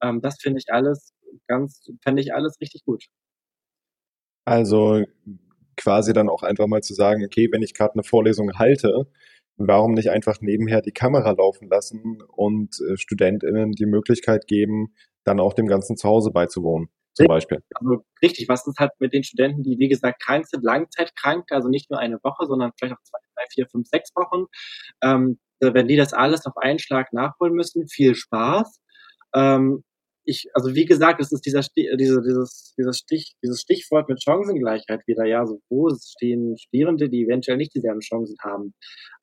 Ähm, 0.02 0.22
das 0.22 0.36
finde 0.40 0.60
ich 0.60 0.72
alles 0.72 1.12
ganz, 1.46 1.90
fände 2.02 2.22
ich 2.22 2.34
alles 2.34 2.58
richtig 2.60 2.84
gut. 2.84 3.04
Also 4.46 5.04
quasi 5.76 6.14
dann 6.14 6.30
auch 6.30 6.42
einfach 6.42 6.66
mal 6.66 6.82
zu 6.82 6.94
sagen, 6.94 7.22
okay, 7.24 7.48
wenn 7.52 7.62
ich 7.62 7.74
gerade 7.74 7.94
eine 7.94 8.02
Vorlesung 8.02 8.58
halte, 8.58 9.06
warum 9.56 9.92
nicht 9.92 10.10
einfach 10.10 10.40
nebenher 10.40 10.80
die 10.80 10.92
Kamera 10.92 11.32
laufen 11.32 11.68
lassen 11.68 12.22
und 12.22 12.80
äh, 12.80 12.96
StudentInnen 12.96 13.72
die 13.72 13.86
Möglichkeit 13.86 14.46
geben, 14.46 14.94
dann 15.24 15.38
auch 15.38 15.52
dem 15.52 15.66
Ganzen 15.66 15.96
zu 15.98 16.08
Hause 16.08 16.30
beizuwohnen, 16.30 16.88
zum 17.14 17.26
Beispiel. 17.26 17.62
Also 17.74 18.04
richtig, 18.22 18.48
was 18.48 18.66
ist 18.66 18.78
halt 18.78 18.92
mit 18.98 19.12
den 19.12 19.24
Studenten, 19.24 19.62
die 19.62 19.78
wie 19.78 19.88
gesagt 19.88 20.22
krank 20.22 20.46
sind, 20.46 20.64
langzeitkrank, 20.64 21.50
also 21.50 21.68
nicht 21.68 21.90
nur 21.90 22.00
eine 22.00 22.18
Woche, 22.22 22.46
sondern 22.46 22.72
vielleicht 22.78 22.94
auch 22.94 23.02
zwei, 23.02 23.18
drei, 23.34 23.44
vier, 23.52 23.66
fünf, 23.68 23.88
sechs 23.88 24.10
Wochen. 24.16 24.46
Ähm, 25.02 25.38
wenn 25.60 25.88
die 25.88 25.96
das 25.96 26.12
alles 26.12 26.46
auf 26.46 26.56
einen 26.56 26.78
Schlag 26.78 27.12
nachholen 27.12 27.54
müssen, 27.54 27.88
viel 27.88 28.14
Spaß. 28.14 28.80
Ähm, 29.34 29.84
ich, 30.24 30.48
also 30.54 30.74
wie 30.74 30.84
gesagt, 30.84 31.20
es 31.20 31.32
ist 31.32 31.44
dieser 31.44 31.62
Stich, 31.62 31.88
diese, 31.98 32.22
dieses, 32.22 32.74
dieses, 32.78 32.98
Stich, 32.98 33.34
dieses 33.42 33.60
Stichwort 33.60 34.08
mit 34.08 34.22
Chancengleichheit 34.22 35.06
wieder, 35.06 35.24
ja, 35.24 35.44
so 35.46 35.60
wo 35.68 35.88
stehen 35.90 36.56
Studierende, 36.58 37.08
die 37.08 37.24
eventuell 37.24 37.56
nicht 37.56 37.74
dieselben 37.74 38.00
Chancen 38.00 38.36
haben. 38.42 38.74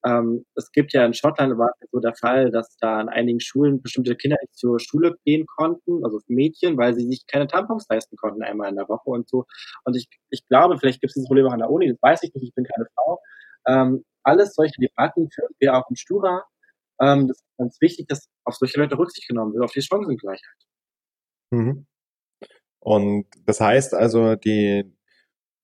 Ähm, 0.06 0.46
es 0.56 0.72
gibt 0.72 0.94
ja 0.94 1.06
in 1.06 1.14
Schottland 1.14 1.58
war 1.58 1.72
so 1.92 2.00
der 2.00 2.16
Fall, 2.16 2.52
dass 2.52 2.76
da 2.80 3.00
an 3.00 3.10
einigen 3.10 3.40
Schulen 3.40 3.82
bestimmte 3.82 4.16
Kinder 4.16 4.38
nicht 4.42 4.58
zur 4.58 4.80
Schule 4.80 5.16
gehen 5.26 5.46
konnten, 5.46 6.04
also 6.04 6.20
Mädchen, 6.28 6.78
weil 6.78 6.94
sie 6.94 7.06
sich 7.08 7.26
keine 7.28 7.48
Tampons 7.48 7.86
leisten 7.90 8.16
konnten 8.18 8.44
einmal 8.44 8.70
in 8.70 8.76
der 8.76 8.90
Woche 8.90 9.10
und 9.10 9.30
so. 9.30 9.46
Und 9.86 9.96
ich, 9.96 10.08
ich 10.30 10.46
glaube, 10.48 10.78
vielleicht 10.78 11.02
gibt 11.02 11.12
es 11.12 11.16
dieses 11.16 11.28
Problem 11.28 11.48
auch 11.48 11.54
an 11.54 11.60
der 11.60 11.72
Uni, 11.72 11.90
das 11.90 12.02
weiß 12.02 12.24
ich 12.24 12.34
nicht, 12.34 12.44
ich 12.44 12.54
bin 12.56 12.66
keine 12.66 12.88
Frau. 12.96 13.20
Ähm, 13.68 14.04
alles 14.24 14.54
solche 14.56 14.80
Debatten 14.82 15.30
führen 15.32 15.54
wir 15.60 15.76
auch 15.76 15.90
im 15.90 15.96
Stura. 15.96 16.44
Ähm, 17.02 17.28
das 17.28 17.38
ist 17.38 17.58
ganz 17.58 17.82
wichtig, 17.82 18.08
dass 18.08 18.28
auf 18.46 18.56
solche 18.56 18.80
Leute 18.80 18.98
Rücksicht 18.98 19.28
genommen 19.28 19.54
wird, 19.54 19.64
auf 19.64 19.72
die 19.72 19.82
Chancengleichheit. 19.82 20.70
Mhm. 21.52 21.86
Und 22.80 23.26
das 23.46 23.60
heißt 23.60 23.94
also, 23.94 24.36
die, 24.36 24.86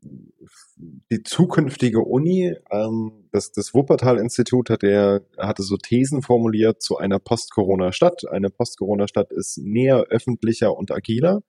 die 0.02 1.24
zukünftige 1.24 2.02
Uni, 2.02 2.56
ähm, 2.70 3.30
das, 3.32 3.52
das 3.52 3.74
Wuppertal-Institut 3.74 4.70
hat 4.70 4.82
der, 4.82 5.26
hatte 5.38 5.64
so 5.64 5.78
Thesen 5.78 6.22
formuliert 6.22 6.82
zu 6.82 6.98
einer 6.98 7.20
Post-Corona-Stadt. 7.20 8.28
Eine 8.30 8.50
Post-Corona-Stadt 8.50 9.32
ist 9.32 9.58
näher 9.58 10.06
öffentlicher 10.10 10.76
und 10.76 10.92
agiler. 10.92 11.42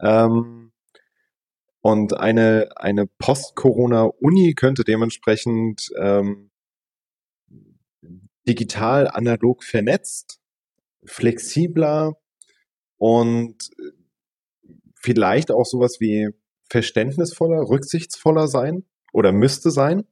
Ähm, 0.00 0.72
und 1.80 2.14
eine, 2.14 2.70
eine 2.76 3.06
Post-Corona-Uni 3.06 4.54
könnte 4.54 4.84
dementsprechend 4.84 5.90
ähm, 5.96 6.50
digital 8.48 9.08
analog 9.08 9.62
vernetzt, 9.62 10.40
flexibler 11.04 12.14
und 12.98 13.56
vielleicht 15.00 15.50
auch 15.50 15.64
sowas 15.64 15.96
wie 16.00 16.28
verständnisvoller, 16.68 17.68
rücksichtsvoller 17.68 18.48
sein 18.48 18.84
oder 19.12 19.32
müsste 19.32 19.70
sein. 19.70 20.04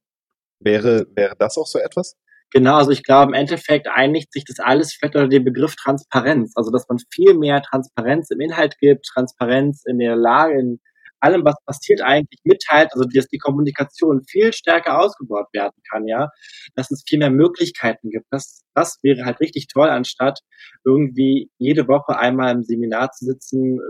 Wäre, 0.58 1.06
wäre 1.14 1.36
das 1.38 1.58
auch 1.58 1.66
so 1.66 1.78
etwas? 1.78 2.16
Genau, 2.52 2.76
also 2.76 2.92
ich 2.92 3.02
glaube, 3.02 3.32
im 3.32 3.34
Endeffekt 3.34 3.88
einigt 3.88 4.32
sich 4.32 4.44
das 4.44 4.60
alles 4.60 4.94
vielleicht 4.94 5.16
unter 5.16 5.28
den 5.28 5.44
Begriff 5.44 5.74
Transparenz. 5.74 6.52
Also, 6.54 6.70
dass 6.70 6.88
man 6.88 6.98
viel 7.10 7.34
mehr 7.34 7.60
Transparenz 7.60 8.30
im 8.30 8.40
Inhalt 8.40 8.78
gibt, 8.78 9.04
Transparenz 9.06 9.82
in 9.84 9.98
der 9.98 10.16
Lage, 10.16 10.58
in 10.58 10.80
allem, 11.20 11.44
was 11.44 11.56
passiert, 11.64 12.02
eigentlich 12.02 12.40
mitteilt, 12.44 12.90
also 12.92 13.08
dass 13.08 13.28
die 13.28 13.38
Kommunikation 13.38 14.22
viel 14.28 14.52
stärker 14.52 15.00
ausgebaut 15.00 15.46
werden 15.52 15.74
kann, 15.90 16.06
ja, 16.06 16.28
dass 16.74 16.90
es 16.90 17.04
viel 17.06 17.18
mehr 17.18 17.30
Möglichkeiten 17.30 18.10
gibt. 18.10 18.26
Das, 18.30 18.62
das 18.74 18.98
wäre 19.02 19.24
halt 19.24 19.40
richtig 19.40 19.66
toll, 19.68 19.88
anstatt 19.88 20.40
irgendwie 20.84 21.50
jede 21.58 21.88
Woche 21.88 22.18
einmal 22.18 22.54
im 22.54 22.62
Seminar 22.62 23.10
zu 23.12 23.24
sitzen, 23.24 23.80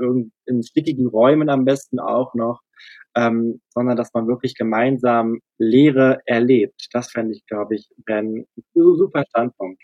in 0.47 0.63
stickigen 0.63 1.07
Räumen 1.07 1.51
am 1.51 1.65
besten 1.65 1.99
auch 1.99 2.35
noch, 2.35 2.61
ähm, 3.17 3.61
sondern 3.71 3.97
dass 3.97 4.13
man 4.15 4.29
wirklich 4.29 4.55
gemeinsam 4.55 5.41
Lehre 5.59 6.21
erlebt. 6.27 6.89
Das 6.93 7.11
fände 7.11 7.35
ich, 7.35 7.45
glaube 7.47 7.75
ich, 7.75 7.89
ein 8.07 8.47
super 8.75 9.25
Standpunkt. 9.29 9.83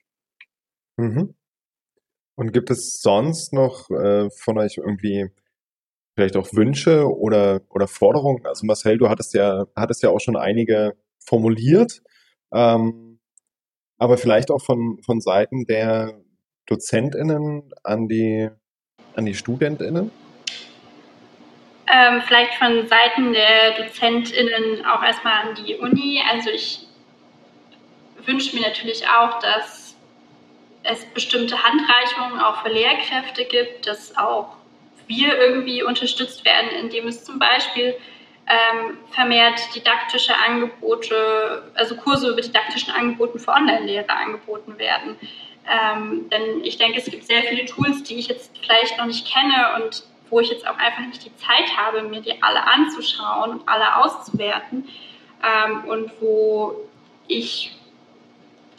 Mhm. 0.97 1.34
Und 2.34 2.53
gibt 2.53 2.70
es 2.70 3.01
sonst 3.01 3.53
noch 3.53 3.90
äh, 3.90 4.28
von 4.43 4.59
euch 4.59 4.78
irgendwie 4.78 5.30
vielleicht 6.14 6.36
auch 6.36 6.52
Wünsche 6.52 7.06
oder, 7.06 7.60
oder 7.70 7.88
Forderungen? 7.88 8.46
Also 8.46 8.66
Marcel, 8.66 8.98
du 8.98 9.08
hattest 9.08 9.34
ja, 9.34 9.66
hattest 9.76 10.02
ja 10.02 10.10
auch 10.10 10.20
schon 10.20 10.36
einige 10.36 10.96
formuliert, 11.24 12.02
ähm, 12.52 13.20
aber 13.98 14.18
vielleicht 14.18 14.50
auch 14.50 14.62
von, 14.62 14.98
von 15.04 15.20
Seiten 15.20 15.64
der 15.64 16.20
DozentInnen 16.66 17.72
an 17.82 18.08
die, 18.08 18.48
an 19.14 19.26
die 19.26 19.34
StudentInnen? 19.34 20.10
Ähm, 21.86 22.22
vielleicht 22.26 22.54
von 22.54 22.86
Seiten 22.88 23.32
der 23.32 23.76
DozentInnen 23.76 24.84
auch 24.86 25.02
erstmal 25.02 25.48
an 25.48 25.54
die 25.54 25.76
Uni. 25.76 26.22
Also 26.30 26.50
ich 26.50 26.86
wünsche 28.24 28.56
mir 28.56 28.62
natürlich 28.62 29.06
auch, 29.08 29.38
dass 29.40 29.94
es 30.84 31.04
bestimmte 31.06 31.62
Handreichungen 31.62 32.40
auch 32.40 32.62
für 32.62 32.70
Lehrkräfte 32.70 33.44
gibt, 33.44 33.86
dass 33.86 34.16
auch 34.16 34.56
wir 35.07 35.38
irgendwie 35.38 35.82
unterstützt 35.82 36.44
werden, 36.44 36.70
indem 36.80 37.09
es 37.09 37.24
zum 37.24 37.38
Beispiel 37.38 37.94
ähm, 38.46 38.98
vermehrt 39.11 39.74
didaktische 39.74 40.34
Angebote, 40.36 41.70
also 41.74 41.96
Kurse 41.96 42.30
über 42.30 42.40
didaktischen 42.40 42.92
Angeboten 42.92 43.38
für 43.38 43.53
Online-Lehre 43.53 44.11
angeboten 44.11 44.78
werden. 44.78 45.16
Ähm, 45.70 46.28
denn 46.28 46.64
ich 46.64 46.76
denke, 46.76 46.98
es 46.98 47.05
gibt 47.05 47.24
sehr 47.24 47.44
viele 47.44 47.64
Tools, 47.66 48.03
die 48.03 48.18
ich 48.18 48.26
jetzt 48.28 48.50
vielleicht 48.59 48.98
noch 48.98 49.07
nicht 49.07 49.32
kenne 49.32 49.76
und 49.76 50.03
wo 50.28 50.40
ich 50.40 50.50
jetzt 50.50 50.66
auch 50.66 50.76
einfach 50.78 51.07
nicht 51.07 51.24
die 51.24 51.36
Zeit 51.36 51.76
habe, 51.76 52.03
mir 52.03 52.20
die 52.20 52.42
alle 52.42 52.66
anzuschauen 52.66 53.53
und 53.53 53.68
alle 53.68 53.94
auszuwerten 53.96 54.88
ähm, 55.42 55.84
und 55.84 56.11
wo 56.20 56.88
ich 57.28 57.76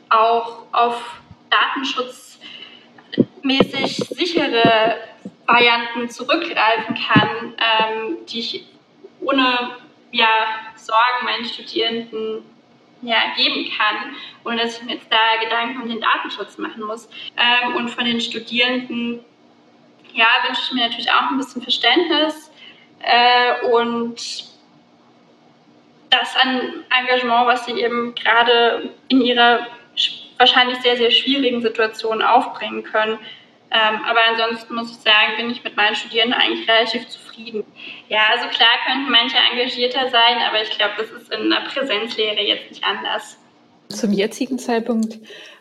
auch 0.09 0.63
auf 0.71 1.21
datenschutzmäßig 1.49 3.97
sichere 4.09 4.97
Varianten 5.45 6.09
zurückgreifen 6.09 6.95
kann, 6.95 7.53
ähm, 7.57 8.17
die 8.27 8.39
ich 8.39 8.65
ohne 9.21 9.77
ja, 10.11 10.27
Sorgen 10.75 11.25
meinen 11.25 11.45
Studierenden 11.45 12.43
ja, 13.01 13.17
geben 13.35 13.69
kann, 13.77 14.15
ohne 14.45 14.61
dass 14.61 14.77
ich 14.77 14.83
mir 14.83 14.93
jetzt 14.93 15.11
da 15.11 15.43
Gedanken 15.43 15.81
um 15.81 15.89
den 15.89 15.99
Datenschutz 15.99 16.57
machen 16.57 16.83
muss. 16.83 17.09
Ähm, 17.37 17.75
und 17.75 17.89
von 17.89 18.05
den 18.05 18.21
Studierenden 18.21 19.19
ja, 20.13 20.27
wünsche 20.47 20.61
ich 20.67 20.73
mir 20.73 20.87
natürlich 20.87 21.11
auch 21.11 21.29
ein 21.29 21.37
bisschen 21.37 21.61
Verständnis 21.61 22.51
äh, 23.01 23.65
und 23.67 24.15
das 26.09 26.35
an 26.37 26.85
Engagement, 26.89 27.47
was 27.47 27.65
sie 27.65 27.73
eben 27.73 28.13
gerade 28.15 28.93
in 29.07 29.21
ihrer 29.21 29.67
wahrscheinlich 30.37 30.79
sehr, 30.79 30.97
sehr 30.97 31.11
schwierigen 31.11 31.61
Situation 31.61 32.21
aufbringen 32.21 32.83
können. 32.83 33.17
Ähm, 33.73 33.99
aber 34.05 34.19
ansonsten 34.29 34.75
muss 34.75 34.91
ich 34.91 34.97
sagen, 34.97 35.35
bin 35.35 35.49
ich 35.49 35.63
mit 35.63 35.75
meinen 35.75 35.95
Studierenden 35.95 36.39
eigentlich 36.39 36.69
relativ 36.69 37.07
zufrieden. 37.09 37.63
Ja, 38.07 38.27
also 38.31 38.47
klar 38.49 38.69
könnten 38.85 39.11
manche 39.11 39.37
engagierter 39.51 40.09
sein, 40.11 40.37
aber 40.47 40.61
ich 40.61 40.69
glaube, 40.69 40.93
das 40.97 41.09
ist 41.09 41.33
in 41.33 41.51
einer 41.51 41.67
Präsenzlehre 41.67 42.41
jetzt 42.41 42.69
nicht 42.69 42.83
anders. 42.83 43.37
Zum 43.89 44.11
jetzigen 44.11 44.59
Zeitpunkt 44.59 45.17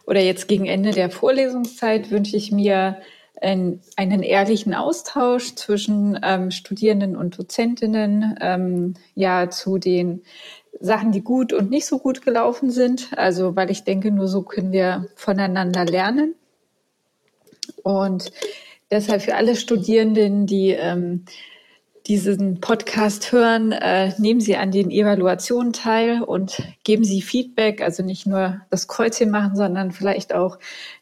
oder 0.06 0.20
jetzt 0.20 0.46
gegen 0.46 0.66
Ende 0.66 0.90
der 0.90 1.10
Vorlesungszeit 1.10 2.10
wünsche 2.10 2.36
ich 2.36 2.52
mir 2.52 3.00
einen, 3.40 3.80
einen 3.96 4.22
ehrlichen 4.22 4.74
Austausch 4.74 5.54
zwischen 5.54 6.20
ähm, 6.22 6.50
Studierenden 6.50 7.16
und 7.16 7.38
Dozentinnen 7.38 8.36
ähm, 8.40 8.94
ja 9.14 9.48
zu 9.48 9.78
den 9.78 10.22
Sachen, 10.80 11.12
die 11.12 11.22
gut 11.22 11.52
und 11.52 11.70
nicht 11.70 11.86
so 11.86 11.98
gut 11.98 12.22
gelaufen 12.22 12.70
sind. 12.70 13.10
Also, 13.16 13.56
weil 13.56 13.70
ich 13.70 13.84
denke, 13.84 14.10
nur 14.10 14.28
so 14.28 14.42
können 14.42 14.72
wir 14.72 15.06
voneinander 15.16 15.86
lernen. 15.86 16.34
Und 17.82 18.32
deshalb 18.90 19.22
für 19.22 19.34
alle 19.34 19.56
Studierenden, 19.56 20.46
die 20.46 20.70
ähm, 20.70 21.24
diesen 22.06 22.60
Podcast 22.60 23.30
hören, 23.30 23.72
äh, 23.72 24.12
nehmen 24.18 24.40
Sie 24.40 24.56
an 24.56 24.72
den 24.72 24.90
Evaluationen 24.90 25.72
teil 25.72 26.22
und 26.22 26.62
geben 26.84 27.04
Sie 27.04 27.22
Feedback, 27.22 27.80
also 27.80 28.02
nicht 28.02 28.26
nur 28.26 28.60
das 28.70 28.88
Kreuzchen 28.88 29.30
machen, 29.30 29.54
sondern 29.54 29.92
vielleicht 29.92 30.34
auch 30.34 30.58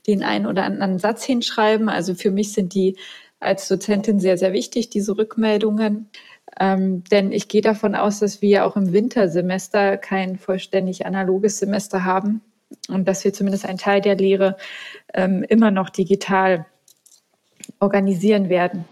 den 0.06 0.22
einen 0.22 0.46
oder 0.46 0.64
anderen 0.64 0.98
Satz 0.98 1.24
hinschreiben. 1.24 1.88
Also 1.88 2.14
für 2.14 2.30
mich 2.30 2.52
sind 2.52 2.74
die 2.74 2.96
als 3.40 3.66
Dozentin 3.68 4.20
sehr, 4.20 4.36
sehr 4.36 4.52
wichtig, 4.52 4.90
diese 4.90 5.16
Rückmeldungen. 5.16 6.10
Ähm, 6.58 7.04
denn 7.04 7.32
ich 7.32 7.48
gehe 7.48 7.62
davon 7.62 7.94
aus, 7.94 8.18
dass 8.18 8.42
wir 8.42 8.66
auch 8.66 8.76
im 8.76 8.92
Wintersemester 8.92 9.96
kein 9.96 10.36
vollständig 10.36 11.06
analoges 11.06 11.58
Semester 11.58 12.04
haben 12.04 12.42
und 12.88 13.06
dass 13.06 13.24
wir 13.24 13.32
zumindest 13.32 13.66
einen 13.66 13.78
Teil 13.78 14.00
der 14.00 14.16
Lehre 14.16 14.56
ähm, 15.14 15.44
immer 15.48 15.70
noch 15.70 15.90
digital 15.90 16.66
organisieren 17.78 18.48
werden. 18.48 18.84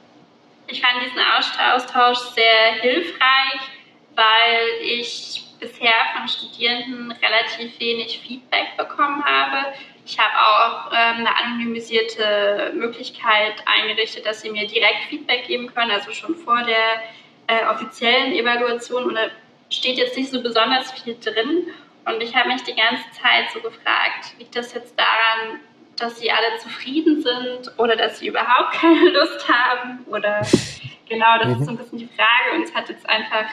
Ich 0.69 0.81
fand 0.81 1.03
diesen 1.05 1.21
Austausch 1.75 2.19
sehr 2.35 2.73
hilfreich, 2.81 3.61
weil 4.15 4.69
ich 4.83 5.45
bisher 5.59 5.95
von 6.17 6.29
Studierenden 6.29 7.13
relativ 7.13 7.79
wenig 7.81 8.21
Feedback 8.21 8.77
bekommen 8.77 9.25
habe. 9.25 9.73
Ich 10.05 10.19
habe 10.19 10.35
auch 10.37 10.93
ähm, 10.93 11.27
eine 11.27 11.37
anonymisierte 11.37 12.73
Möglichkeit 12.75 13.55
eingerichtet, 13.67 14.27
dass 14.27 14.41
sie 14.41 14.51
mir 14.51 14.67
direkt 14.67 15.05
Feedback 15.09 15.47
geben 15.47 15.73
können, 15.75 15.91
also 15.91 16.13
schon 16.13 16.35
vor 16.35 16.63
der 16.65 17.03
äh, 17.47 17.67
offiziellen 17.67 18.33
Evaluation. 18.33 19.05
Und 19.05 19.15
da 19.15 19.29
steht 19.71 19.99
jetzt 19.99 20.17
nicht 20.17 20.31
so 20.31 20.43
besonders 20.43 20.93
viel 20.93 21.17
drin. 21.21 21.67
Und 22.07 22.23
ich 22.23 22.35
habe 22.35 22.49
mich 22.49 22.63
die 22.63 22.75
ganze 22.75 23.05
Zeit 23.13 23.51
so 23.53 23.61
gefragt, 23.61 24.35
liegt 24.39 24.57
das 24.57 24.73
jetzt 24.75 24.99
daran, 24.99 25.61
dass 25.97 26.19
sie 26.19 26.31
alle 26.31 26.59
zufrieden 26.59 27.23
sind 27.23 27.73
oder 27.79 27.97
dass 27.97 28.19
sie 28.19 28.29
überhaupt 28.29 28.73
keine 28.81 29.11
Lust 29.11 29.49
haben 29.49 30.05
oder 30.07 30.41
genau, 31.09 31.39
das 31.39 31.49
mhm. 31.49 31.53
ist 31.55 31.65
so 31.65 31.71
ein 31.71 31.77
bisschen 31.77 31.99
die 31.99 32.09
Frage 32.09 32.57
und 32.57 32.63
es 32.63 32.75
hat 32.75 32.89
jetzt 32.89 33.09
einfach 33.09 33.47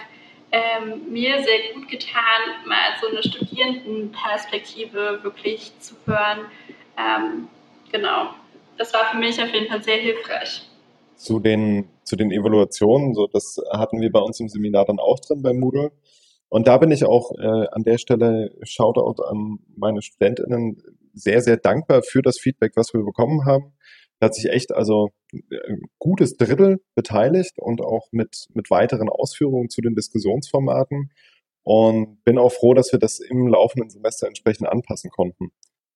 ähm, 0.51 1.11
mir 1.11 1.43
sehr 1.43 1.73
gut 1.73 1.89
getan, 1.89 2.63
mal 2.65 2.95
so 3.01 3.07
eine 3.07 3.23
Studierendenperspektive 3.23 5.19
wirklich 5.23 5.71
zu 5.79 5.95
hören. 6.05 6.45
Ähm, 6.97 7.47
genau, 7.91 8.29
das 8.77 8.93
war 8.93 9.05
für 9.11 9.17
mich 9.17 9.41
auf 9.41 9.51
jeden 9.53 9.67
Fall 9.67 9.83
sehr 9.83 9.97
hilfreich. 9.97 10.61
Zu 11.15 11.39
den, 11.39 11.89
zu 12.03 12.15
den 12.15 12.31
Evaluationen, 12.31 13.13
so 13.13 13.27
das 13.27 13.59
hatten 13.71 13.99
wir 14.01 14.11
bei 14.11 14.19
uns 14.19 14.39
im 14.39 14.47
Seminar 14.49 14.85
dann 14.85 14.99
auch 14.99 15.19
drin 15.19 15.41
bei 15.41 15.53
Moodle. 15.53 15.91
Und 16.49 16.67
da 16.67 16.77
bin 16.77 16.91
ich 16.91 17.05
auch 17.05 17.31
äh, 17.37 17.67
an 17.71 17.83
der 17.83 17.97
Stelle 17.97 18.51
Shoutout 18.63 19.21
an 19.23 19.59
meine 19.75 20.01
StudentInnen 20.01 20.81
sehr, 21.13 21.41
sehr 21.41 21.57
dankbar 21.57 22.01
für 22.03 22.21
das 22.21 22.37
Feedback, 22.39 22.73
was 22.75 22.93
wir 22.93 23.03
bekommen 23.03 23.45
haben. 23.45 23.73
Da 24.19 24.27
hat 24.27 24.35
sich 24.35 24.49
echt 24.49 24.73
also 24.73 25.09
ein 25.33 25.81
gutes 25.99 26.37
Drittel 26.37 26.81
beteiligt 26.95 27.57
und 27.57 27.81
auch 27.81 28.07
mit, 28.11 28.47
mit 28.53 28.69
weiteren 28.69 29.09
Ausführungen 29.09 29.69
zu 29.69 29.81
den 29.81 29.95
Diskussionsformaten. 29.95 31.11
Und 31.63 32.23
bin 32.23 32.37
auch 32.37 32.51
froh, 32.51 32.75
dass 32.75 32.91
wir 32.91 32.99
das 32.99 33.19
im 33.19 33.47
laufenden 33.47 33.89
Semester 33.89 34.27
entsprechend 34.27 34.69
anpassen 34.69 35.09
konnten. 35.09 35.51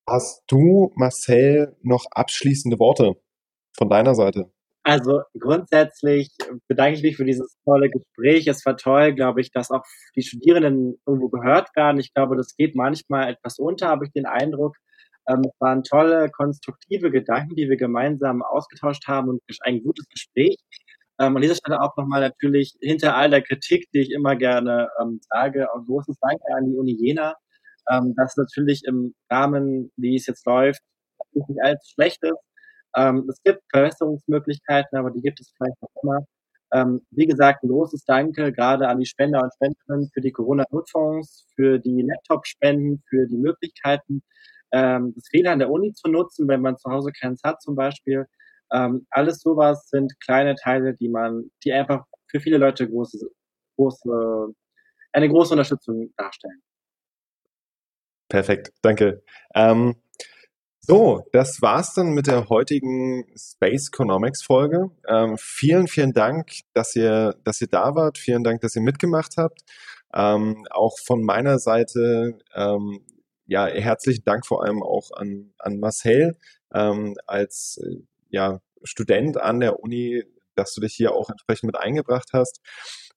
Hast 0.08 0.42
du, 0.48 0.92
Marcel, 0.96 1.78
noch 1.84 2.06
abschließende 2.10 2.80
Worte 2.80 3.14
von 3.78 3.88
deiner 3.88 4.16
Seite? 4.16 4.52
Also 4.90 5.22
grundsätzlich 5.40 6.32
bedanke 6.68 6.98
ich 6.98 7.04
mich 7.04 7.16
für 7.16 7.24
dieses 7.24 7.56
tolle 7.64 7.92
Gespräch. 7.92 8.48
Es 8.48 8.66
war 8.66 8.76
toll, 8.76 9.14
glaube 9.14 9.40
ich, 9.40 9.52
dass 9.52 9.70
auch 9.70 9.84
die 10.16 10.24
Studierenden 10.24 11.00
irgendwo 11.06 11.30
gehört 11.30 11.70
werden. 11.76 12.00
Ich 12.00 12.12
glaube, 12.12 12.36
das 12.36 12.56
geht 12.56 12.76
manchmal 12.76 13.30
etwas 13.34 13.60
unter, 13.60 13.88
habe 13.88 14.06
ich 14.06 14.12
den 14.14 14.26
Eindruck. 14.26 14.76
Ähm, 15.28 15.42
es 15.46 15.52
waren 15.60 15.84
tolle, 15.84 16.32
konstruktive 16.32 17.12
Gedanken, 17.12 17.56
die 17.56 17.70
wir 17.70 17.78
gemeinsam 17.78 18.42
ausgetauscht 18.42 19.08
haben 19.08 19.30
und 19.30 19.42
ein 19.62 19.84
gutes 19.84 20.10
Gespräch. 20.10 20.58
Ähm, 21.20 21.36
an 21.36 21.42
dieser 21.44 21.54
Stelle 21.54 21.82
auch 21.82 21.96
nochmal 21.96 22.22
natürlich 22.22 22.76
hinter 22.82 23.16
all 23.16 23.30
der 23.30 23.44
Kritik, 23.44 23.86
die 23.94 24.00
ich 24.00 24.10
immer 24.10 24.36
gerne 24.36 24.90
ähm, 25.00 25.20
sage, 25.30 25.72
ein 25.72 25.86
großes 25.86 26.18
Danke 26.20 26.44
an 26.58 26.66
die 26.66 26.76
Uni 26.76 26.98
Jena, 27.00 27.36
dass 28.18 28.38
natürlich 28.38 28.84
im 28.86 29.16
Rahmen, 29.32 29.92
wie 29.98 30.16
es 30.16 30.28
jetzt 30.28 30.46
läuft, 30.46 30.82
nicht 31.34 31.60
alles 31.64 31.90
schlecht 31.92 32.24
ist. 32.24 32.49
Ähm, 32.96 33.28
es 33.30 33.42
gibt 33.44 33.62
Verbesserungsmöglichkeiten, 33.72 34.98
aber 34.98 35.12
die 35.12 35.22
gibt 35.22 35.40
es 35.40 35.54
vielleicht 35.56 35.82
noch 35.82 35.90
immer. 36.04 36.26
Ähm, 36.72 37.02
wie 37.12 37.26
gesagt, 37.26 37.64
ein 37.64 37.70
großes 37.70 38.06
Danke 38.06 38.52
gerade 38.54 38.88
an 38.88 39.00
die 39.00 39.06
Spender 39.06 39.42
und 39.42 39.54
Spenderinnen 39.54 40.10
für 40.14 40.22
die 40.22 40.32
Corona-Notfonds, 40.32 41.48
für 41.56 41.80
die 41.80 42.04
Laptop-Spenden, 42.04 43.02
für 43.10 43.26
die 43.28 43.38
Möglichkeiten, 43.38 44.22
ähm, 44.72 45.14
das 45.16 45.26
WLAN 45.32 45.60
der 45.60 45.72
Uni 45.72 45.94
zu 45.94 46.10
nutzen, 46.10 46.48
wenn 46.48 46.62
man 46.62 46.78
zu 46.78 46.92
Hause 46.92 47.12
keins 47.12 47.42
hat 47.44 47.62
zum 47.62 47.76
Beispiel. 47.76 48.28
Ähm, 48.72 49.08
alles 49.10 49.40
sowas 49.40 49.90
sind 49.90 50.20
kleine 50.20 50.56
Teile, 50.56 50.94
die 50.94 51.10
man, 51.10 51.50
die 51.64 51.74
einfach 51.74 52.06
für 52.28 52.40
viele 52.40 52.60
Leute 52.60 52.88
große, 52.88 53.18
große, 53.78 54.54
eine 55.14 55.30
große 55.30 55.54
Unterstützung 55.54 56.14
darstellen. 56.18 56.62
Perfekt, 58.28 58.72
danke. 58.84 59.24
Ähm, 59.56 59.96
so, 60.82 61.24
das 61.34 61.62
war's 61.62 61.94
dann 61.94 62.14
mit 62.14 62.28
der 62.28 62.50
heutigen 62.50 63.26
Space 63.38 63.90
Economics 63.90 64.42
Folge. 64.42 64.90
Ähm, 65.08 65.36
vielen, 65.38 65.88
vielen 65.88 66.14
Dank, 66.14 66.52
dass 66.74 66.96
ihr, 66.96 67.36
dass 67.44 67.62
ihr 67.62 67.68
da 67.68 67.96
wart. 67.96 68.18
Vielen 68.18 68.44
Dank, 68.44 68.62
dass 68.62 68.76
ihr 68.76 68.82
mitgemacht 68.82 69.38
habt. 69.38 69.62
Ähm, 70.14 70.66
auch 70.72 70.98
von 71.06 71.24
meiner 71.24 71.60
Seite, 71.60 72.40
ähm, 72.56 73.06
ja, 73.46 73.68
herzlichen 73.68 74.24
Dank 74.24 74.46
vor 74.46 74.64
allem 74.64 74.82
auch 74.82 75.12
an, 75.16 75.54
an 75.60 75.80
Marcel 75.80 76.38
ähm, 76.74 77.16
als 77.28 77.80
äh, 77.84 78.02
ja, 78.30 78.60
Student 78.84 79.38
an 79.38 79.60
der 79.60 79.80
Uni, 79.80 80.24
dass 80.56 80.74
du 80.74 80.82
dich 80.82 80.94
hier 80.94 81.14
auch 81.14 81.30
entsprechend 81.30 81.66
mit 81.66 81.78
eingebracht 81.78 82.30
hast. 82.34 82.62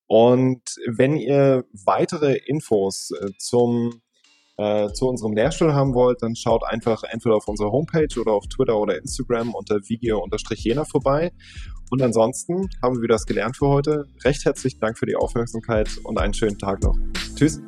Und 0.06 0.62
wenn 0.86 1.16
ihr 1.16 1.64
weitere 1.72 2.36
Infos 2.36 3.10
äh, 3.18 3.30
zum 3.38 4.02
äh, 4.56 4.92
zu 4.92 5.08
unserem 5.08 5.32
Lehrstuhl 5.32 5.72
haben 5.74 5.94
wollt, 5.94 6.22
dann 6.22 6.36
schaut 6.36 6.62
einfach 6.64 7.02
entweder 7.04 7.36
auf 7.36 7.48
unserer 7.48 7.72
Homepage 7.72 8.20
oder 8.20 8.32
auf 8.32 8.46
Twitter 8.48 8.78
oder 8.78 8.98
Instagram 8.98 9.54
unter 9.54 9.76
video-jena 9.76 10.84
vorbei. 10.84 11.32
Und 11.90 12.00
ansonsten 12.02 12.68
haben 12.82 13.00
wir 13.00 13.08
das 13.08 13.26
gelernt 13.26 13.56
für 13.56 13.68
heute. 13.68 14.06
Recht 14.24 14.44
herzlichen 14.44 14.80
Dank 14.80 14.98
für 14.98 15.06
die 15.06 15.16
Aufmerksamkeit 15.16 15.88
und 16.04 16.18
einen 16.18 16.34
schönen 16.34 16.58
Tag 16.58 16.82
noch. 16.82 16.96
Tschüss. 17.36 17.60